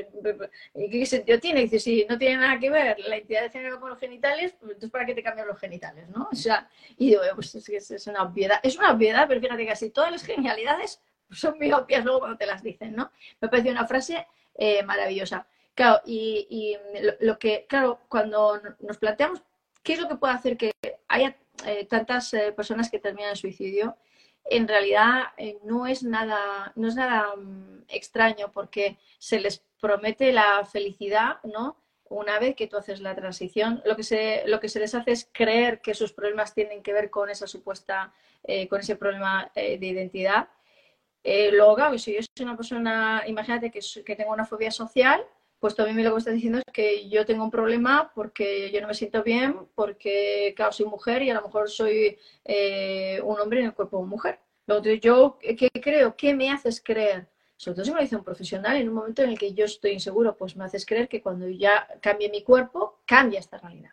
¿Qué 0.74 1.06
sentido 1.06 1.39
tiene? 1.39 1.62
Dice, 1.62 1.80
si 1.80 2.06
no 2.10 2.17
tiene 2.17 2.38
nada 2.38 2.60
que 2.60 2.69
ver 2.69 3.00
la 3.00 3.17
identidad 3.17 3.43
de 3.43 3.50
género 3.50 3.80
con 3.80 3.89
los 3.89 4.00
genitales, 4.00 4.54
pues 4.54 4.72
entonces 4.72 4.91
¿para 4.91 5.06
qué 5.06 5.13
te 5.13 5.24
cambian 5.24 5.48
los 5.48 5.60
genitales, 5.60 6.10
no? 6.10 6.30
O 6.32 6.36
sea, 6.36 6.67
y 6.98 7.10
digo, 7.10 7.22
pues 7.36 7.54
es 7.56 7.91
es 7.91 8.08
una 8.08 8.24
obviedad. 8.24 8.60
Es 8.63 8.78
una 8.78 8.91
obviedad, 8.91 9.28
pero 9.28 9.41
fíjate 9.41 9.63
que 9.63 9.69
casi 9.69 9.89
todas 9.89 10.12
las 10.12 10.24
genialidades 10.24 11.02
son 11.34 11.58
muy 11.58 11.69
luego 11.69 12.19
cuando 12.19 12.38
te 12.38 12.46
las 12.46 12.63
dicen, 12.63 12.96
¿no? 12.96 13.12
Me 13.41 13.50
parece 13.50 13.72
una 13.72 13.86
frase 13.88 14.26
eh, 14.56 14.84
maravillosa. 14.84 15.48
Claro, 15.74 16.02
y, 16.06 16.78
lo 17.22 17.39
que, 17.39 17.65
claro, 17.67 18.00
cuando 18.08 18.62
nos 18.80 18.98
planteamos 18.98 19.41
qué 19.82 19.93
es 19.93 20.00
lo 20.00 20.08
que 20.08 20.15
puede 20.15 20.34
hacer 20.34 20.58
que 20.58 20.72
haya 21.08 21.36
eh, 21.65 21.86
tantas 21.86 22.34
eh, 22.36 22.52
personas 22.52 22.91
que 22.91 23.00
terminan 23.00 23.32
en 23.32 23.36
suicidio, 23.36 23.98
en 24.46 24.67
realidad 24.67 25.32
no 25.63 25.88
es 25.88 26.04
nada, 26.04 26.72
no 26.76 26.88
es 26.89 26.96
nada 26.96 27.36
mm, 27.36 27.86
extraño 27.88 28.52
porque 28.52 28.98
se 29.17 29.39
les 29.39 29.63
promete 29.80 30.32
la 30.32 30.63
felicidad, 30.65 31.38
¿no? 31.43 31.78
Una 32.10 32.38
vez 32.38 32.56
que 32.56 32.67
tú 32.67 32.78
haces 32.78 33.00
la 33.02 33.15
transición, 33.15 33.82
lo 33.86 33.96
que 33.96 34.04
se, 34.04 34.43
lo 34.46 34.60
que 34.60 34.69
se 34.69 34.80
les 34.80 34.93
hace 34.93 35.12
es 35.12 35.30
creer 35.32 35.82
que 35.82 35.96
sus 35.96 36.13
problemas 36.13 36.54
tienen 36.54 36.84
que 36.84 36.93
ver 36.93 37.10
con 37.10 37.30
esa 37.32 37.48
supuesta, 37.48 38.13
con 38.69 38.82
ese 38.82 38.96
problema 38.96 39.50
de 39.56 39.78
identidad. 39.78 40.50
Luego, 41.24 41.76
claro, 41.76 41.98
si 41.98 42.14
yo 42.14 42.20
soy 42.22 42.46
una 42.46 42.58
persona, 42.58 43.24
imagínate 43.28 43.72
que, 43.72 43.80
que 44.06 44.16
tengo 44.16 44.32
una 44.32 44.46
fobia 44.46 44.72
social, 44.72 45.26
pues 45.60 45.76
también 45.76 45.98
lo 45.98 46.10
que 46.10 46.14
me 46.14 46.20
estás 46.20 46.34
diciendo 46.34 46.60
es 46.60 46.74
que 46.74 47.08
yo 47.10 47.26
tengo 47.26 47.44
un 47.44 47.52
problema 47.52 48.12
porque 48.14 48.70
yo 48.72 48.82
no 48.82 48.88
me 48.88 48.94
siento 48.94 49.24
bien, 49.24 49.56
porque, 49.76 50.54
claro, 50.58 50.74
soy 50.74 50.86
mujer 50.88 51.22
y 51.24 51.30
a 51.30 51.36
lo 51.36 51.42
mejor 51.44 51.70
soy 51.70 52.18
eh, 52.44 53.22
un 53.24 53.40
hombre 53.40 53.62
en 53.62 53.68
el 53.68 53.74
cuerpo 53.74 53.98
de 53.98 54.04
una 54.04 54.10
mujer. 54.10 54.40
Luego, 54.68 54.84
yo, 54.84 55.40
¿qué 55.40 55.70
creo? 55.70 56.16
¿Qué 56.18 56.34
me 56.34 56.52
haces 56.52 56.82
creer? 56.84 57.30
Sobre 57.56 57.76
todo 57.76 57.86
si 57.86 57.92
me 57.92 57.96
lo 57.96 58.04
dice 58.04 58.18
un 58.18 58.26
profesional, 58.26 58.76
en 58.76 58.90
un 58.90 58.96
momento 58.96 59.22
en 59.22 59.30
el 59.30 59.40
que 59.40 59.54
yo 59.54 59.64
estoy 59.64 59.92
inseguro, 59.92 60.36
pues 60.36 60.58
me 60.58 60.66
haces 60.66 60.86
creer 60.86 61.08
que 61.08 61.22
cuando 61.22 61.48
ya 61.48 61.88
cambie 62.02 62.30
mi 62.30 62.44
cuerpo, 62.44 63.00
cambia 63.06 63.40
esta 63.40 63.58
realidad. 63.58 63.92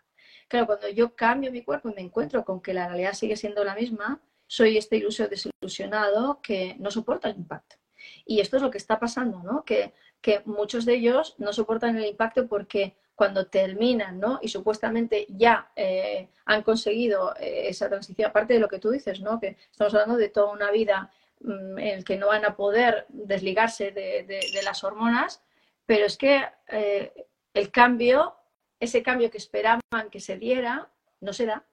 Claro, 0.49 0.66
cuando 0.66 0.88
yo 0.88 1.14
cambio 1.14 1.53
mi 1.53 1.62
cuerpo 1.62 1.88
y 1.88 1.95
me 1.95 2.01
encuentro 2.01 2.45
con 2.45 2.61
que 2.61 2.75
la 2.75 2.88
realidad 2.88 3.12
sigue 3.12 3.37
siendo 3.37 3.62
la 3.62 3.77
misma, 3.77 4.21
soy 4.50 4.76
este 4.76 4.96
iluso 4.96 5.28
desilusionado 5.28 6.40
que 6.42 6.74
no 6.78 6.90
soporta 6.90 7.28
el 7.28 7.36
impacto. 7.36 7.76
Y 8.24 8.40
esto 8.40 8.56
es 8.56 8.62
lo 8.62 8.70
que 8.70 8.78
está 8.78 8.98
pasando, 8.98 9.42
¿no? 9.42 9.64
Que 9.64 9.92
que 10.20 10.42
muchos 10.44 10.84
de 10.84 10.94
ellos 10.94 11.34
no 11.38 11.52
soportan 11.52 11.96
el 11.96 12.06
impacto 12.06 12.46
porque 12.46 12.96
cuando 13.14 13.46
terminan, 13.46 14.18
¿no? 14.18 14.38
Y 14.42 14.48
supuestamente 14.48 15.26
ya 15.28 15.70
eh, 15.76 16.28
han 16.46 16.62
conseguido 16.62 17.34
eh, 17.36 17.68
esa 17.68 17.88
transición, 17.88 18.30
aparte 18.30 18.54
de 18.54 18.60
lo 18.60 18.68
que 18.68 18.78
tú 18.78 18.90
dices, 18.90 19.20
¿no? 19.20 19.38
Que 19.38 19.56
estamos 19.70 19.92
hablando 19.94 20.16
de 20.16 20.30
toda 20.30 20.52
una 20.52 20.70
vida 20.70 21.12
mm, 21.40 21.78
en 21.78 21.98
el 21.98 22.04
que 22.04 22.16
no 22.16 22.28
van 22.28 22.44
a 22.44 22.56
poder 22.56 23.06
desligarse 23.08 23.92
de, 23.92 24.62
las 24.64 24.84
hormonas, 24.84 25.42
pero 25.84 26.06
es 26.06 26.16
que 26.16 26.42
eh, 26.68 27.26
el 27.52 27.70
cambio, 27.70 28.36
ese 28.78 29.02
cambio 29.02 29.30
que 29.30 29.38
esperaban 29.38 30.10
que 30.10 30.20
se 30.20 30.38
diera, 30.38 30.88
no 31.20 31.32
se 31.32 31.46
da. 31.46 31.64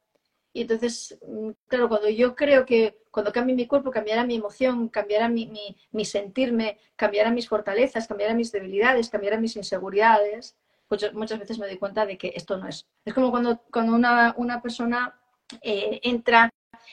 Y 0.57 0.61
entonces, 0.61 1.19
mm, 1.27 1.51
claro, 1.67 1.87
cuando 1.87 2.09
yo 2.09 2.35
creo 2.35 2.65
que 2.65 2.97
cuando 3.11 3.31
cambie 3.31 3.55
mi 3.55 3.67
cuerpo, 3.67 3.91
cambiará 3.91 4.23
mi 4.25 4.37
emoción, 4.37 4.89
cambiará 4.89 5.29
mi, 5.29 5.51
mi, 5.91 6.03
sentirme, 6.05 6.79
cambiará 6.95 7.29
mis 7.29 7.47
fortalezas, 7.47 8.07
cambiará 8.07 8.33
mis 8.33 8.51
debilidades, 8.51 9.11
cambiará 9.11 9.39
mis 9.39 9.55
inseguridades, 9.55 10.57
pues 10.87 11.13
muchas 11.13 11.37
veces 11.37 11.59
me 11.59 11.67
doy 11.67 11.77
cuenta 11.77 12.07
de 12.07 12.17
que 12.17 12.33
esto 12.35 12.57
no 12.57 12.67
es. 12.67 12.87
Es 13.05 13.13
como 13.13 13.29
cuando, 13.29 13.61
cuando 13.71 13.93
una, 13.93 14.33
una 14.35 14.59
persona 14.59 15.19
eh, 15.61 15.99
entra 16.01 16.51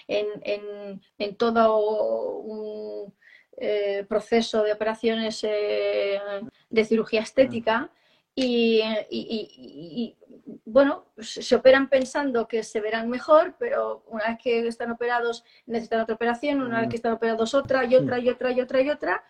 en, 0.08 0.26
en, 0.42 1.00
en, 1.16 1.36
todo 1.36 1.78
un 1.78 3.14
eh, 3.56 4.04
proceso 4.06 4.62
de 4.62 4.74
operaciones 4.74 5.42
eh, 5.42 6.20
de 6.68 6.84
cirugía 6.84 7.22
estética 7.22 7.90
y, 8.34 8.82
y, 9.10 10.16
bueno, 10.64 11.06
se 11.18 11.54
operan 11.54 11.88
pensando 11.88 12.48
que 12.48 12.62
se 12.62 12.80
verán 12.80 13.08
mejor, 13.08 13.56
pero 13.58 14.04
una 14.08 14.28
vez 14.28 14.38
que 14.42 14.66
están 14.66 14.90
operados 14.90 15.44
necesitan 15.66 16.00
otra 16.00 16.14
operación, 16.14 16.62
una 16.62 16.80
vez 16.80 16.88
que 16.90 16.96
están 16.96 17.12
operados 17.12 17.54
otra 17.54 17.84
y 17.84 17.94
otra 17.94 18.18
y 18.18 18.28
otra 18.28 18.52
y 18.52 18.60
otra 18.60 18.80
y 18.80 18.90
otra, 18.90 19.24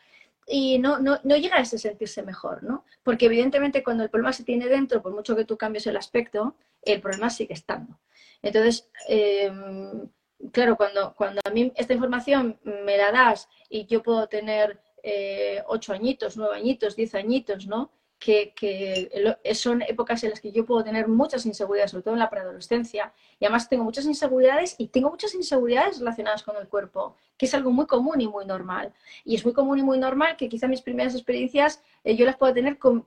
y 0.46 0.78
no, 0.78 0.98
no, 0.98 1.18
no 1.22 1.36
llega 1.36 1.56
a 1.56 1.60
ese 1.60 1.78
sentirse 1.78 2.22
mejor, 2.22 2.62
¿no? 2.62 2.84
Porque 3.02 3.26
evidentemente 3.26 3.82
cuando 3.82 4.02
el 4.02 4.10
problema 4.10 4.32
se 4.32 4.44
tiene 4.44 4.68
dentro, 4.68 5.02
por 5.02 5.14
mucho 5.14 5.36
que 5.36 5.44
tú 5.44 5.56
cambies 5.56 5.86
el 5.86 5.96
aspecto, 5.96 6.56
el 6.82 7.00
problema 7.00 7.30
sigue 7.30 7.54
estando. 7.54 7.98
Entonces, 8.42 8.90
em, 9.08 10.08
claro, 10.52 10.76
cuando, 10.76 11.14
cuando 11.14 11.40
a 11.44 11.50
mí 11.50 11.72
esta 11.76 11.94
información 11.94 12.58
me 12.64 12.96
la 12.98 13.10
das 13.10 13.48
y 13.68 13.86
yo 13.86 14.02
puedo 14.02 14.28
tener 14.28 14.80
eh, 15.02 15.62
ocho 15.66 15.92
añitos, 15.92 16.36
nueve 16.36 16.56
añitos, 16.56 16.96
diez 16.96 17.14
añitos, 17.14 17.66
¿no? 17.66 17.92
Que, 18.24 19.10
son 19.54 19.82
épocas 19.82 20.24
en 20.24 20.30
las 20.30 20.40
que 20.40 20.50
yo 20.50 20.64
puedo 20.64 20.82
tener 20.82 21.08
muchas 21.08 21.44
inseguridades, 21.46 21.90
sobre 21.90 22.04
todo 22.04 22.14
en 22.14 22.20
la 22.20 22.30
preadolescencia, 22.30 23.12
y 23.38 23.44
además 23.44 23.68
tengo 23.68 23.84
muchas 23.84 24.06
inseguridades 24.06 24.76
y 24.78 24.88
tengo 24.88 25.10
muchas 25.10 25.34
inseguridades 25.34 25.98
relacionadas 25.98 26.42
con 26.42 26.56
el 26.56 26.66
cuerpo, 26.68 27.16
que 27.36 27.46
es 27.46 27.54
algo 27.54 27.70
muy 27.70 27.86
común 27.86 28.20
y 28.20 28.28
muy 28.28 28.46
normal. 28.46 28.92
Y 29.24 29.34
es 29.34 29.44
muy 29.44 29.52
común 29.52 29.78
y 29.78 29.82
muy 29.82 29.98
normal 29.98 30.36
que 30.36 30.48
quizá 30.48 30.68
mis 30.68 30.82
primeras 30.82 31.14
experiencias 31.14 31.82
eh, 32.04 32.16
yo 32.16 32.26
las 32.26 32.36
pueda 32.36 32.52
tener 32.52 32.78
con, 32.78 33.04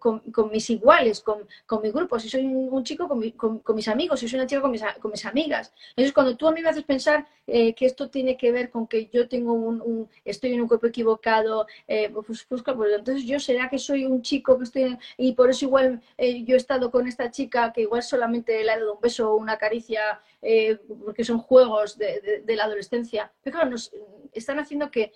mis 0.51 0.69
iguales, 0.69 1.21
con, 1.21 1.47
con, 1.65 1.81
mi 1.81 1.91
grupo. 1.91 2.19
Si 2.19 2.29
soy 2.29 2.45
un, 2.45 2.83
chico, 2.83 3.07
con, 3.07 3.75
mis 3.75 3.87
amigos, 3.87 4.19
si 4.19 4.27
soy 4.27 4.39
una 4.39 4.47
chica, 4.47 4.61
con 4.61 4.71
mis, 4.71 4.83
con 4.99 5.11
mis 5.11 5.25
amigas. 5.25 5.71
Entonces, 5.89 6.13
cuando 6.13 6.35
tú 6.35 6.47
a 6.47 6.51
mí 6.51 6.61
me 6.61 6.69
haces 6.69 6.83
pensar 6.83 7.27
eh, 7.45 7.73
que 7.73 7.85
esto 7.85 8.09
tiene 8.09 8.35
que 8.35 8.51
ver 8.51 8.69
con 8.69 8.87
que 8.87 9.07
yo 9.07 9.29
tengo 9.29 9.53
un, 9.53 10.09
estoy 10.25 10.53
en 10.53 10.61
un 10.61 10.67
cuerpo 10.67 10.87
equivocado, 10.87 11.67
eh, 11.87 12.09
pues, 12.09 12.45
pues, 12.49 12.63
pues, 12.63 12.93
entonces 12.95 13.23
yo 13.25 13.39
será 13.39 13.69
que 13.69 13.79
soy 13.79 14.05
un 14.05 14.21
chico 14.21 14.57
que 14.57 14.63
estoy 14.65 14.83
en, 14.83 14.99
y 15.15 15.33
por 15.33 15.49
eso 15.49 15.65
igual 15.65 16.01
eh, 16.17 16.43
yo 16.43 16.55
he 16.55 16.57
estado 16.57 16.91
con 16.91 17.07
esta 17.07 17.31
chica 17.31 17.71
que 17.71 17.81
igual 17.81 18.03
solamente 18.03 18.63
le 18.63 18.71
ha 18.71 18.77
dado 18.77 18.95
un 18.95 19.01
beso 19.01 19.31
o 19.31 19.37
una 19.37 19.57
caricia 19.57 20.19
eh, 20.41 20.77
porque 21.05 21.23
son 21.23 21.39
juegos 21.39 21.97
de, 21.97 22.43
la 22.47 22.65
adolescencia. 22.65 23.31
Pero 23.41 23.55
claro, 23.55 23.71
nos 23.71 23.91
están 24.33 24.59
haciendo 24.59 24.91
que, 24.91 25.13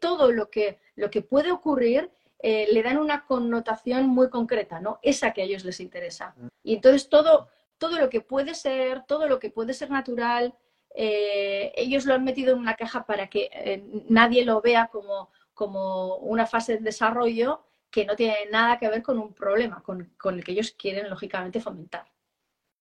todo 0.00 0.32
lo 0.32 0.50
que, 0.50 0.78
lo 0.96 1.10
que 1.10 1.22
puede 1.22 1.52
ocurrir 1.52 2.10
eh, 2.40 2.68
le 2.70 2.82
dan 2.82 2.98
una 2.98 3.26
connotación 3.26 4.06
muy 4.06 4.30
concreta, 4.30 4.80
¿no? 4.80 4.98
Esa 5.02 5.32
que 5.32 5.42
a 5.42 5.44
ellos 5.44 5.64
les 5.64 5.80
interesa. 5.80 6.34
Y 6.62 6.74
entonces 6.74 7.08
todo, 7.08 7.48
todo 7.78 7.98
lo 7.98 8.08
que 8.08 8.20
puede 8.20 8.54
ser, 8.54 9.04
todo 9.06 9.28
lo 9.28 9.38
que 9.38 9.50
puede 9.50 9.74
ser 9.74 9.90
natural, 9.90 10.54
ellos 10.96 12.04
lo 12.04 12.14
han 12.14 12.22
metido 12.22 12.52
en 12.52 12.60
una 12.60 12.76
caja 12.76 13.04
para 13.04 13.26
que 13.26 13.82
nadie 14.08 14.44
lo 14.44 14.60
vea 14.60 14.88
como, 14.92 15.28
como 15.52 16.16
una 16.18 16.46
fase 16.46 16.74
de 16.74 16.84
desarrollo 16.84 17.64
que 17.94 18.04
no 18.04 18.16
tiene 18.16 18.34
nada 18.50 18.76
que 18.76 18.88
ver 18.88 19.04
con 19.04 19.18
un 19.20 19.32
problema, 19.32 19.80
con, 19.80 20.00
el 20.00 20.44
que 20.44 20.50
ellos 20.50 20.74
quieren, 20.76 21.08
lógicamente, 21.08 21.60
fomentar. 21.60 22.04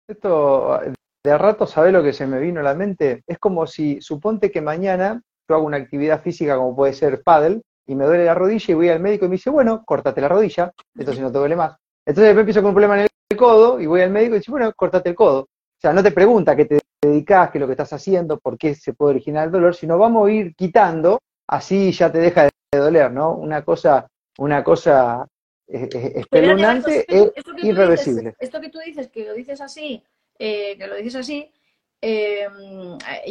Esto, 0.08 0.78
de 1.24 1.32
a 1.32 1.36
rato, 1.36 1.66
¿sabe 1.66 1.90
lo 1.90 2.00
que 2.00 2.12
se 2.12 2.28
me 2.28 2.38
vino 2.38 2.60
a 2.60 2.62
la 2.62 2.74
mente? 2.74 3.24
Es 3.26 3.40
como 3.40 3.66
si, 3.66 4.00
suponte 4.00 4.52
que 4.52 4.60
mañana 4.60 5.20
yo 5.48 5.56
hago 5.56 5.66
una 5.66 5.78
actividad 5.78 6.22
física 6.22 6.56
como 6.56 6.76
puede 6.76 6.92
ser 6.92 7.24
paddle, 7.24 7.60
y 7.88 7.96
me 7.96 8.04
duele 8.04 8.24
la 8.24 8.34
rodilla 8.34 8.66
y 8.68 8.74
voy 8.74 8.88
al 8.88 9.00
médico 9.00 9.24
y 9.24 9.28
me 9.28 9.34
dice, 9.34 9.50
bueno, 9.50 9.82
córtate 9.84 10.20
la 10.20 10.28
rodilla, 10.28 10.72
entonces 10.96 11.22
no 11.24 11.32
te 11.32 11.38
duele 11.38 11.56
más. 11.56 11.76
Entonces 12.06 12.26
después 12.26 12.42
empiezo 12.42 12.60
con 12.60 12.68
un 12.68 12.74
problema 12.74 13.00
en 13.00 13.08
el 13.30 13.36
codo 13.36 13.80
y 13.80 13.86
voy 13.86 14.00
al 14.00 14.10
médico 14.10 14.36
y 14.36 14.38
dice, 14.38 14.52
bueno, 14.52 14.72
córtate 14.76 15.08
el 15.08 15.16
codo. 15.16 15.40
O 15.40 15.80
sea, 15.80 15.92
no 15.92 16.04
te 16.04 16.12
pregunta 16.12 16.54
qué 16.54 16.66
te 16.66 16.78
dedicas, 17.02 17.50
qué 17.50 17.58
es 17.58 17.60
lo 17.60 17.66
que 17.66 17.72
estás 17.72 17.92
haciendo, 17.92 18.38
por 18.38 18.56
qué 18.56 18.76
se 18.76 18.94
puede 18.94 19.10
originar 19.10 19.46
el 19.46 19.52
dolor, 19.52 19.74
sino 19.74 19.98
vamos 19.98 20.28
a 20.28 20.30
ir 20.30 20.54
quitando, 20.54 21.18
así 21.48 21.90
ya 21.90 22.12
te 22.12 22.18
deja 22.18 22.44
de 22.44 22.78
doler, 22.78 23.10
¿no? 23.10 23.34
Una 23.34 23.64
cosa 23.64 24.06
una 24.38 24.62
cosa 24.64 25.28
eh, 25.66 25.88
eh, 25.92 26.12
espeluznante 26.16 27.06
e 27.08 27.32
irreversible. 27.62 28.34
esto 28.38 28.60
que 28.60 28.68
tú 28.68 28.78
dices, 28.80 29.08
que 29.08 29.24
lo 29.24 29.34
dices 29.34 29.60
así, 29.60 30.02
eh, 30.38 30.76
que 30.76 30.86
lo 30.86 30.96
dices 30.96 31.16
así, 31.16 31.50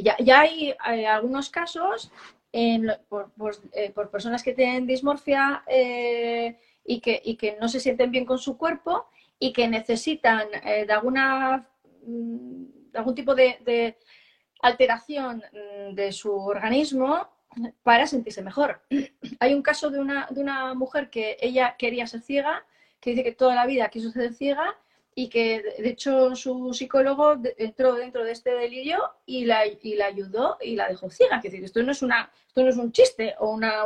ya, 0.02 0.40
hay, 0.40 0.74
algunos 1.06 1.50
casos 1.52 2.12
por, 3.08 4.10
personas 4.10 4.42
que 4.42 4.54
tienen 4.54 4.88
dismorfia 4.88 5.64
y, 6.84 7.00
que, 7.00 7.22
y 7.24 7.36
que 7.36 7.56
no 7.62 7.68
se 7.68 7.80
sienten 7.80 8.10
bien 8.10 8.26
con 8.26 8.40
su 8.40 8.58
cuerpo 8.58 9.06
y 9.38 9.54
que 9.54 9.68
necesitan 9.68 10.48
de 10.64 10.92
alguna 10.92 11.70
mm, 12.04 12.64
algún 12.96 13.14
tipo 13.14 13.36
de 13.36 13.98
alteración 14.64 15.44
mm, 15.52 15.94
de 15.94 16.12
su 16.12 16.34
organismo 16.34 17.30
para 17.84 18.08
sentirse 18.08 18.42
mejor. 18.42 18.82
Hay 19.40 19.54
un 19.54 19.62
caso 19.62 19.90
de 19.90 20.00
una, 20.00 20.28
de 20.30 20.42
una 20.42 20.74
mujer 20.74 21.10
que 21.10 21.38
ella 21.42 21.76
quería 21.78 22.08
ser 22.08 22.22
ciega, 22.22 22.66
que 23.00 23.12
dice 23.12 23.24
que 23.24 23.34
toda 23.34 23.56
la 23.56 23.66
vida 23.66 23.90
quiso 23.90 24.12
ser 24.12 24.34
ciega 24.34 24.78
y 25.16 25.30
que 25.30 25.62
de 25.78 25.90
hecho 25.90 26.36
su 26.36 26.74
psicólogo 26.74 27.38
entró 27.58 27.94
dentro 27.96 28.24
de 28.24 28.32
este 28.32 28.52
delirio 28.52 28.98
y 29.26 29.46
la, 29.46 29.66
y 29.68 29.96
la 29.96 30.08
ayudó 30.08 30.58
y 30.62 30.76
la 30.76 30.88
dejó 30.88 31.10
ciega. 31.10 31.38
Es 31.38 31.44
decir, 31.44 31.64
esto 31.64 31.84
no 31.84 31.92
es, 31.92 32.02
una, 32.02 32.32
esto 32.48 32.64
no 32.64 32.70
es 32.70 32.78
un 32.78 32.92
chiste 32.92 33.36
o 33.40 33.52
una, 33.52 33.86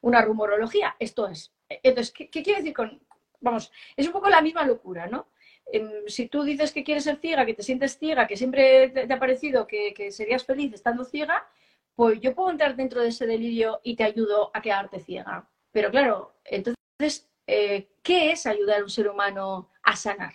una 0.00 0.22
rumorología, 0.22 0.96
esto 0.98 1.28
es. 1.28 1.52
Entonces, 1.68 2.12
¿qué, 2.12 2.28
quiere 2.30 2.60
decir 2.60 2.72
con...? 2.72 3.00
Vamos, 3.40 3.70
es 3.96 4.06
un 4.06 4.12
poco 4.12 4.30
la 4.30 4.40
misma 4.40 4.64
locura, 4.64 5.06
¿no? 5.06 5.28
Em, 5.70 6.06
si 6.06 6.28
tú 6.28 6.44
dices 6.44 6.72
que 6.72 6.84
quieres 6.84 7.04
ser 7.04 7.16
ciega, 7.16 7.44
que 7.44 7.52
te 7.52 7.62
sientes 7.62 7.98
ciega, 7.98 8.26
que 8.26 8.36
siempre 8.36 8.88
te, 8.88 9.12
ha 9.12 9.18
parecido 9.18 9.66
que, 9.66 9.92
que 9.92 10.10
serías 10.12 10.44
feliz 10.44 10.72
estando 10.72 11.04
ciega, 11.04 11.46
pues 11.94 12.20
yo 12.20 12.34
puedo 12.34 12.50
entrar 12.50 12.76
dentro 12.76 13.02
de 13.02 13.08
ese 13.08 13.26
delirio 13.26 13.80
y 13.82 13.96
te 13.96 14.04
ayudo 14.04 14.50
a 14.52 14.60
quedarte 14.60 15.00
ciega. 15.00 15.48
Pero 15.70 15.90
claro, 15.90 16.34
entonces, 16.44 17.28
eh, 17.46 17.88
¿qué 18.02 18.32
es 18.32 18.46
ayudar 18.46 18.80
a 18.80 18.84
un 18.84 18.90
ser 18.90 19.08
humano 19.08 19.70
a 19.82 19.96
sanar? 19.96 20.32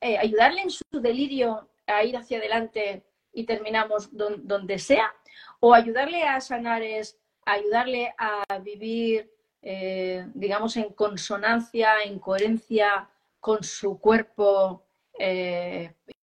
Eh, 0.00 0.18
¿Ayudarle 0.18 0.62
en 0.62 0.70
su 0.70 0.84
delirio 0.92 1.68
a 1.86 2.04
ir 2.04 2.16
hacia 2.16 2.38
adelante 2.38 3.04
y 3.32 3.44
terminamos 3.44 4.10
donde 4.12 4.78
sea? 4.78 5.12
¿O 5.60 5.74
ayudarle 5.74 6.24
a 6.24 6.40
sanar 6.40 6.82
es 6.82 7.18
ayudarle 7.44 8.14
a 8.18 8.58
vivir, 8.58 9.32
eh, 9.62 10.26
digamos, 10.34 10.76
en 10.76 10.92
consonancia, 10.92 12.02
en 12.04 12.18
coherencia 12.18 13.08
con 13.40 13.62
su 13.62 13.98
cuerpo 13.98 14.84
y, 15.18 15.86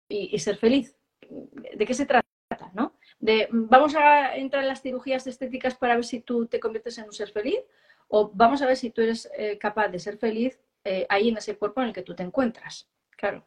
y 0.08 0.38
ser 0.38 0.56
feliz? 0.56 0.96
¿De 1.30 1.86
qué 1.86 1.94
se 1.94 2.06
trata? 2.06 2.31
De 3.22 3.48
vamos 3.52 3.94
a 3.94 4.36
entrar 4.36 4.64
en 4.64 4.68
las 4.68 4.82
cirugías 4.82 5.26
estéticas 5.28 5.76
para 5.76 5.94
ver 5.94 6.04
si 6.04 6.20
tú 6.20 6.46
te 6.46 6.58
conviertes 6.58 6.98
en 6.98 7.04
un 7.04 7.12
ser 7.12 7.30
feliz 7.30 7.60
o 8.08 8.30
vamos 8.34 8.60
a 8.60 8.66
ver 8.66 8.76
si 8.76 8.90
tú 8.90 9.00
eres 9.00 9.30
eh, 9.38 9.58
capaz 9.58 9.88
de 9.88 10.00
ser 10.00 10.18
feliz 10.18 10.60
eh, 10.84 11.06
ahí 11.08 11.28
en 11.28 11.36
ese 11.36 11.56
cuerpo 11.56 11.80
en 11.80 11.88
el 11.88 11.92
que 11.94 12.02
tú 12.02 12.16
te 12.16 12.24
encuentras. 12.24 12.88
Claro. 13.16 13.46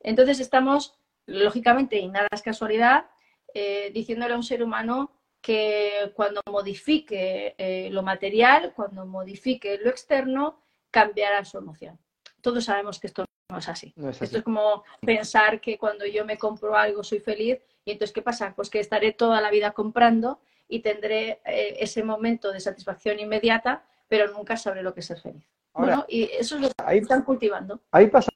Entonces 0.00 0.38
estamos, 0.38 0.96
lógicamente, 1.26 1.98
y 1.98 2.06
nada 2.06 2.28
es 2.30 2.42
casualidad, 2.42 3.06
eh, 3.52 3.90
diciéndole 3.92 4.34
a 4.34 4.36
un 4.36 4.44
ser 4.44 4.62
humano 4.62 5.10
que 5.40 6.12
cuando 6.14 6.40
modifique 6.48 7.54
lo 7.90 8.02
material, 8.02 8.72
cuando 8.74 9.04
modifique 9.04 9.78
lo 9.78 9.90
externo, 9.90 10.62
cambiará 10.90 11.44
su 11.44 11.58
emoción. 11.58 11.98
Todos 12.40 12.64
sabemos 12.64 13.00
que 13.00 13.08
esto 13.08 13.24
no 13.50 13.58
es 13.58 13.68
así. 13.68 13.94
Esto 13.96 14.38
es 14.38 14.42
como 14.42 14.84
pensar 15.00 15.60
que 15.60 15.76
cuando 15.78 16.06
yo 16.06 16.24
me 16.24 16.38
compro 16.38 16.76
algo 16.76 17.02
soy 17.02 17.20
feliz 17.20 17.58
y 17.88 17.92
entonces, 17.92 18.12
¿qué 18.12 18.20
pasa? 18.20 18.52
Pues 18.54 18.68
que 18.68 18.80
estaré 18.80 19.12
toda 19.12 19.40
la 19.40 19.50
vida 19.50 19.70
comprando 19.70 20.40
y 20.68 20.80
tendré 20.80 21.40
eh, 21.46 21.76
ese 21.80 22.02
momento 22.02 22.52
de 22.52 22.60
satisfacción 22.60 23.18
inmediata, 23.18 23.82
pero 24.08 24.30
nunca 24.30 24.58
sabré 24.58 24.82
lo 24.82 24.92
que 24.92 25.00
es 25.00 25.06
ser 25.06 25.18
feliz. 25.18 25.42
bueno, 25.72 26.04
y 26.06 26.24
eso 26.24 26.56
es 26.56 26.60
lo 26.60 26.68
que 26.68 26.98
están 26.98 27.22
cultivando. 27.22 27.80
Ahí 27.90 28.08
pasan 28.08 28.34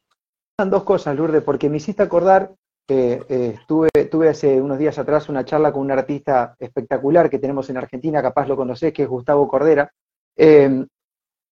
dos 0.71 0.85
cosas, 0.85 1.15
Lourdes, 1.15 1.43
porque 1.43 1.69
me 1.69 1.77
hiciste 1.77 2.03
acordar 2.03 2.55
que 2.89 3.27
eh, 3.29 3.59
tuve, 3.69 4.29
hace 4.31 4.59
unos 4.59 4.79
días 4.79 4.99
atrás 4.99 5.29
una 5.29 5.45
charla 5.45 5.71
con 5.71 5.83
un 5.83 5.91
artista 5.91 6.57
espectacular 6.59 7.29
que 7.29 7.39
tenemos 7.39 7.69
en 7.69 7.77
Argentina, 7.77 8.23
capaz 8.23 8.49
lo 8.49 8.57
conocés, 8.57 8.95
que 8.95 9.03
es 9.03 9.09
Gustavo 9.09 9.47
Cordera, 9.49 9.93
em, 10.35 10.87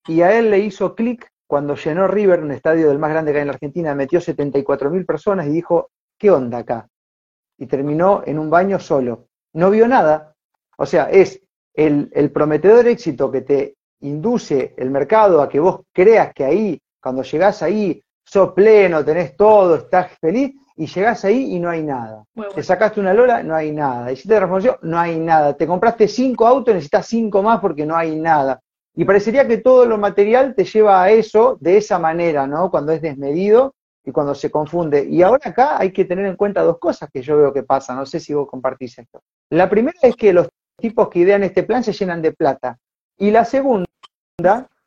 y 0.08 0.22
a 0.22 0.38
él 0.38 0.50
le 0.50 0.60
hizo 0.60 0.94
clic 0.94 1.30
cuando 1.46 1.76
llenó 1.76 2.08
River, 2.08 2.40
un 2.40 2.52
estadio 2.52 2.88
del 2.88 2.98
más 2.98 3.10
grande 3.10 3.32
que 3.32 3.38
hay 3.38 3.42
en 3.42 3.48
la 3.48 3.54
Argentina, 3.54 3.94
metió 3.94 4.22
74 4.22 4.90
mil 4.90 5.04
personas 5.04 5.46
y 5.48 5.50
dijo, 5.50 5.90
¿qué 6.16 6.30
onda 6.30 6.58
acá? 6.58 6.88
Y 7.60 7.66
terminó 7.66 8.22
en 8.26 8.38
un 8.38 8.50
baño 8.50 8.80
solo. 8.80 9.26
No 9.52 9.70
vio 9.70 9.86
nada. 9.86 10.34
O 10.78 10.86
sea, 10.86 11.10
es 11.10 11.40
el, 11.74 12.30
prometedor 12.32 12.88
éxito 12.88 13.30
que 13.30 13.42
te 13.42 13.76
induce 14.00 14.74
el 14.78 14.90
mercado 14.90 15.42
a 15.42 15.48
que 15.48 15.60
vos 15.60 15.82
creas 15.92 16.32
que 16.34 16.44
ahí, 16.44 16.80
cuando 17.00 17.22
llegás 17.22 17.62
ahí, 17.62 18.02
sos 18.24 18.52
pleno, 18.52 19.04
tenés 19.04 19.36
todo, 19.36 19.74
estás 19.76 20.12
feliz, 20.18 20.54
y 20.74 20.86
llegás 20.86 21.22
ahí 21.26 21.54
y 21.54 21.60
no 21.60 21.68
hay 21.68 21.82
nada. 21.82 22.24
Te 22.54 22.62
sacaste 22.62 22.98
una 22.98 23.12
lola, 23.12 23.42
no 23.42 23.54
hay 23.54 23.72
nada. 23.72 24.10
Hiciste 24.10 24.36
transformación, 24.36 24.76
no 24.80 24.98
hay 24.98 25.18
nada. 25.18 25.54
Te 25.54 25.66
compraste 25.66 26.08
cinco 26.08 26.46
autos, 26.46 26.72
necesitas 26.72 27.06
cinco 27.06 27.42
más 27.42 27.60
porque 27.60 27.84
no 27.84 27.94
hay 27.94 28.16
nada. 28.16 28.58
Y 28.94 29.04
parecería 29.04 29.46
que 29.46 29.58
todo 29.58 29.84
lo 29.84 29.98
material 29.98 30.54
te 30.54 30.64
lleva 30.64 31.02
a 31.02 31.10
eso 31.10 31.58
de 31.60 31.76
esa 31.76 31.98
manera, 31.98 32.46
¿no? 32.46 32.70
Cuando 32.70 32.92
es 32.92 33.02
desmedido 33.02 33.74
y 34.04 34.12
cuando 34.12 34.34
se 34.34 34.50
confunde. 34.50 35.04
Y 35.04 35.22
ahora 35.22 35.50
acá 35.50 35.78
hay 35.78 35.92
que 35.92 36.04
tener 36.04 36.26
en 36.26 36.36
cuenta 36.36 36.62
dos 36.62 36.78
cosas 36.78 37.10
que 37.12 37.22
yo 37.22 37.36
veo 37.36 37.52
que 37.52 37.62
pasan, 37.62 37.96
no 37.96 38.06
sé 38.06 38.20
si 38.20 38.34
vos 38.34 38.48
compartís 38.48 38.98
esto. 38.98 39.22
La 39.50 39.68
primera 39.68 39.98
es 40.02 40.16
que 40.16 40.32
los 40.32 40.48
tipos 40.78 41.08
que 41.08 41.20
idean 41.20 41.44
este 41.44 41.62
plan 41.62 41.84
se 41.84 41.92
llenan 41.92 42.22
de 42.22 42.32
plata. 42.32 42.78
Y 43.18 43.30
la 43.30 43.44
segunda, 43.44 43.86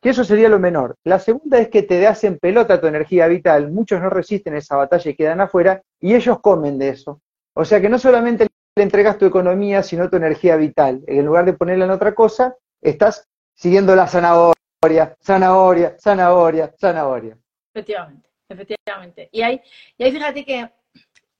que 0.00 0.10
eso 0.10 0.24
sería 0.24 0.48
lo 0.48 0.58
menor, 0.58 0.96
la 1.04 1.18
segunda 1.18 1.58
es 1.58 1.68
que 1.68 1.82
te 1.82 2.06
hacen 2.06 2.38
pelota 2.38 2.80
tu 2.80 2.86
energía 2.86 3.28
vital, 3.28 3.70
muchos 3.70 4.00
no 4.02 4.10
resisten 4.10 4.56
esa 4.56 4.76
batalla 4.76 5.10
y 5.10 5.14
quedan 5.14 5.40
afuera, 5.40 5.82
y 6.00 6.14
ellos 6.14 6.40
comen 6.40 6.78
de 6.78 6.88
eso. 6.88 7.20
O 7.54 7.64
sea 7.64 7.80
que 7.80 7.88
no 7.88 7.98
solamente 7.98 8.48
le 8.76 8.82
entregas 8.82 9.18
tu 9.18 9.26
economía, 9.26 9.84
sino 9.84 10.10
tu 10.10 10.16
energía 10.16 10.56
vital. 10.56 11.04
En 11.06 11.24
lugar 11.24 11.44
de 11.44 11.52
ponerla 11.52 11.84
en 11.84 11.92
otra 11.92 12.12
cosa, 12.12 12.56
estás 12.82 13.28
siguiendo 13.54 13.94
la 13.94 14.08
zanahoria, 14.08 15.16
zanahoria, 15.22 15.96
zanahoria, 16.00 16.74
zanahoria. 16.76 17.38
Efectivamente 17.72 18.33
efectivamente. 18.48 19.28
Y 19.32 19.42
ahí, 19.42 19.60
y 19.98 20.04
ahí 20.04 20.12
fíjate 20.12 20.44
que 20.44 20.70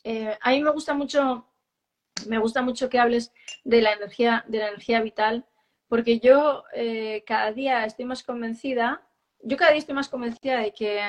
eh, 0.05 0.39
a 0.41 0.51
mí 0.51 0.63
me 0.63 0.71
gusta 0.71 0.95
mucho, 0.95 1.47
me 2.27 2.39
gusta 2.39 2.63
mucho 2.63 2.89
que 2.89 2.99
hables 2.99 3.33
de 3.65 3.83
la 3.83 3.93
energía, 3.93 4.45
de 4.49 4.59
la 4.59 4.69
energía 4.69 5.01
vital, 5.01 5.47
porque 5.89 6.19
yo 6.19 6.65
eh, 6.75 7.23
cada 7.27 7.53
día 7.53 7.85
estoy 7.85 8.05
más 8.05 8.23
convencida 8.23 9.03
yo 9.45 9.57
cada 9.57 9.73
día 9.73 9.81
estoy 9.81 9.95
más 9.95 10.09
convencida 10.09 10.61
de 10.61 10.73
que 10.73 11.01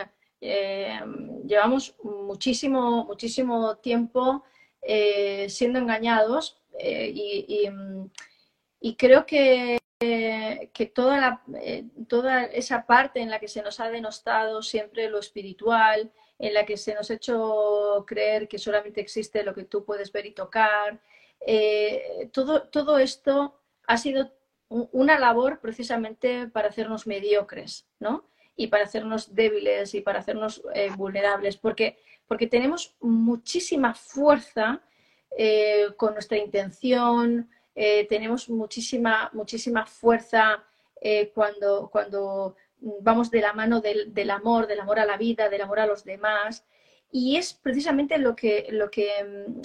eh, 0.42 1.00
llevamos 1.46 1.96
muchísimo, 2.04 3.06
muchísimo 3.06 3.78
tiempo 3.78 4.44
eh, 4.82 5.48
siendo 5.50 5.80
engañados 5.80 6.62
y, 6.78 7.72
y, 8.82 8.96
creo 8.98 9.26
que, 9.26 9.78
que 10.00 10.92
toda, 10.94 11.18
la, 11.20 11.42
toda 12.08 12.44
esa 12.44 12.86
parte 12.86 13.22
en 13.22 13.30
la 13.30 13.40
que 13.40 13.48
se 13.48 13.62
nos 13.62 13.80
ha 13.80 13.90
denostado 13.90 14.62
siempre 14.62 15.10
lo 15.10 15.20
espiritual, 15.20 16.12
en 16.38 16.54
la 16.54 16.66
que 16.66 16.78
se 16.78 16.94
nos 16.94 17.10
ha 17.10 17.14
hecho 17.14 18.04
creer 18.06 18.48
que 18.48 18.58
solamente 18.58 19.00
existe 19.00 19.44
lo 19.44 19.54
que 19.54 19.64
tú 19.64 19.86
puedes 19.86 20.12
ver 20.12 20.26
y 20.26 20.32
tocar, 20.32 21.00
todo, 22.34 22.64
todo 22.64 22.98
esto 22.98 23.60
ha 23.88 23.98
sido 23.98 24.32
una 24.70 25.20
labor 25.20 25.60
precisamente 25.60 26.48
para 26.48 26.70
hacernos 26.70 27.08
mediocres, 27.08 27.88
¿no? 28.00 28.26
Y 28.56 28.68
para 28.68 28.86
hacernos 28.86 29.36
débiles 29.36 29.94
y 29.94 30.02
para 30.02 30.20
hacernos 30.20 30.64
eh, 30.74 30.90
vulnerables, 30.96 31.58
porque, 31.58 31.98
porque 32.28 32.48
tenemos 32.48 32.96
muchísima 33.00 33.94
fuerza 33.94 34.82
eh, 35.38 35.88
con 35.98 36.14
nuestra 36.14 36.38
intención, 36.38 37.50
eh, 37.76 38.08
tenemos 38.08 38.50
muchísima, 38.50 39.30
muchísima 39.34 39.86
fuerza 39.86 40.64
cuando, 41.36 41.88
cuando 41.92 42.56
vamos 43.02 43.30
de 43.30 43.42
la 43.42 43.54
mano 43.54 43.80
del, 43.80 44.12
del, 44.14 44.32
amor, 44.32 44.66
del 44.66 44.80
amor 44.80 44.98
a 44.98 45.06
la 45.06 45.18
vida, 45.18 45.50
del 45.50 45.62
amor 45.62 45.80
a 45.80 45.86
los 45.86 46.04
demás. 46.04 46.66
Y 47.12 47.38
es 47.38 47.54
precisamente 47.54 48.18
lo 48.18 48.36
que, 48.36 48.68
lo 48.72 48.90
que 48.90 49.24
mm, 49.24 49.62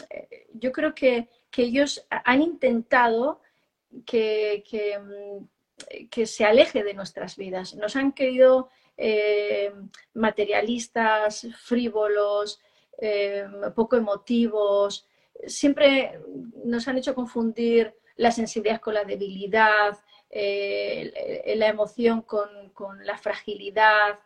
yo 0.54 0.72
creo 0.72 0.94
que, 0.94 1.28
que 1.50 1.62
ellos 1.62 2.06
han 2.10 2.42
intentado 2.42 3.40
que, 4.06 4.62
mm, 5.00 6.06
que, 6.10 6.26
se 6.26 6.44
aleje 6.44 6.84
de 6.84 6.94
nuestras 6.94 7.36
vidas. 7.36 7.74
Nos 7.74 7.96
han 7.96 8.12
querido 8.12 8.68
eh, 8.96 9.72
materialistas, 10.14 11.46
frívolos, 11.58 12.60
eh, 12.98 13.46
poco 13.74 13.96
emotivos, 13.96 15.06
siempre 15.46 16.20
nos 16.64 16.86
han 16.86 16.98
hecho 16.98 17.14
confundir 17.14 17.94
la 18.20 18.30
sensibilidad 18.30 18.80
con 18.80 18.94
la 18.94 19.04
debilidad, 19.04 19.98
eh, 20.28 21.54
la 21.56 21.68
emoción 21.68 22.22
con, 22.22 22.70
con 22.74 23.04
la 23.06 23.16
fragilidad 23.16 24.18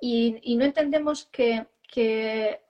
y, 0.00 0.56
no 0.56 0.64
entendemos 0.64 1.28
que, 1.30 1.66
que 1.88 2.60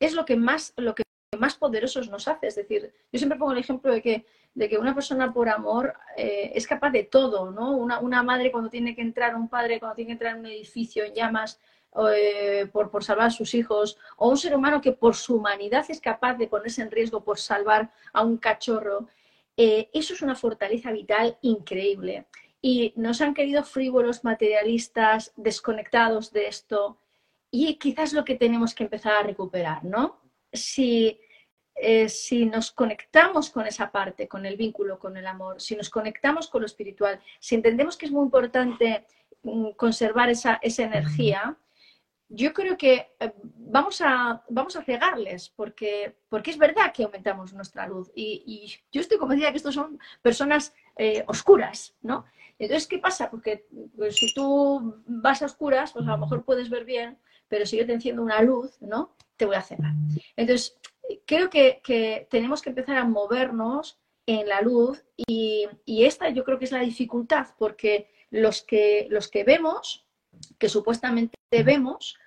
es 0.00 0.14
lo 0.14 0.24
que 0.24 0.36
más, 0.36 0.72
lo 0.76 0.94
que 0.94 1.04
más 1.38 1.54
poderosos 1.54 2.10
nos 2.10 2.26
hace. 2.26 2.48
Es 2.48 2.56
decir, 2.56 2.92
yo 3.12 3.18
siempre 3.18 3.38
pongo 3.38 3.52
el 3.52 3.58
ejemplo 3.58 3.92
de 3.92 4.02
que, 4.02 4.26
de 4.54 4.68
que 4.68 4.78
una 4.78 4.94
persona 4.94 5.32
por 5.32 5.48
amor 5.48 5.94
eh, 6.16 6.50
es 6.54 6.66
capaz 6.66 6.90
de 6.90 7.04
todo, 7.04 7.50
¿no? 7.52 7.76
Una, 7.76 8.22
madre 8.22 8.50
cuando 8.50 8.70
tiene 8.70 8.96
que 8.96 9.02
entrar, 9.02 9.36
un 9.36 9.48
padre 9.48 9.78
cuando 9.78 9.94
tiene 9.94 10.08
que 10.08 10.12
entrar 10.12 10.34
en 10.34 10.40
un 10.40 10.46
edificio 10.46 11.04
en 11.04 11.14
llamas 11.14 11.60
eh, 12.14 12.68
por, 12.72 12.90
por 12.90 13.04
salvar 13.04 13.28
a 13.28 13.30
sus 13.30 13.54
hijos, 13.54 13.96
o 14.16 14.28
un 14.28 14.36
ser 14.36 14.56
humano 14.56 14.80
que 14.80 14.92
por 14.92 15.14
su 15.14 15.36
humanidad 15.36 15.84
es 15.88 16.00
capaz 16.00 16.34
de 16.34 16.48
ponerse 16.48 16.82
en 16.82 16.90
riesgo 16.90 17.22
por 17.22 17.38
salvar 17.38 17.90
a 18.12 18.22
un 18.22 18.36
cachorro. 18.36 19.08
Eh, 19.56 19.90
eso 19.92 20.14
es 20.14 20.22
una 20.22 20.34
fortaleza 20.34 20.92
vital 20.92 21.38
increíble. 21.42 22.26
Y 22.62 22.92
nos 22.96 23.20
han 23.20 23.34
querido 23.34 23.64
frívolos, 23.64 24.24
materialistas, 24.24 25.32
desconectados 25.36 26.32
de 26.32 26.46
esto. 26.46 26.98
Y 27.50 27.76
quizás 27.76 28.12
lo 28.12 28.24
que 28.24 28.36
tenemos 28.36 28.74
que 28.74 28.84
empezar 28.84 29.14
a 29.14 29.22
recuperar, 29.22 29.84
¿no? 29.84 30.20
si, 30.52 31.20
eh, 31.74 32.08
si 32.08 32.46
nos 32.46 32.72
conectamos 32.72 33.50
con 33.50 33.66
esa 33.66 33.90
parte, 33.90 34.28
con 34.28 34.46
el 34.46 34.56
vínculo, 34.56 34.98
con 34.98 35.16
el 35.16 35.26
amor, 35.26 35.60
si 35.60 35.76
nos 35.76 35.90
conectamos 35.90 36.48
con 36.48 36.62
lo 36.62 36.66
espiritual, 36.66 37.20
si 37.38 37.54
entendemos 37.54 37.96
que 37.96 38.06
es 38.06 38.12
muy 38.12 38.24
importante 38.24 39.06
mm, 39.42 39.70
conservar 39.72 40.30
esa, 40.30 40.58
esa 40.62 40.82
energía, 40.82 41.56
yo 42.30 42.52
creo 42.52 42.78
que 42.78 43.12
eh, 43.18 43.32
vamos 43.42 44.00
a, 44.00 44.42
vamos 44.48 44.76
a 44.76 44.82
cegarles, 44.82 45.50
porque, 45.50 46.16
porque 46.28 46.52
es 46.52 46.58
verdad 46.58 46.92
que 46.92 47.02
aumentamos 47.02 47.52
nuestra 47.52 47.86
luz. 47.86 48.10
Y, 48.14 48.72
yo 48.92 49.00
estoy 49.00 49.18
convencida 49.18 49.50
que 49.50 49.58
estos 49.58 49.74
son 49.74 49.98
personas 50.22 50.72
eh, 50.96 51.24
oscuras, 51.26 51.94
¿no? 52.02 52.24
Entonces, 52.58 52.86
¿qué 52.86 52.98
pasa? 52.98 53.30
Porque 53.30 53.66
pues, 53.96 54.16
si 54.16 54.32
tú 54.32 55.02
vas 55.06 55.42
a 55.42 55.46
oscuras, 55.46 55.92
pues 55.92 56.06
a 56.06 56.12
lo 56.12 56.18
mejor 56.18 56.44
puedes 56.44 56.70
ver 56.70 56.84
bien, 56.84 57.18
pero 57.48 57.66
si 57.66 57.76
yo 57.76 57.84
te 57.84 57.92
enciendo 57.92 58.22
una 58.22 58.40
luz, 58.42 58.80
¿no? 58.80 59.16
Te 59.36 59.44
voy 59.44 59.56
a 59.56 59.62
cegar. 59.62 59.92
Entonces, 60.36 60.78
creo 61.26 61.50
que, 61.50 62.28
tenemos 62.30 62.62
que 62.62 62.70
empezar 62.70 62.96
a 62.96 63.04
movernos 63.04 63.98
en 64.26 64.48
la 64.48 64.60
luz 64.60 65.04
y, 65.16 65.68
esta 65.86 66.28
yo 66.30 66.44
creo 66.44 66.58
que 66.58 66.66
es 66.66 66.72
la 66.72 66.80
dificultad, 66.80 67.48
porque 67.58 68.08
los 68.30 68.62
que, 68.62 69.08
los 69.10 69.28
que 69.28 69.42
vemos, 69.42 70.06
que 70.58 70.68
supuestamente 70.68 71.36
vemos, 71.50 72.19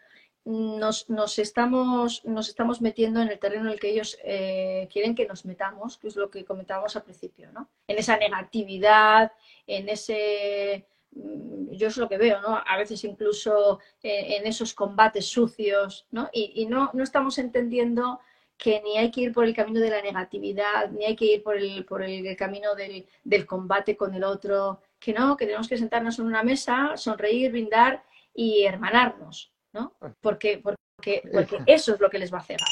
nos, 0.46 1.10
nos, 1.10 1.39
estamos, 1.39 2.24
nos 2.26 2.50
estamos 2.50 2.82
metiendo 2.82 3.22
en 3.22 3.30
el 3.30 3.39
terreno 3.39 3.66
en 3.66 3.74
el 3.74 3.80
que 3.80 3.91
ellos 3.91 4.18
eh, 4.24 4.88
quieren 4.91 5.16
que 5.16 5.26
nos 5.26 5.46
metamos, 5.46 5.98
que 5.98 6.08
es 6.08 6.16
lo 6.16 6.30
que 6.30 6.46
comentábamos 6.46 6.96
al 6.96 7.04
principio, 7.04 7.52
¿no? 7.52 7.70
En 7.88 7.98
esa 7.98 8.18
negatividad, 8.18 9.32
en 9.68 9.89
ese 9.89 10.86
Mm, 11.16 11.72
yo 11.72 11.88
es 11.88 11.98
lo 11.98 12.10
que 12.10 12.18
veo, 12.18 12.41
¿no? 12.41 12.62
A 12.66 12.78
veces 12.78 13.04
incluso 13.04 13.80
eh, 14.02 14.38
en 14.38 14.48
esos 14.48 14.74
combates 14.74 15.26
sucios, 15.28 16.08
¿no? 16.12 16.30
Y, 16.34 16.66
no, 16.68 16.89
no, 16.94 17.04
estamos 17.04 17.38
entendiendo 17.38 18.20
que 18.58 18.82
ni 18.82 18.98
hay 18.98 19.12
que 19.12 19.22
ir 19.22 19.34
por 19.34 19.46
el 19.46 19.56
camino 19.56 19.80
de 19.80 19.89
la 19.89 20.02
negatividad, 20.02 20.89
ni 20.91 21.06
hay 21.06 21.16
que 21.16 21.26
ir 21.26 21.44
por 21.44 21.58
el, 21.58 21.86
por 21.86 22.04
el 22.04 22.36
camino 22.36 22.76
del, 22.76 23.06
del, 23.24 23.46
combate 23.46 23.98
con 23.98 24.14
el 24.14 24.24
otro, 24.24 24.82
que 25.00 25.14
no, 25.14 25.36
que 25.38 25.46
tenemos 25.46 25.68
que 25.68 25.78
sentarnos 25.78 26.20
en 26.20 26.26
una 26.26 26.44
mesa, 26.44 26.96
sonreír, 26.96 27.52
brindar 27.52 28.04
y 28.34 28.64
hermanarnos, 28.64 29.53
¿no? 29.74 29.94
Porque, 30.22 30.62
porque, 30.64 31.24
porque 31.32 31.60
eso 31.66 31.94
es 31.94 32.00
lo 32.00 32.10
que 32.10 32.20
les 32.20 32.34
va 32.34 32.40
a 32.40 32.44
cegar. 32.44 32.68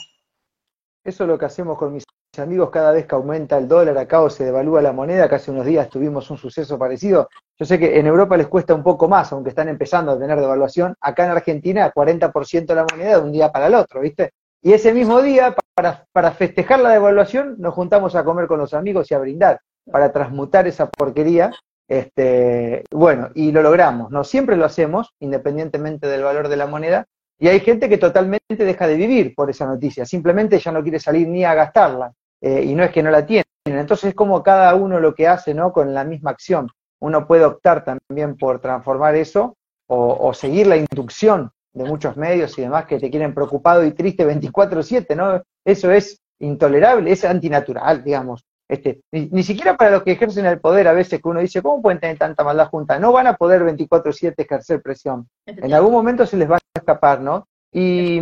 Eso 1.03 1.23
es 1.23 1.27
lo 1.27 1.37
que 1.37 1.45
hacemos 1.45 1.77
con 1.77 1.93
mis 1.93 2.03
amigos 2.37 2.69
cada 2.69 2.91
vez 2.91 3.05
que 3.05 3.15
aumenta 3.15 3.57
el 3.57 3.67
dólar 3.67 3.97
acá 3.97 4.21
o 4.21 4.29
se 4.29 4.45
devalúa 4.45 4.81
la 4.81 4.93
moneda, 4.93 5.27
que 5.27 5.35
hace 5.35 5.51
unos 5.51 5.65
días 5.65 5.89
tuvimos 5.89 6.29
un 6.29 6.37
suceso 6.37 6.77
parecido. 6.77 7.27
Yo 7.57 7.65
sé 7.65 7.77
que 7.77 7.99
en 7.99 8.07
Europa 8.07 8.37
les 8.37 8.47
cuesta 8.47 8.73
un 8.73 8.83
poco 8.83 9.07
más, 9.07 9.31
aunque 9.33 9.49
están 9.49 9.67
empezando 9.67 10.11
a 10.11 10.19
tener 10.19 10.39
devaluación. 10.39 10.95
Acá 11.01 11.25
en 11.25 11.31
Argentina, 11.31 11.91
40% 11.91 12.65
de 12.65 12.75
la 12.75 12.85
moneda 12.89 13.17
de 13.17 13.23
un 13.23 13.31
día 13.31 13.51
para 13.51 13.67
el 13.67 13.75
otro, 13.75 14.01
¿viste? 14.01 14.31
Y 14.61 14.73
ese 14.73 14.93
mismo 14.93 15.21
día, 15.21 15.55
para, 15.73 16.05
para 16.11 16.31
festejar 16.31 16.79
la 16.79 16.91
devaluación, 16.91 17.55
nos 17.57 17.73
juntamos 17.73 18.15
a 18.15 18.23
comer 18.23 18.47
con 18.47 18.59
los 18.59 18.73
amigos 18.73 19.09
y 19.09 19.15
a 19.15 19.19
brindar, 19.19 19.59
para 19.91 20.11
transmutar 20.11 20.67
esa 20.67 20.89
porquería. 20.89 21.51
Este, 21.91 22.85
bueno, 22.89 23.29
y 23.35 23.51
lo 23.51 23.61
logramos, 23.61 24.11
¿no? 24.11 24.23
Siempre 24.23 24.55
lo 24.55 24.63
hacemos, 24.63 25.13
independientemente 25.19 26.07
del 26.07 26.23
valor 26.23 26.47
de 26.47 26.55
la 26.55 26.65
moneda, 26.65 27.05
y 27.37 27.49
hay 27.49 27.59
gente 27.59 27.89
que 27.89 27.97
totalmente 27.97 28.55
deja 28.55 28.87
de 28.87 28.95
vivir 28.95 29.35
por 29.35 29.49
esa 29.49 29.65
noticia, 29.65 30.05
simplemente 30.05 30.57
ya 30.57 30.71
no 30.71 30.83
quiere 30.83 30.99
salir 31.01 31.27
ni 31.27 31.43
a 31.43 31.53
gastarla. 31.53 32.13
Eh, 32.39 32.63
y 32.63 32.75
no 32.75 32.83
es 32.83 32.91
que 32.91 33.03
no 33.03 33.11
la 33.11 33.25
tienen. 33.25 33.45
Entonces 33.65 34.09
es 34.09 34.15
como 34.15 34.41
cada 34.41 34.73
uno 34.73 34.99
lo 34.99 35.13
que 35.13 35.27
hace, 35.27 35.53
¿no? 35.53 35.73
Con 35.73 35.93
la 35.93 36.05
misma 36.05 36.31
acción. 36.31 36.69
Uno 36.99 37.27
puede 37.27 37.43
optar 37.43 37.83
también 37.83 38.37
por 38.37 38.61
transformar 38.61 39.15
eso 39.15 39.57
o, 39.87 40.33
seguir 40.33 40.67
la 40.67 40.77
inducción 40.77 41.51
de 41.73 41.83
muchos 41.83 42.15
medios 42.15 42.57
y 42.57 42.61
demás 42.61 42.85
que 42.85 42.99
te 42.99 43.09
quieren 43.09 43.33
preocupado 43.33 43.83
y 43.83 43.91
triste 43.91 44.25
24/7, 44.25 45.15
¿no? 45.15 45.41
Eso 45.65 45.91
es 45.91 46.21
intolerable, 46.39 47.11
es 47.11 47.25
antinatural, 47.25 48.01
digamos. 48.01 48.45
Este, 48.71 49.01
ni, 49.11 49.43
siquiera 49.43 49.75
para 49.75 49.91
los 49.91 50.03
que 50.03 50.13
ejercen 50.13 50.45
el 50.45 50.61
poder 50.61 50.87
a 50.87 50.93
veces 50.93 51.21
que 51.21 51.27
uno 51.27 51.41
dice, 51.41 51.61
¿cómo 51.61 51.81
pueden 51.81 51.99
tener 51.99 52.17
tanta 52.17 52.41
maldad 52.45 52.69
junta? 52.69 52.97
No 52.99 53.11
van 53.11 53.27
a 53.27 53.35
poder 53.35 53.65
24/7 53.65 54.33
ejercer 54.37 54.81
presión. 54.81 55.27
En 55.45 55.73
algún 55.73 55.91
momento 55.91 56.25
se 56.25 56.37
les 56.37 56.49
va 56.49 56.55
a 56.55 56.59
escapar, 56.73 57.19
¿no? 57.19 57.49
Y, 57.73 58.21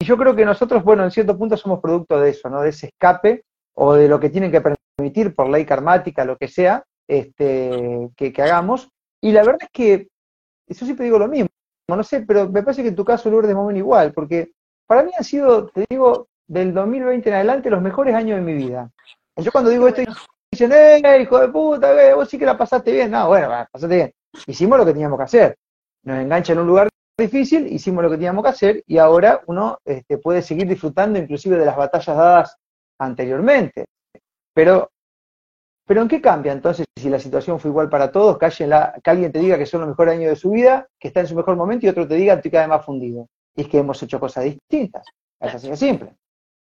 yo 0.00 0.16
creo 0.16 0.34
que 0.34 0.44
nosotros, 0.44 0.82
bueno, 0.82 1.04
en 1.04 1.12
cierto 1.12 1.38
punto 1.38 1.56
somos 1.56 1.78
producto 1.78 2.18
de 2.20 2.30
eso, 2.30 2.50
¿no? 2.50 2.62
De 2.62 2.70
ese 2.70 2.88
escape 2.88 3.44
o 3.74 3.94
de 3.94 4.08
lo 4.08 4.18
que 4.18 4.28
tienen 4.28 4.50
que 4.50 4.60
permitir 4.60 5.36
por 5.36 5.48
ley 5.48 5.64
karmática, 5.64 6.24
lo 6.24 6.36
que 6.36 6.48
sea, 6.48 6.82
este, 7.06 8.08
que, 8.16 8.34
hagamos. 8.42 8.88
Y 9.22 9.30
la 9.30 9.44
verdad 9.44 9.62
es 9.62 9.70
que, 9.72 10.08
eso 10.66 10.84
siempre 10.84 11.04
digo 11.04 11.20
lo 11.20 11.28
mismo, 11.28 11.48
no 11.88 12.02
sé, 12.02 12.22
pero 12.22 12.48
me 12.48 12.64
parece 12.64 12.82
que 12.82 12.88
en 12.88 12.96
tu 12.96 13.04
caso, 13.04 13.30
Lourdes, 13.30 13.54
más 13.54 13.62
o 13.62 13.66
menos 13.68 13.78
igual, 13.78 14.12
porque 14.12 14.50
para 14.88 15.04
mí 15.04 15.12
han 15.16 15.22
sido, 15.22 15.68
te 15.68 15.84
digo, 15.88 16.26
del 16.48 16.74
2020 16.74 17.28
en 17.28 17.34
adelante 17.36 17.70
los 17.70 17.82
mejores 17.82 18.16
años 18.16 18.36
de 18.40 18.44
mi 18.44 18.54
vida. 18.54 18.90
Yo 19.36 19.52
cuando 19.52 19.70
digo 19.70 19.86
esto, 19.86 20.02
dicen, 20.50 20.72
¡eh, 20.72 21.20
hijo 21.20 21.38
de 21.38 21.48
puta, 21.48 22.14
vos 22.14 22.28
sí 22.28 22.38
que 22.38 22.46
la 22.46 22.56
pasaste 22.56 22.90
bien! 22.90 23.10
No, 23.10 23.28
bueno, 23.28 23.48
pasaste 23.70 23.94
bien. 23.94 24.12
Hicimos 24.46 24.78
lo 24.78 24.86
que 24.86 24.92
teníamos 24.92 25.18
que 25.18 25.24
hacer. 25.24 25.56
Nos 26.04 26.18
engancha 26.18 26.54
en 26.54 26.60
un 26.60 26.66
lugar 26.66 26.88
difícil, 27.18 27.66
hicimos 27.66 28.02
lo 28.02 28.10
que 28.10 28.16
teníamos 28.16 28.44
que 28.44 28.50
hacer 28.50 28.84
y 28.86 28.98
ahora 28.98 29.40
uno 29.46 29.78
este, 29.84 30.18
puede 30.18 30.42
seguir 30.42 30.68
disfrutando 30.68 31.18
inclusive 31.18 31.58
de 31.58 31.66
las 31.66 31.76
batallas 31.76 32.16
dadas 32.16 32.56
anteriormente. 32.98 33.86
Pero, 34.54 34.90
pero 35.86 36.02
¿en 36.02 36.08
qué 36.08 36.20
cambia 36.20 36.52
entonces 36.52 36.86
si 36.96 37.10
la 37.10 37.18
situación 37.18 37.60
fue 37.60 37.70
igual 37.70 37.90
para 37.90 38.10
todos? 38.10 38.38
Que 38.38 38.46
alguien, 39.04 39.32
te 39.32 39.38
diga 39.38 39.58
que 39.58 39.66
son 39.66 39.80
los 39.80 39.90
mejores 39.90 40.14
años 40.14 40.30
de 40.30 40.36
su 40.36 40.50
vida, 40.50 40.86
que 40.98 41.08
está 41.08 41.20
en 41.20 41.26
su 41.26 41.34
mejor 41.34 41.56
momento 41.56 41.84
y 41.84 41.88
otro 41.90 42.08
te 42.08 42.14
diga 42.14 42.34
estoy 42.34 42.50
cada 42.50 42.64
vez 42.64 42.76
más 42.76 42.84
fundido. 42.84 43.28
Y 43.54 43.62
es 43.62 43.68
que 43.68 43.78
hemos 43.78 44.02
hecho 44.02 44.18
cosas 44.18 44.44
distintas. 44.44 45.06
Es 45.40 45.54
así 45.54 45.68
de 45.68 45.76
simple. 45.76 46.14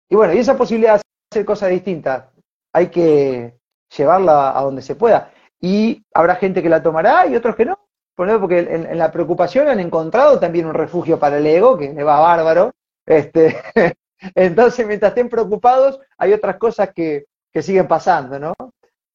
Y 0.09 0.15
bueno, 0.15 0.33
y 0.33 0.39
esa 0.39 0.57
posibilidad 0.57 0.95
de 0.95 1.01
hacer 1.31 1.45
cosas 1.45 1.69
distintas 1.69 2.32
hay 2.73 2.87
que 2.87 3.55
llevarla 3.95 4.57
a 4.57 4.63
donde 4.63 4.81
se 4.81 4.95
pueda. 4.95 5.31
Y 5.61 6.03
habrá 6.13 6.35
gente 6.35 6.61
que 6.61 6.69
la 6.69 6.83
tomará 6.83 7.27
y 7.27 7.35
otros 7.35 7.55
que 7.55 7.65
no. 7.65 7.79
porque 8.15 8.59
en, 8.59 8.97
la 8.97 9.11
preocupación 9.11 9.67
han 9.67 9.79
encontrado 9.79 10.39
también 10.39 10.65
un 10.65 10.73
refugio 10.73 11.17
para 11.19 11.37
el 11.37 11.45
ego, 11.45 11.77
que 11.77 11.93
le 11.93 12.03
va 12.03 12.19
bárbaro. 12.19 12.73
Este, 13.05 13.55
entonces, 14.35 14.85
mientras 14.85 15.11
estén 15.11 15.29
preocupados, 15.29 15.99
hay 16.17 16.33
otras 16.33 16.57
cosas 16.57 16.91
que, 16.93 17.25
siguen 17.61 17.87
pasando, 17.87 18.39
¿no? 18.39 18.53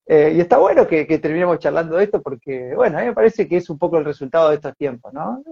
Eh, 0.06 0.32
y 0.36 0.40
está 0.40 0.56
bueno 0.56 0.86
que, 0.86 1.04
terminemos 1.18 1.58
charlando 1.58 1.96
de 1.96 2.04
esto 2.04 2.22
porque, 2.22 2.72
bueno, 2.74 2.96
a 2.96 3.00
mí 3.00 3.08
me 3.08 3.14
parece 3.14 3.46
que 3.46 3.58
es 3.58 3.68
un 3.68 3.78
poco 3.78 3.98
el 3.98 4.04
resultado 4.04 4.48
de 4.48 4.54
estos 4.54 4.74
tiempos, 4.76 5.12
¿no? 5.12 5.42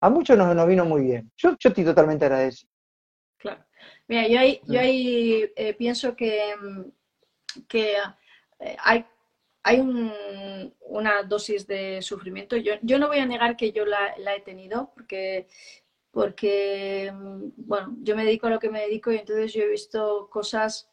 A, 0.00 0.10
muchos 0.10 0.36
nos, 0.36 0.56
nos, 0.56 0.66
vino 0.66 0.84
muy 0.84 1.02
bien. 1.02 1.30
Yo, 1.36 1.50
yo 1.58 1.68
estoy 1.68 1.84
totalmente 1.84 2.24
agradecido. 2.24 2.70
Claro. 3.38 3.64
Mira, 4.08 4.26
yo 4.28 4.40
ahí, 4.40 4.60
yo 4.66 4.80
ahí 4.80 5.52
eh, 5.56 5.74
pienso 5.74 6.16
que, 6.16 6.54
que 7.68 7.94
eh, 8.60 8.76
hay, 8.82 9.04
hay 9.62 9.80
una 10.80 11.22
dosis 11.22 11.66
de 11.66 12.02
sufrimiento. 12.02 12.56
Yo, 12.56 12.74
yo, 12.82 12.98
no 12.98 13.08
voy 13.08 13.18
a 13.18 13.26
negar 13.26 13.56
que 13.56 13.72
yo 13.72 13.84
la, 13.84 14.14
la 14.18 14.34
he 14.34 14.40
tenido 14.40 14.92
porque 14.94 15.48
porque, 16.16 17.12
bueno, 17.58 17.94
yo 18.00 18.16
me 18.16 18.24
dedico 18.24 18.46
a 18.46 18.50
lo 18.50 18.58
que 18.58 18.70
me 18.70 18.80
dedico 18.80 19.12
y 19.12 19.18
entonces 19.18 19.52
yo 19.52 19.64
he 19.64 19.68
visto 19.68 20.30
cosas 20.30 20.88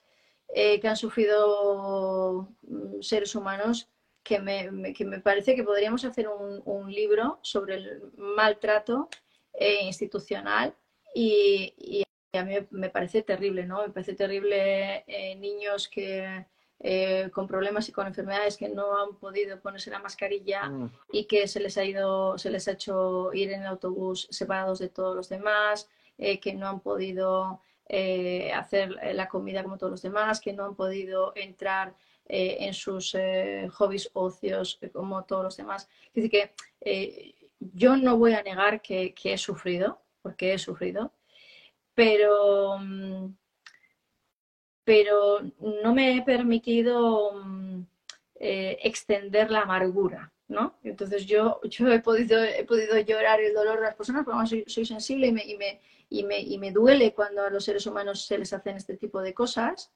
eh, 0.50 0.82
que 0.82 0.90
han 0.90 0.98
sufrido 0.98 2.50
mm, 2.64 3.02
seres 3.02 3.34
humanos 3.34 3.90
que 4.22 4.40
me, 4.40 4.94
que 4.94 5.06
me, 5.06 5.22
parece 5.22 5.56
que 5.56 5.64
podríamos 5.64 6.04
hacer 6.04 6.28
un, 6.28 6.62
un 6.66 6.92
libro 6.92 7.40
sobre 7.42 7.76
el 7.76 8.12
maltrato 8.18 9.08
eh, 9.54 9.86
institucional 9.86 10.76
y, 11.16 11.74
y, 11.78 12.04
a 12.38 12.44
mí 12.44 12.56
me 12.72 12.90
parece 12.90 13.22
terrible, 13.22 13.66
¿no? 13.66 13.82
Me 13.82 13.94
parece 13.94 14.16
terrible 14.16 15.06
eh, 15.08 15.36
niños 15.38 15.88
que 15.88 16.48
eh, 16.86 17.30
con 17.32 17.48
problemas 17.48 17.88
y 17.88 17.94
con 17.94 18.08
enfermedades 18.08 18.58
que 18.58 18.68
no 18.68 18.98
han 18.98 19.16
podido 19.16 19.58
ponerse 19.62 19.90
la 19.90 20.00
mascarilla 20.00 20.68
mm. 20.68 20.92
y 21.14 21.24
que 21.24 21.48
se 21.48 21.62
les 21.62 21.78
ha 21.78 21.86
ido, 21.86 22.38
se 22.38 22.50
les 22.50 22.68
ha 22.68 22.74
hecho 22.74 23.32
ir 23.34 23.54
en 23.54 23.62
el 23.62 23.68
autobús 23.68 24.28
separados 24.30 24.80
de 24.80 24.90
todos 24.90 25.16
los 25.16 25.30
demás, 25.30 25.90
eh, 26.18 26.42
que 26.42 26.54
no 26.54 26.68
han 26.68 26.82
podido 26.82 27.62
eh, 27.88 28.52
hacer 28.52 28.98
la 29.14 29.30
comida 29.30 29.64
como 29.64 29.78
todos 29.78 29.92
los 29.92 30.02
demás, 30.02 30.42
que 30.42 30.52
no 30.52 30.66
han 30.66 30.76
podido 30.76 31.32
entrar 31.38 31.96
en 32.26 32.74
sus 32.74 33.16
hobbies 33.74 34.10
ocios 34.14 34.80
como 34.94 35.24
todos 35.26 35.44
los 35.44 35.58
demás. 35.58 35.90
Es 36.14 36.24
decir, 36.24 36.32
que 36.32 37.36
yo 37.60 37.96
no 37.96 38.18
voy 38.18 38.34
a 38.34 38.44
negar 38.44 38.82
que, 38.82 39.14
que 39.14 39.34
he 39.34 39.38
sufrido, 39.38 40.02
porque 40.22 40.54
he 40.54 40.58
sufrido, 40.58 41.14
pero 41.94 42.78
mm, 42.80 43.36
pero 44.84 45.42
no 45.60 45.94
me 45.94 46.16
he 46.16 46.22
permitido 46.22 47.34
mm, 47.34 47.82
eh, 48.36 48.78
extender 48.84 49.50
la 49.50 49.62
amargura, 49.62 50.32
¿no? 50.48 50.78
Entonces 50.84 51.26
yo, 51.26 51.62
he, 51.64 52.00
podido, 52.00 52.38
llorar 53.06 53.42
el 53.42 53.54
dolor 53.54 53.78
de 53.78 53.86
las 53.86 53.96
personas, 53.96 54.26
porque 54.26 54.66
soy, 54.68 54.86
sensible 54.86 55.28
y 55.28 55.32
me, 55.32 55.46
y, 55.46 55.58
me, 55.58 55.82
y, 56.10 56.24
me, 56.24 56.40
y 56.40 56.58
me 56.58 56.72
duele 56.72 57.14
cuando 57.14 57.44
a 57.44 57.50
los 57.50 57.64
seres 57.64 57.86
humanos 57.88 58.26
se 58.26 58.38
les 58.38 58.52
hacen 58.54 58.76
este 58.76 58.98
tipo 58.98 59.22
de 59.22 59.34
cosas, 59.34 59.92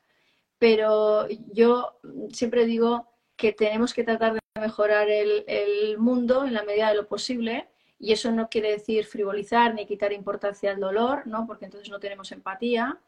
pero 0.58 1.28
yo 1.52 2.00
siempre 2.32 2.66
digo 2.66 3.08
que 3.36 3.54
tenemos 3.54 3.94
que 3.94 4.04
tratar 4.04 4.34
de 4.34 4.40
mejorar 4.60 5.10
el, 5.10 5.44
el 5.48 5.98
mundo 6.00 6.46
en 6.46 6.54
la 6.54 6.64
medida 6.64 6.90
de 6.90 6.96
lo 6.96 7.08
posible 7.08 7.68
y 8.00 8.14
eso 8.14 8.32
no 8.32 8.50
quiere 8.50 8.72
decir 8.72 9.06
frivolizar 9.06 9.74
ni 9.74 9.86
quitar 9.86 10.14
importancia 10.14 10.72
al 10.72 10.80
dolor, 10.80 11.28
¿no? 11.28 11.46
Porque 11.46 11.66
entonces 11.66 11.90
no 11.90 12.00
tenemos 12.00 12.32
empatía, 12.32 13.00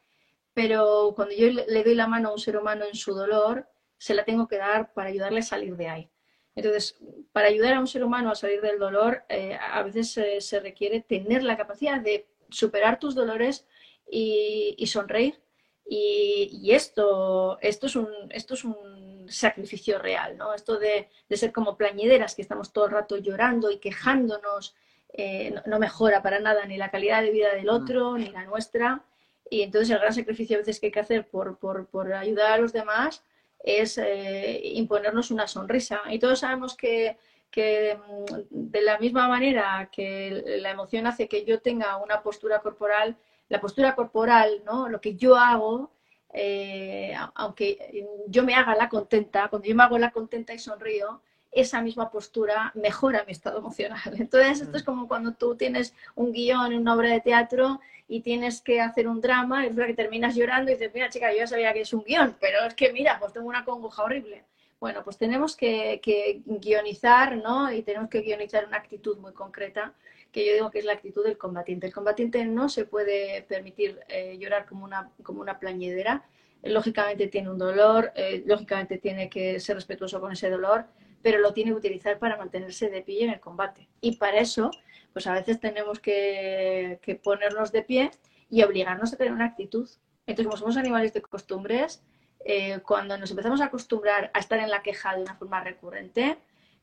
pero 0.61 1.13
cuando 1.15 1.33
yo 1.33 1.47
le 1.47 1.83
doy 1.85 1.95
la 1.95 2.05
mano 2.05 2.27
a 2.27 2.33
un 2.33 2.37
ser 2.37 2.57
humano 2.57 2.83
en 2.83 2.93
su 2.93 3.13
dolor, 3.13 3.65
se 3.97 4.13
la 4.13 4.25
tengo 4.25 4.45
que 4.49 4.57
dar 4.57 4.93
para 4.93 5.07
ayudarle 5.07 5.39
a 5.39 5.43
salir 5.43 5.77
de 5.77 5.87
ahí. 5.87 6.11
Entonces, 6.53 6.97
para 7.31 7.47
ayudar 7.47 7.75
a 7.75 7.79
un 7.79 7.87
ser 7.87 8.03
humano 8.03 8.29
a 8.29 8.35
salir 8.35 8.59
del 8.59 8.77
dolor, 8.77 9.23
eh, 9.29 9.57
a 9.57 9.81
veces 9.83 10.19
se 10.45 10.59
requiere 10.59 10.99
tener 10.99 11.43
la 11.43 11.55
capacidad 11.55 12.01
de 12.01 12.27
superar 12.49 12.99
tus 12.99 13.15
dolores 13.15 13.65
y, 14.05 14.85
sonreír. 14.85 15.39
Y, 15.85 16.71
esto, 16.73 17.57
esto, 17.61 17.87
es 17.87 17.95
un, 17.95 18.09
esto 18.31 18.55
es 18.55 18.65
un 18.65 19.27
sacrificio 19.29 19.97
real, 19.97 20.35
¿no? 20.35 20.53
Esto 20.53 20.77
de, 20.77 21.07
ser 21.29 21.53
como 21.53 21.77
plañideras, 21.77 22.35
que 22.35 22.41
estamos 22.41 22.73
todo 22.73 22.87
el 22.87 22.91
rato 22.91 23.15
llorando 23.15 23.71
y 23.71 23.77
quejándonos, 23.77 24.75
eh, 25.13 25.55
no, 25.65 25.79
mejora 25.79 26.21
para 26.21 26.41
nada 26.41 26.65
ni 26.65 26.75
la 26.75 26.91
calidad 26.91 27.21
de 27.21 27.31
vida 27.31 27.55
del 27.55 27.69
otro, 27.69 28.17
ni 28.17 28.27
la 28.27 28.43
nuestra. 28.43 29.05
Y 29.49 29.61
entonces 29.61 29.89
el 29.89 29.99
gran 29.99 30.13
sacrificio 30.13 30.57
a 30.57 30.59
veces 30.59 30.79
que 30.79 30.87
hay 30.87 30.91
que 30.91 30.99
hacer 30.99 31.27
por, 31.27 31.57
por, 31.57 31.87
por 31.87 32.13
ayudar 32.13 32.51
a 32.53 32.57
los 32.57 32.73
demás 32.73 33.23
es 33.63 33.97
eh, 33.97 34.61
imponernos 34.63 35.31
una 35.31 35.47
sonrisa. 35.47 36.01
Y 36.09 36.19
todos 36.19 36.39
sabemos 36.39 36.75
que, 36.75 37.17
que, 37.51 37.97
mm, 37.97 38.25
de 38.49 38.81
la 38.81 38.97
misma 38.99 39.27
manera 39.27 39.89
que 39.91 40.59
la 40.61 40.71
emoción 40.71 41.07
hace 41.07 41.27
que 41.27 41.45
yo 41.45 41.61
tenga 41.61 41.97
una 41.97 42.21
postura 42.21 42.59
corporal, 42.59 43.17
la 43.49 43.59
postura 43.59 43.95
corporal, 43.95 44.61
¿no? 44.65 44.89
lo 44.89 45.01
que 45.01 45.15
yo 45.15 45.35
hago, 45.35 45.91
eh, 46.31 47.15
aunque 47.35 48.05
yo 48.27 48.43
me 48.43 48.53
haga 48.53 48.75
la 48.75 48.87
contenta, 48.87 49.47
cuando 49.49 49.67
yo 49.67 49.75
me 49.75 49.83
hago 49.83 49.97
la 49.97 50.11
contenta 50.11 50.53
y 50.53 50.59
sonrío, 50.59 51.21
esa 51.51 51.81
misma 51.81 52.11
postura 52.11 52.71
mejora 52.75 53.23
mi 53.25 53.31
estado 53.31 53.57
emocional. 53.57 53.99
Entonces, 54.17 54.61
esto 54.61 54.77
es 54.77 54.83
mm. 54.83 54.85
como 54.85 55.07
cuando 55.07 55.33
tú 55.33 55.55
tienes 55.55 55.93
un 56.15 56.31
guion 56.31 56.71
en 56.71 56.79
una 56.79 56.95
obra 56.95 57.09
de 57.09 57.21
teatro 57.21 57.79
y 58.09 58.21
tienes 58.21 58.59
que 58.61 58.81
hacer 58.81 59.07
un 59.07 59.21
drama, 59.21 59.67
es 59.67 59.75
que 59.75 59.93
terminas 59.93 60.35
llorando 60.35 60.71
y 60.71 60.73
dices, 60.73 60.91
mira 60.91 61.09
chica, 61.09 61.31
yo 61.31 61.37
ya 61.37 61.47
sabía 61.47 61.71
que 61.73 61.81
es 61.81 61.93
un 61.93 62.03
guion, 62.03 62.35
pero 62.41 62.65
es 62.65 62.73
que 62.73 62.91
mira, 62.91 63.19
pues 63.19 63.31
tengo 63.31 63.47
una 63.47 63.63
congoja 63.63 64.03
horrible. 64.03 64.45
Bueno, 64.79 65.03
pues 65.03 65.17
tenemos 65.17 65.55
que, 65.55 66.01
guionizar, 66.45 67.37
¿no? 67.37 67.71
Y 67.71 67.83
tenemos 67.83 68.09
que 68.09 68.21
guionizar 68.21 68.65
una 68.65 68.77
actitud 68.77 69.19
muy 69.19 69.31
concreta, 69.33 69.93
que 70.31 70.43
yo 70.43 70.53
digo 70.53 70.71
que 70.71 70.79
es 70.79 70.85
la 70.85 70.93
actitud 70.93 71.23
del 71.23 71.37
combatiente. 71.37 71.85
El 71.85 71.93
combatiente 71.93 72.43
no 72.45 72.67
se 72.67 72.85
puede 72.85 73.43
permitir 73.43 73.99
eh, 74.07 74.37
llorar 74.39 74.65
como 74.65 74.85
una, 74.85 75.11
como 75.21 75.41
una 75.41 75.59
plañidera, 75.59 76.25
lógicamente 76.63 77.27
tiene 77.27 77.51
un 77.51 77.57
dolor, 77.57 78.11
lógicamente 78.45 78.97
tiene 78.97 79.29
que 79.29 79.59
ser 79.59 79.75
respetuoso 79.75 80.19
con 80.19 80.31
ese 80.31 80.49
dolor, 80.49 80.85
pero 81.21 81.39
lo 81.39 81.53
tiene 81.53 81.71
que 81.71 81.77
utilizar 81.77 82.17
para 82.19 82.37
mantenerse 82.37 82.89
de 82.89 83.01
pie 83.01 83.25
en 83.25 83.29
el 83.31 83.39
combate. 83.39 83.87
Y 84.01 84.17
para 84.17 84.39
eso 84.39 84.71
pues 85.13 85.27
a 85.27 85.33
veces 85.33 85.59
tenemos 85.59 85.99
que, 85.99 86.99
ponernos 87.23 87.71
de 87.71 87.83
pie 87.83 88.11
y 88.49 88.63
obligarnos 88.63 89.13
a 89.13 89.17
tener 89.17 89.33
una 89.33 89.45
actitud. 89.45 89.89
Entonces, 90.25 90.47
como 90.47 90.57
somos 90.57 90.77
animales 90.77 91.13
de 91.13 91.21
costumbres, 91.21 92.03
eh, 92.45 92.79
cuando 92.85 93.17
nos 93.17 93.29
empezamos 93.31 93.61
a 93.61 93.65
acostumbrar 93.65 94.31
a 94.33 94.39
estar 94.39 94.59
en 94.59 94.69
la 94.69 94.81
queja 94.81 95.15
de 95.15 95.23
una 95.23 95.35
forma 95.35 95.63
recurrente, 95.63 96.37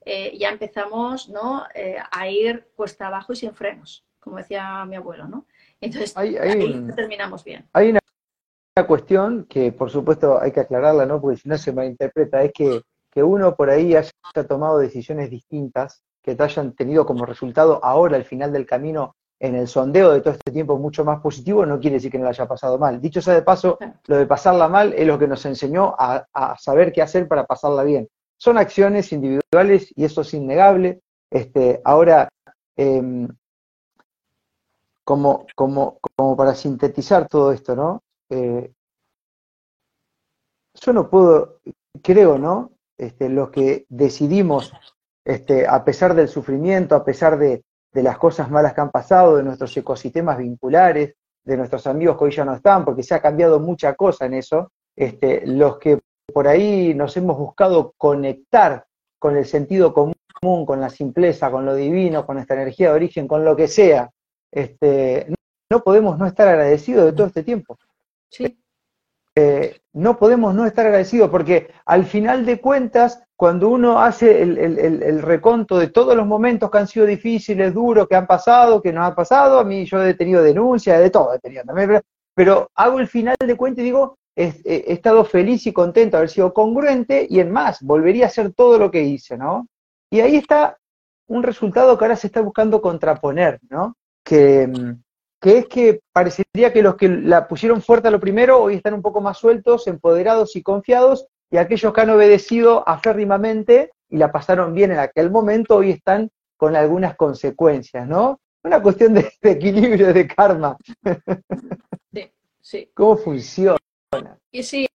eh, 0.04 0.36
ya 0.38 0.50
empezamos 0.50 1.28
¿no? 1.28 1.64
Eh, 1.74 1.96
a 2.10 2.28
ir 2.28 2.68
cuesta 2.76 3.08
abajo 3.08 3.32
y 3.32 3.36
sin 3.36 3.54
frenos, 3.54 4.04
como 4.20 4.36
decía 4.36 4.84
mi 4.84 4.96
abuelo. 4.96 5.26
¿no? 5.26 5.46
Entonces, 5.80 6.16
ahí 6.16 6.36
terminamos 6.94 7.44
bien. 7.44 7.68
Hay 7.72 7.90
una, 7.90 8.00
cuestión 8.86 9.46
que, 9.46 9.72
por 9.72 9.90
supuesto, 9.90 10.38
hay 10.38 10.52
que 10.52 10.60
aclararla, 10.60 11.06
¿no? 11.06 11.20
porque 11.20 11.38
si 11.38 11.48
no 11.48 11.56
se 11.56 11.72
malinterpreta, 11.72 12.42
es 12.42 12.52
que, 12.52 12.82
que 13.10 13.22
uno 13.22 13.56
por 13.56 13.70
ahí 13.70 13.96
haya 13.96 14.10
tomado 14.46 14.78
decisiones 14.78 15.30
distintas 15.30 16.04
que 16.26 16.34
te 16.34 16.42
hayan 16.42 16.72
tenido 16.72 17.06
como 17.06 17.24
resultado 17.24 17.78
ahora, 17.84 18.16
al 18.16 18.24
final 18.24 18.52
del 18.52 18.66
camino, 18.66 19.14
en 19.38 19.54
el 19.54 19.68
sondeo 19.68 20.10
de 20.10 20.20
todo 20.20 20.34
este 20.34 20.50
tiempo 20.50 20.76
mucho 20.76 21.04
más 21.04 21.20
positivo, 21.20 21.64
no 21.64 21.78
quiere 21.78 21.94
decir 21.94 22.10
que 22.10 22.18
no 22.18 22.24
lo 22.24 22.30
haya 22.30 22.48
pasado 22.48 22.78
mal. 22.78 23.00
Dicho 23.00 23.22
sea 23.22 23.34
de 23.34 23.42
paso, 23.42 23.78
lo 24.06 24.16
de 24.16 24.26
pasarla 24.26 24.66
mal 24.66 24.92
es 24.94 25.06
lo 25.06 25.20
que 25.20 25.28
nos 25.28 25.46
enseñó 25.46 25.94
a, 25.96 26.26
saber 26.58 26.92
qué 26.92 27.00
hacer 27.00 27.28
para 27.28 27.46
pasarla 27.46 27.84
bien. 27.84 28.08
Son 28.38 28.58
acciones 28.58 29.12
individuales 29.12 29.92
y 29.94 30.04
eso 30.04 30.22
es 30.22 30.34
innegable. 30.34 31.00
Este, 31.30 31.80
ahora, 31.84 32.28
em, 32.76 33.28
como, 35.04 35.46
como, 35.54 36.00
como 36.16 36.36
para 36.36 36.56
sintetizar 36.56 37.28
todo 37.28 37.52
esto, 37.52 37.76
¿no? 37.76 38.02
Eh, 38.30 38.72
yo 40.74 40.92
no 40.92 41.08
puedo, 41.08 41.60
creo, 42.02 42.36
¿no? 42.36 42.72
Este, 42.98 43.28
los 43.28 43.50
que 43.50 43.86
decidimos 43.88 44.72
este, 45.26 45.66
a 45.66 45.84
pesar 45.84 46.14
del 46.14 46.28
sufrimiento, 46.28 46.94
a 46.94 47.04
pesar 47.04 47.36
de, 47.36 47.64
las 47.92 48.18
cosas 48.18 48.50
malas 48.50 48.74
que 48.74 48.82
han 48.82 48.90
pasado, 48.90 49.36
de 49.36 49.42
nuestros 49.42 49.74
ecosistemas 49.76 50.36
vinculares, 50.36 51.14
de 51.42 51.56
nuestros 51.56 51.86
amigos 51.86 52.18
que 52.18 52.24
hoy 52.24 52.30
ya 52.30 52.44
no 52.44 52.54
están, 52.54 52.84
porque 52.84 53.02
se 53.02 53.14
ha 53.14 53.22
cambiado 53.22 53.58
mucha 53.58 53.94
cosa 53.94 54.26
en 54.26 54.34
eso, 54.34 54.70
este, 54.94 55.46
los 55.46 55.78
que 55.78 56.00
por 56.32 56.46
ahí 56.46 56.92
nos 56.94 57.16
hemos 57.16 57.38
buscado 57.38 57.94
conectar 57.96 58.84
con 59.18 59.36
el 59.36 59.46
sentido 59.46 59.94
común, 59.94 60.14
con 60.66 60.80
la 60.80 60.90
simpleza, 60.90 61.50
con 61.50 61.64
lo 61.64 61.74
divino, 61.74 62.26
con 62.26 62.38
esta 62.38 62.54
energía 62.54 62.90
de 62.90 62.96
origen, 62.96 63.26
con 63.26 63.44
lo 63.44 63.56
que 63.56 63.66
sea, 63.66 64.10
este, 64.52 65.34
no 65.72 65.82
podemos 65.82 66.18
no 66.18 66.26
estar 66.26 66.46
agradecidos 66.48 67.06
de 67.06 67.12
todo 67.14 67.26
este 67.26 67.42
tiempo. 67.42 67.78
Sí. 68.30 68.60
Eh, 69.34 69.80
no 69.94 70.18
podemos 70.18 70.54
no 70.54 70.66
estar 70.66 70.86
agradecidos 70.86 71.30
porque 71.30 71.70
al 71.84 72.04
final 72.04 72.46
de 72.46 72.60
cuentas 72.60 73.25
cuando 73.36 73.68
uno 73.68 74.00
hace 74.00 74.42
el, 74.42 75.22
reconto 75.22 75.78
de 75.78 75.88
todos 75.88 76.16
los 76.16 76.26
momentos 76.26 76.70
que 76.70 76.78
han 76.78 76.88
sido 76.88 77.04
difíciles, 77.04 77.74
duros, 77.74 78.08
que 78.08 78.16
han 78.16 78.26
pasado, 78.26 78.80
que 78.80 78.92
nos 78.92 79.06
ha 79.06 79.14
pasado, 79.14 79.58
a 79.60 79.64
mí 79.64 79.84
yo 79.84 80.02
he 80.02 80.14
tenido 80.14 80.42
denuncias, 80.42 80.98
de 80.98 81.10
todo 81.10 81.34
he 81.34 81.38
tenido 81.38 81.62
también, 81.64 82.00
pero, 82.34 82.70
hago 82.74 82.98
el 82.98 83.08
final 83.08 83.36
de 83.38 83.56
cuenta 83.56 83.80
y 83.80 83.84
digo, 83.84 84.18
he, 84.34 84.52
estado 84.92 85.24
feliz 85.24 85.66
y 85.66 85.72
contento 85.72 86.16
de 86.16 86.18
haber 86.18 86.30
sido 86.30 86.54
congruente 86.54 87.26
y 87.28 87.40
en 87.40 87.50
más, 87.50 87.82
volvería 87.82 88.24
a 88.24 88.28
hacer 88.28 88.52
todo 88.54 88.78
lo 88.78 88.90
que 88.90 89.02
hice, 89.02 89.36
¿no? 89.36 89.66
Y 90.10 90.20
ahí 90.20 90.36
está 90.36 90.78
un 91.28 91.42
resultado 91.42 91.96
que 91.98 92.04
ahora 92.04 92.16
se 92.16 92.28
está 92.28 92.40
buscando 92.40 92.80
contraponer, 92.80 93.58
¿no? 93.68 93.96
Que, 94.24 94.70
que 95.40 95.58
es 95.58 95.66
que 95.66 96.00
parecería 96.12 96.72
que 96.72 96.82
los 96.82 96.96
que 96.96 97.08
la 97.08 97.48
pusieron 97.48 97.82
fuerte 97.82 98.08
a 98.08 98.10
lo 98.10 98.20
primero 98.20 98.62
hoy 98.62 98.76
están 98.76 98.94
un 98.94 99.02
poco 99.02 99.20
más 99.20 99.38
sueltos, 99.38 99.86
empoderados 99.86 100.56
y 100.56 100.62
confiados, 100.62 101.26
y 101.50 101.56
aquellos 101.56 101.92
que 101.92 102.00
han 102.00 102.10
obedecido 102.10 102.86
aférrimamente 102.88 103.92
y 104.08 104.16
la 104.16 104.32
pasaron 104.32 104.74
bien 104.74 104.92
en 104.92 104.98
aquel 104.98 105.30
momento, 105.30 105.76
hoy 105.76 105.90
están 105.90 106.30
con 106.56 106.76
algunas 106.76 107.16
consecuencias, 107.16 108.06
¿no? 108.06 108.40
Una 108.62 108.82
cuestión 108.82 109.14
de, 109.14 109.32
equilibrio, 109.42 110.12
de 110.12 110.26
karma. 110.26 110.76
Sí, 112.12 112.32
sí. 112.60 112.90
¿Cómo 112.94 113.16
funciona? 113.16 113.78
Y 114.50 114.62
sí, 114.62 114.88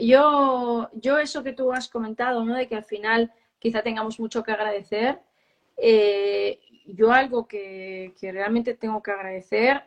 yo, 0.00 0.88
yo 0.94 1.18
eso 1.18 1.42
que 1.42 1.52
tú 1.52 1.72
has 1.72 1.88
comentado, 1.88 2.44
¿no? 2.44 2.54
De 2.54 2.66
que 2.66 2.76
al 2.76 2.84
final 2.84 3.32
quizá 3.58 3.82
tengamos 3.82 4.18
mucho 4.18 4.42
que 4.42 4.52
agradecer. 4.52 5.20
Eh, 5.76 6.60
yo 6.86 7.12
algo 7.12 7.46
que, 7.46 8.14
realmente 8.20 8.74
tengo 8.74 9.02
que 9.02 9.10
agradecer 9.10 9.82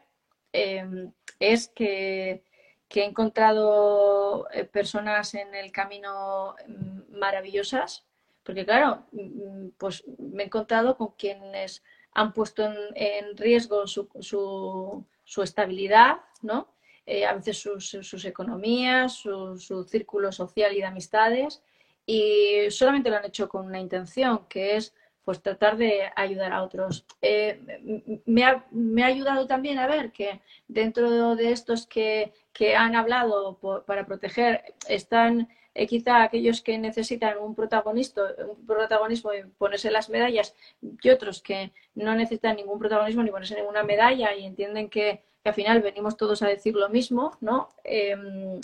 em, 0.52 1.12
es 1.39 1.68
que, 1.70 2.43
he 2.90 3.06
encontrado 3.06 4.48
eh, 4.52 4.66
personas 4.66 5.34
en 5.36 5.54
el 5.54 5.72
camino 5.72 6.56
mm, 6.68 7.18
maravillosas, 7.18 8.06
porque 8.44 8.66
claro, 8.66 9.06
mm, 9.12 9.70
pues 9.78 10.04
me 10.18 10.44
he 10.44 10.46
encontrado 10.48 10.98
con 10.98 11.10
quienes 11.10 11.84
han 12.14 12.34
puesto 12.34 12.64
en, 12.96 13.38
riesgo 13.38 13.86
su, 13.88 14.10
su, 14.20 15.44
estabilidad, 15.44 16.18
¿no? 16.42 16.68
Eh, 17.06 17.26
a 17.26 17.34
veces 17.34 17.58
sus, 17.58 18.26
economías, 18.26 19.14
su, 19.14 19.86
círculo 19.88 20.32
social 20.32 20.76
y 20.76 20.80
de 20.80 20.86
amistades, 20.86 21.62
y 22.06 22.72
solamente 22.72 23.10
lo 23.10 23.18
han 23.18 23.26
hecho 23.26 23.48
con 23.48 23.66
una 23.66 23.80
intención, 23.80 24.48
que 24.48 24.76
es 24.76 24.96
pues 25.30 25.43
tratar 25.43 25.77
de 25.77 26.09
ayudar 26.15 26.51
a 26.53 26.63
otros. 26.63 27.05
Eh, 27.21 27.59
me, 28.25 28.43
ha, 28.43 28.65
ayudado 29.05 29.45
también 29.45 29.77
a 29.77 29.86
ver 29.86 30.11
que 30.11 30.41
dentro 30.67 31.36
de 31.36 31.51
estos 31.51 31.86
que, 31.86 32.34
han 32.75 32.95
hablado 32.95 33.59
para 33.86 34.07
proteger 34.07 34.63
están 34.88 35.47
eh, 35.75 35.86
quizá 35.86 36.23
aquellos 36.23 36.63
que 36.63 36.80
necesitan 36.80 37.38
un, 37.38 37.53
protagonista, 37.53 38.23
un 38.49 38.65
protagonismo 38.65 39.32
y 39.32 39.43
ponerse 39.43 39.91
las 39.91 40.09
medallas 40.09 40.55
y 40.82 41.09
otros 41.11 41.43
que 41.43 41.73
no 41.93 42.15
necesitan 42.15 42.55
ningún 42.55 42.80
protagonismo 42.80 43.21
ni 43.21 43.30
ponerse 43.30 43.53
ninguna 43.53 43.84
medalla 43.84 44.34
y 44.34 44.45
entienden 44.45 44.89
que, 44.89 45.21
al 45.43 45.53
final 45.53 45.84
venimos 45.84 46.17
todos 46.17 46.41
a 46.41 46.47
decir 46.47 46.73
lo 46.73 46.89
mismo, 46.89 47.38
¿no? 47.39 47.69
Em, 47.84 48.59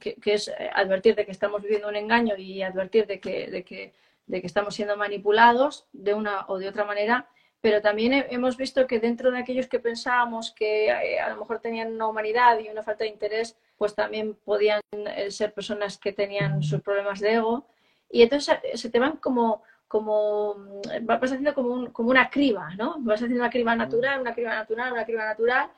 que, 0.00 0.16
es 0.24 0.50
advertir 0.74 1.14
de 1.14 1.24
que 1.24 1.30
estamos 1.30 1.62
viviendo 1.62 1.86
un 1.86 1.94
engaño 1.94 2.36
y 2.36 2.62
advertir 2.62 3.06
de 3.06 3.20
que, 3.20 3.46
de 3.46 3.62
que 3.62 3.92
de 4.28 4.40
que 4.40 4.46
estamos 4.46 4.74
siendo 4.74 4.96
manipulados 4.96 5.88
de 5.92 6.14
una 6.14 6.44
o 6.46 6.58
de 6.58 6.68
otra 6.68 6.84
manera, 6.84 7.28
pero 7.60 7.80
también 7.80 8.26
hemos 8.30 8.56
visto 8.56 8.86
que 8.86 9.00
dentro 9.00 9.30
de 9.32 9.38
aquellos 9.38 9.66
que 9.66 9.80
pensábamos 9.80 10.52
que 10.52 10.88
eh, 10.88 11.18
a 11.18 11.28
lo 11.30 11.38
mejor 11.38 11.58
tenían 11.58 11.92
una 11.92 12.06
humanidad 12.06 12.58
y 12.60 12.68
una 12.68 12.84
falta 12.84 13.04
de 13.04 13.10
interés, 13.10 13.56
pues 13.76 13.94
también 13.94 14.34
podían 14.34 14.80
eh, 14.92 15.30
ser 15.30 15.52
personas 15.52 15.98
que 15.98 16.12
tenían 16.12 16.62
sus 16.62 16.80
problemas 16.82 17.18
de 17.18 17.34
ego. 17.34 17.66
Y 18.10 18.22
entonces 18.22 18.58
eh, 18.62 18.76
se 18.76 18.90
te 18.90 19.00
van 19.00 19.16
como, 19.16 19.62
como 19.88 20.54
vas 21.02 21.32
haciendo 21.32 21.52
como, 21.52 21.92
como 21.92 22.10
una 22.10 22.30
criba, 22.30 22.74
¿no? 22.76 22.96
Vas 23.00 23.22
haciendo 23.22 23.42
una 23.42 23.50
criba 23.50 23.74
natural, 23.74 24.20
una 24.20 24.34
criba 24.34 24.54
natural, 24.54 24.92
una 24.92 25.04
criba 25.04 25.24
natural, 25.24 25.70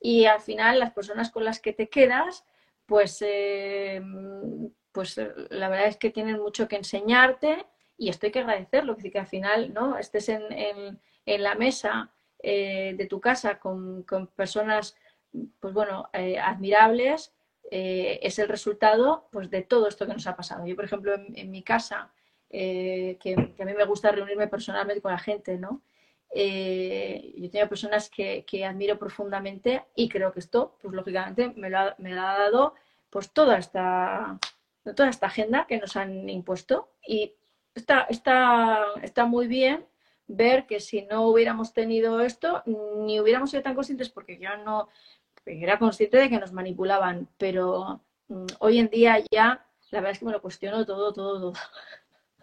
y 0.00 0.24
al 0.24 0.40
final 0.40 0.80
las 0.80 0.92
personas 0.92 1.30
con 1.30 1.44
las 1.44 1.60
que 1.60 1.72
te 1.72 1.88
quedas, 1.88 2.44
pues, 2.86 3.22
pues 4.92 5.16
la 5.50 5.68
verdad 5.68 5.86
es 5.86 5.96
que 5.98 6.10
tienen 6.10 6.38
mucho 6.38 6.66
que 6.66 6.76
enseñarte 6.76 7.66
y 7.98 8.08
esto 8.08 8.26
hay 8.26 8.32
que 8.32 8.38
agradecerlo, 8.38 8.96
que, 8.96 9.18
al 9.18 9.26
final 9.26 9.74
¿no? 9.74 9.98
estés 9.98 10.28
en, 10.28 10.42
en, 11.26 11.42
la 11.42 11.56
mesa 11.56 12.10
eh, 12.38 12.94
de 12.96 13.06
tu 13.06 13.20
casa 13.20 13.58
con, 13.58 14.04
con, 14.04 14.28
personas 14.28 14.96
pues 15.60 15.74
bueno, 15.74 16.08
eh, 16.12 16.38
admirables, 16.38 17.34
eh, 17.70 18.20
es 18.22 18.38
el 18.38 18.48
resultado 18.48 19.28
pues, 19.30 19.50
de 19.50 19.62
todo 19.62 19.88
esto 19.88 20.06
que 20.06 20.14
nos 20.14 20.26
ha 20.26 20.36
pasado. 20.36 20.64
Yo, 20.64 20.74
por 20.74 20.84
ejemplo, 20.84 21.14
en, 21.14 21.50
mi 21.50 21.62
casa, 21.62 22.10
que, 22.48 23.54
a 23.58 23.64
mí 23.64 23.74
me 23.74 23.84
gusta 23.84 24.10
reunirme 24.12 24.48
personalmente 24.48 25.02
con 25.02 25.12
la 25.12 25.18
gente, 25.18 25.58
¿no? 25.58 25.82
yo 26.30 27.50
tengo 27.50 27.68
personas 27.68 28.10
que, 28.10 28.44
que, 28.46 28.64
admiro 28.64 28.98
profundamente 28.98 29.84
y 29.94 30.08
creo 30.08 30.32
que 30.32 30.40
esto, 30.40 30.76
pues 30.80 30.94
lógicamente, 30.94 31.52
me 31.56 31.70
lo 31.70 31.78
ha, 31.78 31.94
me 31.98 32.14
lo 32.14 32.20
ha 32.20 32.38
dado 32.38 32.74
pues 33.10 33.32
toda 33.32 33.58
esta, 33.58 34.38
toda 34.94 35.08
esta 35.08 35.26
agenda 35.26 35.66
que 35.66 35.78
nos 35.78 35.96
han 35.96 36.28
impuesto 36.28 36.90
y 37.06 37.34
está, 37.78 38.02
está, 38.10 38.84
está 39.02 39.24
muy 39.24 39.46
bien 39.46 39.86
ver 40.26 40.66
que 40.66 40.80
si 40.80 41.02
no 41.02 41.28
hubiéramos 41.28 41.72
tenido 41.72 42.20
esto, 42.20 42.62
ni 42.66 43.18
hubiéramos 43.20 43.50
sido 43.50 43.62
tan 43.62 43.74
conscientes, 43.74 44.10
porque 44.10 44.38
yo 44.38 44.56
no 44.64 44.88
era 45.46 45.78
consciente 45.78 46.18
de 46.18 46.28
que 46.28 46.38
nos 46.38 46.52
manipulaban, 46.52 47.28
pero 47.38 48.02
mm, 48.28 48.46
hoy 48.58 48.78
en 48.78 48.88
día 48.90 49.22
ya 49.30 49.64
la 49.90 50.00
verdad 50.00 50.12
es 50.12 50.18
que 50.18 50.26
me 50.26 50.32
lo 50.32 50.42
cuestiono 50.42 50.84
todo, 50.84 51.12
todo, 51.12 51.40
todo. 51.40 51.52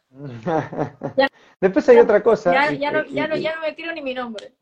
Después 1.62 1.88
hay 1.90 1.98
otra 1.98 2.24
cosa. 2.24 2.52
Ya, 2.54 2.72
no, 2.92 3.06
ya, 3.06 3.28
no, 3.28 3.36
ya, 3.36 3.56
no, 3.56 3.62
me 3.62 3.76
quiero 3.76 3.94
ni 3.94 4.02
mi 4.02 4.16
nombre. 4.16 4.54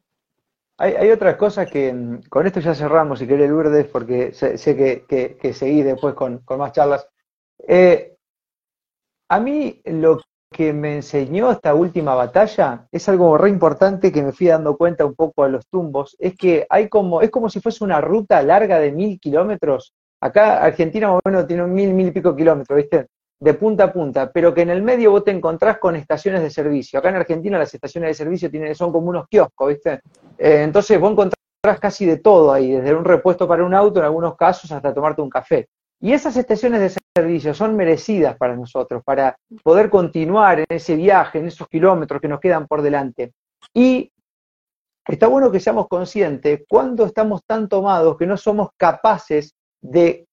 Hay, 0.77 0.93
hay 0.93 1.11
otra 1.11 1.37
cosa 1.37 1.65
que 1.65 1.93
mm, 1.93 2.23
con 2.23 2.45
esto 2.45 2.59
ya 2.59 2.75
cerramos, 2.75 3.19
si 3.19 3.27
querés, 3.27 3.49
Lourdes, 3.49 3.87
porque 3.87 4.33
sé, 4.33 4.57
que, 4.75 5.05
que, 5.07 5.37
que, 5.37 5.53
seguí 5.53 5.81
después 5.83 6.13
con, 6.15 6.39
con 6.39 6.59
más 6.59 6.73
charlas. 6.73 7.07
Eh, 7.65 8.17
a 9.29 9.39
mí 9.39 9.81
lo 9.85 10.19
que 10.53 10.71
me 10.71 10.95
enseñó 10.95 11.51
esta 11.51 11.75
última 11.75 12.15
batalla 12.15 12.87
es 12.89 13.09
algo 13.09 13.37
re 13.37 13.49
importante 13.49 14.13
que 14.13 14.23
me 14.23 14.31
fui 14.31 14.47
dando 14.47 14.77
cuenta 14.77 15.03
un 15.03 15.15
poco 15.15 15.43
a 15.43 15.49
los 15.49 15.67
tumbos, 15.67 16.15
es 16.17 16.37
que 16.37 16.65
hay 16.69 16.87
como, 16.87 17.21
es 17.21 17.29
como 17.29 17.49
si 17.49 17.59
fuese 17.59 17.83
una 17.83 17.99
ruta 17.99 18.41
larga 18.41 18.79
de 18.79 18.93
mil 18.93 19.19
kilómetros. 19.19 19.93
Acá 20.21 20.63
Argentina, 20.63 21.19
bueno, 21.21 21.45
tiene 21.45 21.63
mil, 21.63 21.93
mil 21.93 22.07
y 22.07 22.11
pico 22.11 22.33
kilómetros, 22.33 22.77
¿viste? 22.77 23.07
De 23.41 23.53
punta 23.55 23.85
a 23.85 23.91
punta, 23.91 24.31
pero 24.31 24.53
que 24.53 24.61
en 24.61 24.69
el 24.69 24.81
medio 24.81 25.11
vos 25.11 25.25
te 25.25 25.31
encontrás 25.31 25.79
con 25.79 25.97
estaciones 25.97 26.41
de 26.41 26.49
servicio. 26.49 26.99
Acá 26.99 27.09
en 27.09 27.17
Argentina 27.17 27.59
las 27.59 27.73
estaciones 27.73 28.11
de 28.11 28.13
servicio 28.13 28.49
tienen, 28.49 28.73
son 28.73 28.93
como 28.93 29.09
unos 29.09 29.27
kioscos, 29.27 29.67
¿viste? 29.67 29.99
Eh, 30.37 30.61
entonces 30.63 30.97
vos 30.97 31.11
encontrás 31.11 31.79
casi 31.81 32.05
de 32.05 32.19
todo 32.19 32.53
ahí, 32.53 32.71
desde 32.71 32.95
un 32.95 33.03
repuesto 33.03 33.45
para 33.45 33.65
un 33.65 33.73
auto 33.73 33.99
en 33.99 34.05
algunos 34.05 34.37
casos 34.37 34.71
hasta 34.71 34.93
tomarte 34.93 35.21
un 35.21 35.29
café. 35.29 35.67
Y 36.03 36.11
esas 36.11 36.35
estaciones 36.35 36.81
de 36.81 37.01
servicio 37.15 37.53
son 37.53 37.77
merecidas 37.77 38.35
para 38.35 38.57
nosotros, 38.57 39.01
para 39.05 39.37
poder 39.63 39.89
continuar 39.89 40.59
en 40.59 40.65
ese 40.67 40.97
viaje, 40.97 41.39
en 41.39 41.47
esos 41.47 41.65
kilómetros 41.69 42.19
que 42.19 42.27
nos 42.27 42.41
quedan 42.41 42.67
por 42.67 42.81
delante. 42.81 43.31
Y 43.73 44.11
está 45.07 45.27
bueno 45.27 45.49
que 45.49 45.61
seamos 45.61 45.87
conscientes 45.87 46.63
cuando 46.67 47.05
estamos 47.05 47.45
tan 47.45 47.69
tomados 47.69 48.17
que 48.17 48.27
no 48.27 48.35
somos 48.35 48.71
capaces 48.75 49.55
de 49.81 50.27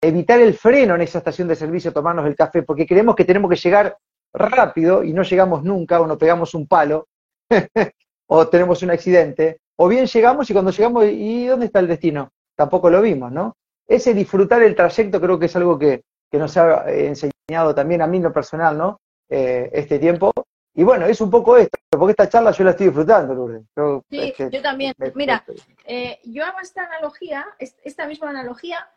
evitar 0.00 0.38
el 0.38 0.54
freno 0.54 0.94
en 0.94 1.00
esa 1.00 1.18
estación 1.18 1.48
de 1.48 1.56
servicio, 1.56 1.92
tomarnos 1.92 2.24
el 2.26 2.36
café, 2.36 2.62
porque 2.62 2.86
creemos 2.86 3.16
que 3.16 3.24
tenemos 3.24 3.50
que 3.50 3.56
llegar 3.56 3.98
rápido 4.32 5.02
y 5.02 5.12
no 5.12 5.24
llegamos 5.24 5.64
nunca 5.64 6.00
o 6.00 6.06
nos 6.06 6.18
pegamos 6.18 6.54
un 6.54 6.68
palo 6.68 7.08
o 8.28 8.46
tenemos 8.46 8.80
un 8.84 8.92
accidente, 8.92 9.58
o 9.74 9.88
bien 9.88 10.06
llegamos 10.06 10.48
y 10.48 10.52
cuando 10.52 10.70
llegamos, 10.70 11.04
¿y 11.06 11.46
dónde 11.46 11.66
está 11.66 11.80
el 11.80 11.88
destino? 11.88 12.30
Tampoco 12.54 12.88
lo 12.90 13.02
vimos, 13.02 13.32
¿no? 13.32 13.56
Ese 13.90 14.14
disfrutar 14.14 14.62
el 14.62 14.76
trayecto 14.76 15.20
creo 15.20 15.36
que 15.36 15.46
es 15.46 15.56
algo 15.56 15.76
que, 15.76 16.04
nos 16.32 16.56
ha 16.56 16.88
eh, 16.88 17.08
enseñado 17.08 17.74
también 17.74 18.00
a 18.02 18.06
mí 18.06 18.18
en 18.18 18.22
lo 18.22 18.32
personal, 18.32 18.78
¿no? 18.78 19.00
Eh, 19.28 19.68
este 19.72 19.98
tiempo. 19.98 20.32
Y 20.72 20.84
bueno, 20.84 21.06
es 21.06 21.20
un 21.20 21.28
poco 21.28 21.56
esto, 21.56 21.76
porque 21.90 22.12
esta 22.12 22.28
charla 22.28 22.52
yo 22.52 22.62
la 22.62 22.70
estoy 22.70 22.86
disfrutando, 22.86 23.34
Lourdes. 23.34 23.64
sí, 24.08 24.20
este, 24.20 24.48
yo 24.48 24.62
también. 24.62 24.94
Mira, 25.16 25.44
eh, 25.84 26.20
yo 26.22 26.44
hago 26.44 26.60
esta 26.60 26.84
analogía, 26.84 27.44
esta 27.58 28.06
misma 28.06 28.30
analogía, 28.30 28.88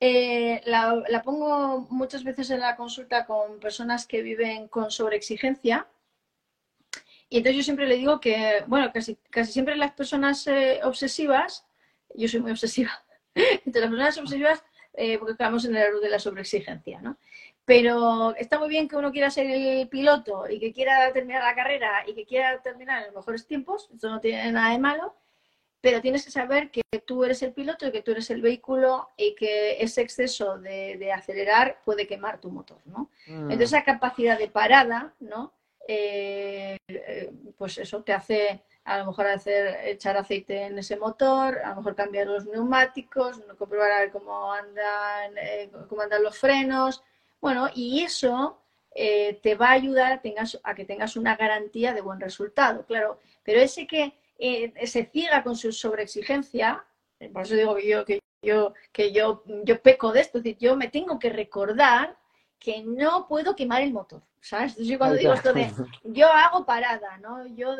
la, 0.00 1.02
la, 1.08 1.22
pongo 1.22 1.86
muchas 1.90 2.24
veces 2.24 2.48
en 2.48 2.60
la 2.60 2.74
consulta 2.74 3.26
con 3.26 3.60
personas 3.60 4.06
que 4.06 4.22
viven 4.22 4.68
con 4.68 4.90
sobreexigencia. 4.90 5.86
Y 7.28 7.38
entonces 7.38 7.58
yo 7.58 7.62
siempre 7.64 7.86
le 7.86 7.96
digo 7.96 8.18
que, 8.18 8.64
bueno, 8.66 8.90
casi, 8.94 9.16
casi 9.28 9.52
siempre 9.52 9.76
las 9.76 9.92
personas 9.92 10.48
obsesivas, 10.84 11.66
yo 12.14 12.28
soy 12.28 12.40
muy 12.40 12.52
obsesiva, 12.52 12.92
entre 13.66 13.82
las 13.82 13.90
personas 13.90 14.18
obsesivas, 14.18 14.64
eh, 14.94 15.18
porque 15.18 15.32
estamos 15.32 15.64
en 15.64 15.76
el 15.76 15.82
error 15.82 16.00
de 16.00 16.08
la 16.08 16.18
sobreexigencia, 16.18 17.00
¿no? 17.00 17.18
Pero 17.64 18.34
está 18.36 18.58
muy 18.58 18.68
bien 18.68 18.88
que 18.88 18.96
uno 18.96 19.10
quiera 19.10 19.28
ser 19.28 19.50
el 19.50 19.88
piloto 19.88 20.48
y 20.48 20.60
que 20.60 20.72
quiera 20.72 21.12
terminar 21.12 21.42
la 21.42 21.54
carrera 21.54 22.04
y 22.06 22.14
que 22.14 22.24
quiera 22.24 22.62
terminar 22.62 23.00
en 23.00 23.06
los 23.06 23.16
mejores 23.16 23.46
tiempos, 23.46 23.90
eso 23.94 24.08
no 24.08 24.20
tiene 24.20 24.52
nada 24.52 24.70
de 24.70 24.78
malo, 24.78 25.16
pero 25.80 26.00
tienes 26.00 26.24
que 26.24 26.30
saber 26.30 26.70
que 26.70 26.82
tú 27.04 27.24
eres 27.24 27.42
el 27.42 27.52
piloto 27.52 27.86
y 27.86 27.92
que 27.92 28.02
tú 28.02 28.12
eres 28.12 28.30
el 28.30 28.40
vehículo 28.40 29.10
y 29.16 29.34
que 29.34 29.82
ese 29.82 30.00
exceso 30.02 30.58
de, 30.58 31.12
acelerar 31.12 31.80
puede 31.84 32.06
quemar 32.06 32.40
tu 32.40 32.50
motor, 32.50 32.78
¿no? 32.86 33.10
Mm. 33.26 33.50
Entonces 33.50 33.72
esa 33.72 33.84
capacidad 33.84 34.38
de 34.38 34.48
parada, 34.48 35.14
¿no? 35.20 35.52
Eh, 35.88 36.76
eh, 36.88 37.30
pues 37.56 37.78
eso 37.78 38.02
te 38.02 38.12
hace 38.12 38.62
a 38.86 38.98
lo 38.98 39.06
mejor 39.06 39.26
hacer, 39.26 39.80
echar 39.84 40.16
aceite 40.16 40.62
en 40.62 40.78
ese 40.78 40.96
motor, 40.96 41.58
a 41.58 41.70
lo 41.70 41.76
mejor 41.76 41.96
cambiar 41.96 42.28
los 42.28 42.46
neumáticos, 42.46 43.40
comprobar 43.58 44.12
cómo 44.12 44.52
andan, 44.52 45.36
eh, 45.36 45.70
cómo 45.88 46.02
andan 46.02 46.22
los 46.22 46.38
frenos. 46.38 47.02
Bueno, 47.40 47.68
y 47.74 48.04
eso 48.04 48.62
eh, 48.94 49.40
te 49.42 49.56
va 49.56 49.70
a 49.70 49.72
ayudar 49.72 50.12
a, 50.12 50.20
tengas, 50.20 50.60
a 50.62 50.76
que 50.76 50.84
tengas 50.84 51.16
una 51.16 51.34
garantía 51.34 51.92
de 51.92 52.00
buen 52.00 52.20
resultado, 52.20 52.86
claro. 52.86 53.18
Pero 53.42 53.60
ese 53.60 53.88
que 53.88 54.14
eh, 54.38 54.72
se 54.86 55.04
ciega 55.06 55.42
con 55.42 55.56
su 55.56 55.72
sobreexigencia, 55.72 56.84
por 57.32 57.42
eso 57.42 57.56
digo 57.56 57.74
que 57.74 57.88
yo, 57.88 58.04
que 58.04 58.20
yo, 58.40 58.72
que 58.92 59.12
yo, 59.12 59.42
yo 59.64 59.82
peco 59.82 60.12
de 60.12 60.20
esto, 60.20 60.38
es 60.38 60.44
decir, 60.44 60.58
yo 60.60 60.76
me 60.76 60.88
tengo 60.88 61.18
que 61.18 61.30
recordar 61.30 62.16
que 62.60 62.84
no 62.84 63.26
puedo 63.26 63.56
quemar 63.56 63.82
el 63.82 63.92
motor, 63.92 64.22
¿sabes? 64.40 64.76
Yo 64.76 64.96
cuando 64.96 65.16
digo 65.16 65.32
esto 65.32 65.52
de, 65.52 65.72
yo 66.04 66.28
hago 66.28 66.64
parada, 66.64 67.18
¿no? 67.18 67.46
Yo 67.48 67.76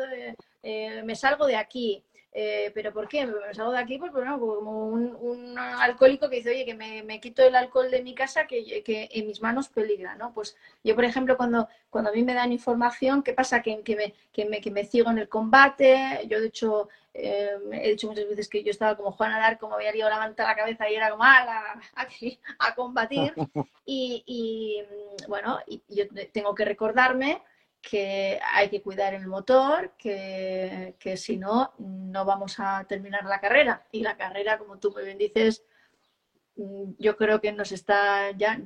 eh, 0.63 1.01
me 1.03 1.15
salgo 1.15 1.45
de 1.45 1.55
aquí, 1.55 2.03
eh, 2.39 2.69
¿Pero 2.75 2.93
por 2.93 3.07
qué? 3.07 3.25
Me 3.25 3.53
salgo 3.55 3.71
de 3.71 3.79
aquí 3.79 3.97
pues, 3.97 4.11
bueno, 4.11 4.39
como 4.39 4.89
un, 4.89 5.57
alcohólico 5.57 6.29
que 6.29 6.35
dice, 6.35 6.51
oye, 6.51 6.65
que 6.65 6.75
me, 6.75 7.19
quito 7.19 7.41
el 7.41 7.55
alcohol 7.55 7.89
de 7.89 8.03
mi 8.03 8.13
casa, 8.13 8.45
que, 8.45 8.83
en 8.85 9.25
mis 9.25 9.41
manos 9.41 9.69
peligra, 9.69 10.13
¿no? 10.13 10.35
Pues 10.35 10.55
yo, 10.83 10.93
por 10.93 11.03
ejemplo, 11.03 11.35
cuando, 11.35 11.67
cuando 11.89 12.11
a 12.11 12.13
mí 12.13 12.21
me 12.21 12.35
dan 12.35 12.51
información, 12.51 13.23
¿qué 13.23 13.33
pasa? 13.33 13.63
Que, 13.63 13.81
que, 13.81 13.95
me, 13.95 14.13
que, 14.31 14.45
me, 14.45 14.61
que 14.61 14.69
me 14.69 14.85
ciego 14.85 15.09
en 15.09 15.17
el 15.17 15.29
combate. 15.29 16.27
Yo, 16.27 16.39
de 16.39 16.49
hecho, 16.49 16.89
eh, 17.11 17.57
he 17.71 17.89
dicho 17.89 18.07
muchas 18.07 18.29
veces 18.29 18.47
que 18.49 18.63
yo 18.63 18.69
estaba 18.69 18.95
como 18.95 19.13
Juana 19.13 19.39
Dar, 19.39 19.57
como 19.57 19.73
había 19.73 19.95
ido 19.95 20.07
levantar 20.07 20.47
la 20.47 20.55
cabeza 20.55 20.87
y 20.87 20.93
era 20.93 21.09
como, 21.09 21.23
a, 21.23 21.79
aquí, 21.95 22.39
a 22.59 22.75
combatir. 22.75 23.33
Y, 23.89 24.21
y 24.25 24.83
bueno, 25.29 25.59
y 25.65 25.81
yo 25.87 26.03
tengo 26.33 26.53
que 26.53 26.65
recordarme 26.65 27.41
que 27.81 28.39
hay 28.53 28.69
que 28.69 28.81
cuidar 28.81 29.13
el 29.13 29.27
motor, 29.27 29.93
que, 29.97 30.95
si 31.15 31.37
no, 31.37 31.73
no 31.77 32.25
vamos 32.25 32.59
a 32.59 32.85
terminar 32.85 33.25
la 33.25 33.39
carrera. 33.39 33.87
Y 33.91 34.01
la 34.01 34.17
carrera, 34.17 34.57
como 34.57 34.77
tú 34.77 34.91
muy 34.91 35.05
bien 35.05 35.17
dices, 35.17 35.63
mm, 36.55 36.93
yo 36.99 37.15
creo 37.17 37.39
que 37.41 37.51
nos 37.51 37.71
está, 37.71 38.31
ya, 38.31 38.59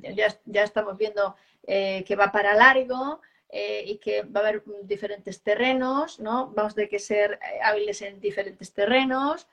ya, 0.46 0.64
estamos 0.64 0.98
viendo 0.98 1.36
eh, 1.68 2.04
que 2.08 2.16
va 2.16 2.32
para 2.32 2.56
largo 2.56 3.22
eh, 3.50 3.84
y 3.86 3.98
que 3.98 4.24
va 4.24 4.42
a 4.42 4.44
haber 4.48 4.64
diferentes 4.84 5.44
terrenos, 5.44 6.20
¿no? 6.20 6.52
Vamos 6.56 6.74
a 6.74 6.76
tener 6.76 6.90
que 6.90 7.00
ser 7.00 7.34
eh, 7.34 7.60
hábiles 7.64 8.02
en 8.02 8.20
diferentes 8.20 8.74
terrenos. 8.74 9.48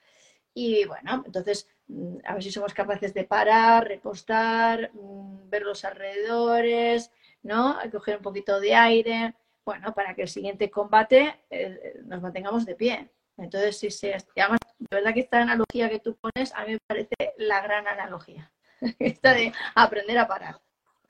Y 0.55 0.85
bueno, 0.87 1.23
entonces, 1.27 1.69
mm, 1.89 2.19
a 2.25 2.35
ver 2.35 2.43
si 2.43 2.51
somos 2.53 2.75
capaces 2.75 3.13
de 3.15 3.25
parar, 3.25 3.87
repostar, 3.87 4.91
mm, 4.95 5.51
ver 5.51 5.63
los 5.63 5.85
alrededores, 5.85 7.11
¿no? 7.43 7.79
Coger 7.93 8.17
un 8.17 8.23
poquito 8.23 8.61
de 8.61 8.75
aire 8.75 9.35
bueno, 9.69 9.93
para 9.93 10.15
que 10.15 10.23
el 10.23 10.29
siguiente 10.29 10.71
combate 10.71 11.41
eh, 11.51 12.01
nos 12.07 12.23
mantengamos 12.23 12.65
de 12.65 12.75
pie. 12.75 13.11
Entonces, 13.37 13.77
si 13.77 13.91
se 13.91 14.17
además, 14.35 14.61
de 14.79 14.97
verdad 14.97 15.13
que 15.13 15.21
esta 15.21 15.43
analogía 15.43 15.91
que 15.91 15.99
tú 15.99 16.17
pones 16.17 16.55
a 16.55 16.65
mí 16.65 16.73
me 16.73 16.79
parece 16.87 17.35
la 17.37 17.61
gran 17.61 17.87
analogía, 17.87 18.51
esta 18.99 19.35
de 19.35 19.53
aprender 19.75 20.17
a 20.17 20.27
parar. 20.27 20.57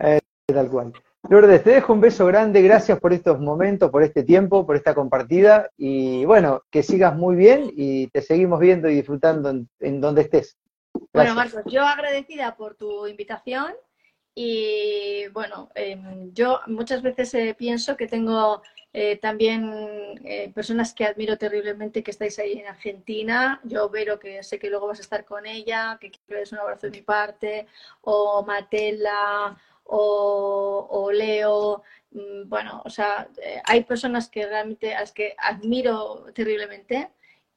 Eh, 0.01 0.19
tal 0.45 0.69
cual. 0.69 0.93
Lourdes, 1.29 1.63
te 1.63 1.71
dejo 1.71 1.93
un 1.93 2.01
beso 2.01 2.27
grande, 2.27 2.61
gracias 2.61 2.99
por 2.99 3.13
estos 3.13 3.39
momentos, 3.39 3.93
por 3.93 4.03
este 4.03 4.25
tiempo, 4.25 4.67
por 4.67 4.75
esta 4.75 4.93
compartida 4.93 5.71
y 5.77 6.25
bueno, 6.25 6.65
que 6.69 6.83
sigas 6.83 7.15
muy 7.15 7.37
bien 7.37 7.71
y 7.77 8.09
te 8.09 8.23
seguimos 8.23 8.59
viendo 8.59 8.89
y 8.89 8.97
disfrutando 8.97 9.51
en, 9.79 10.01
donde 10.01 10.23
estés. 10.23 10.59
Bueno, 11.13 11.37
Marcos, 11.37 11.63
yo 11.67 11.87
agradecida 11.87 12.57
por 12.57 12.75
tu 12.75 13.07
invitación 13.07 13.73
y 14.35 15.27
bueno, 15.29 15.71
em, 15.75 16.33
yo 16.33 16.61
muchas 16.67 17.03
veces 17.03 17.35
eh, 17.35 17.55
pienso 17.59 17.97
que 17.97 18.07
tengo 18.07 18.63
eh, 18.93 19.17
también 19.17 20.21
eh, 20.25 20.51
personas 20.55 20.95
que 20.95 21.05
admiro 21.05 21.37
terriblemente 21.37 22.03
que 22.03 22.11
estáis 22.13 22.39
ahí 22.39 22.53
en 22.59 22.67
Argentina. 22.67 23.61
Yo 23.65 23.89
Vero, 23.89 24.19
que 24.19 24.43
sé 24.43 24.59
que 24.59 24.71
luego 24.71 24.87
vas 24.87 24.99
a 25.01 25.03
estar 25.03 25.25
con 25.25 25.47
ella, 25.47 25.99
que 26.01 26.11
quiero 26.11 26.43
un 26.53 26.59
abrazo 26.59 26.87
de 26.87 26.99
mi 26.99 27.03
parte, 27.03 27.67
o 28.03 28.45
Matela, 28.45 29.57
o, 29.85 31.11
Leo. 31.13 31.83
Mm, 32.13 32.49
bueno, 32.49 32.83
o 32.85 32.91
sea, 32.91 33.29
hay 33.65 33.85
personas 33.85 34.29
que 34.29 34.47
realmente 34.47 34.95
a 34.95 35.01
las 35.01 35.13
que 35.13 35.35
admiro 35.39 36.27
terriblemente 36.35 37.11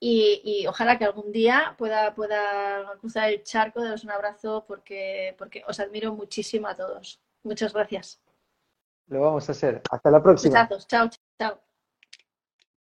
y, 0.03 0.65
ojalá 0.67 0.97
que 0.97 1.05
algún 1.05 1.31
día 1.31 1.75
pueda, 1.77 2.15
pueda 2.15 2.97
cruzar 2.99 3.29
el 3.29 3.43
charco, 3.43 3.83
daros 3.83 4.03
un 4.03 4.09
abrazo 4.09 4.65
porque, 4.67 5.35
porque 5.37 5.63
os 5.67 5.79
admiro 5.79 6.15
muchísimo 6.15 6.67
a 6.67 6.75
todos. 6.75 7.21
Muchas 7.43 7.71
gracias. 7.71 8.19
Lo 9.07 9.21
vamos 9.21 9.47
a 9.47 9.51
hacer. 9.51 9.81
Hasta 9.91 10.09
la 10.09 10.23
próxima. 10.23 10.67
Chao, 10.87 11.09
chao. 11.37 11.70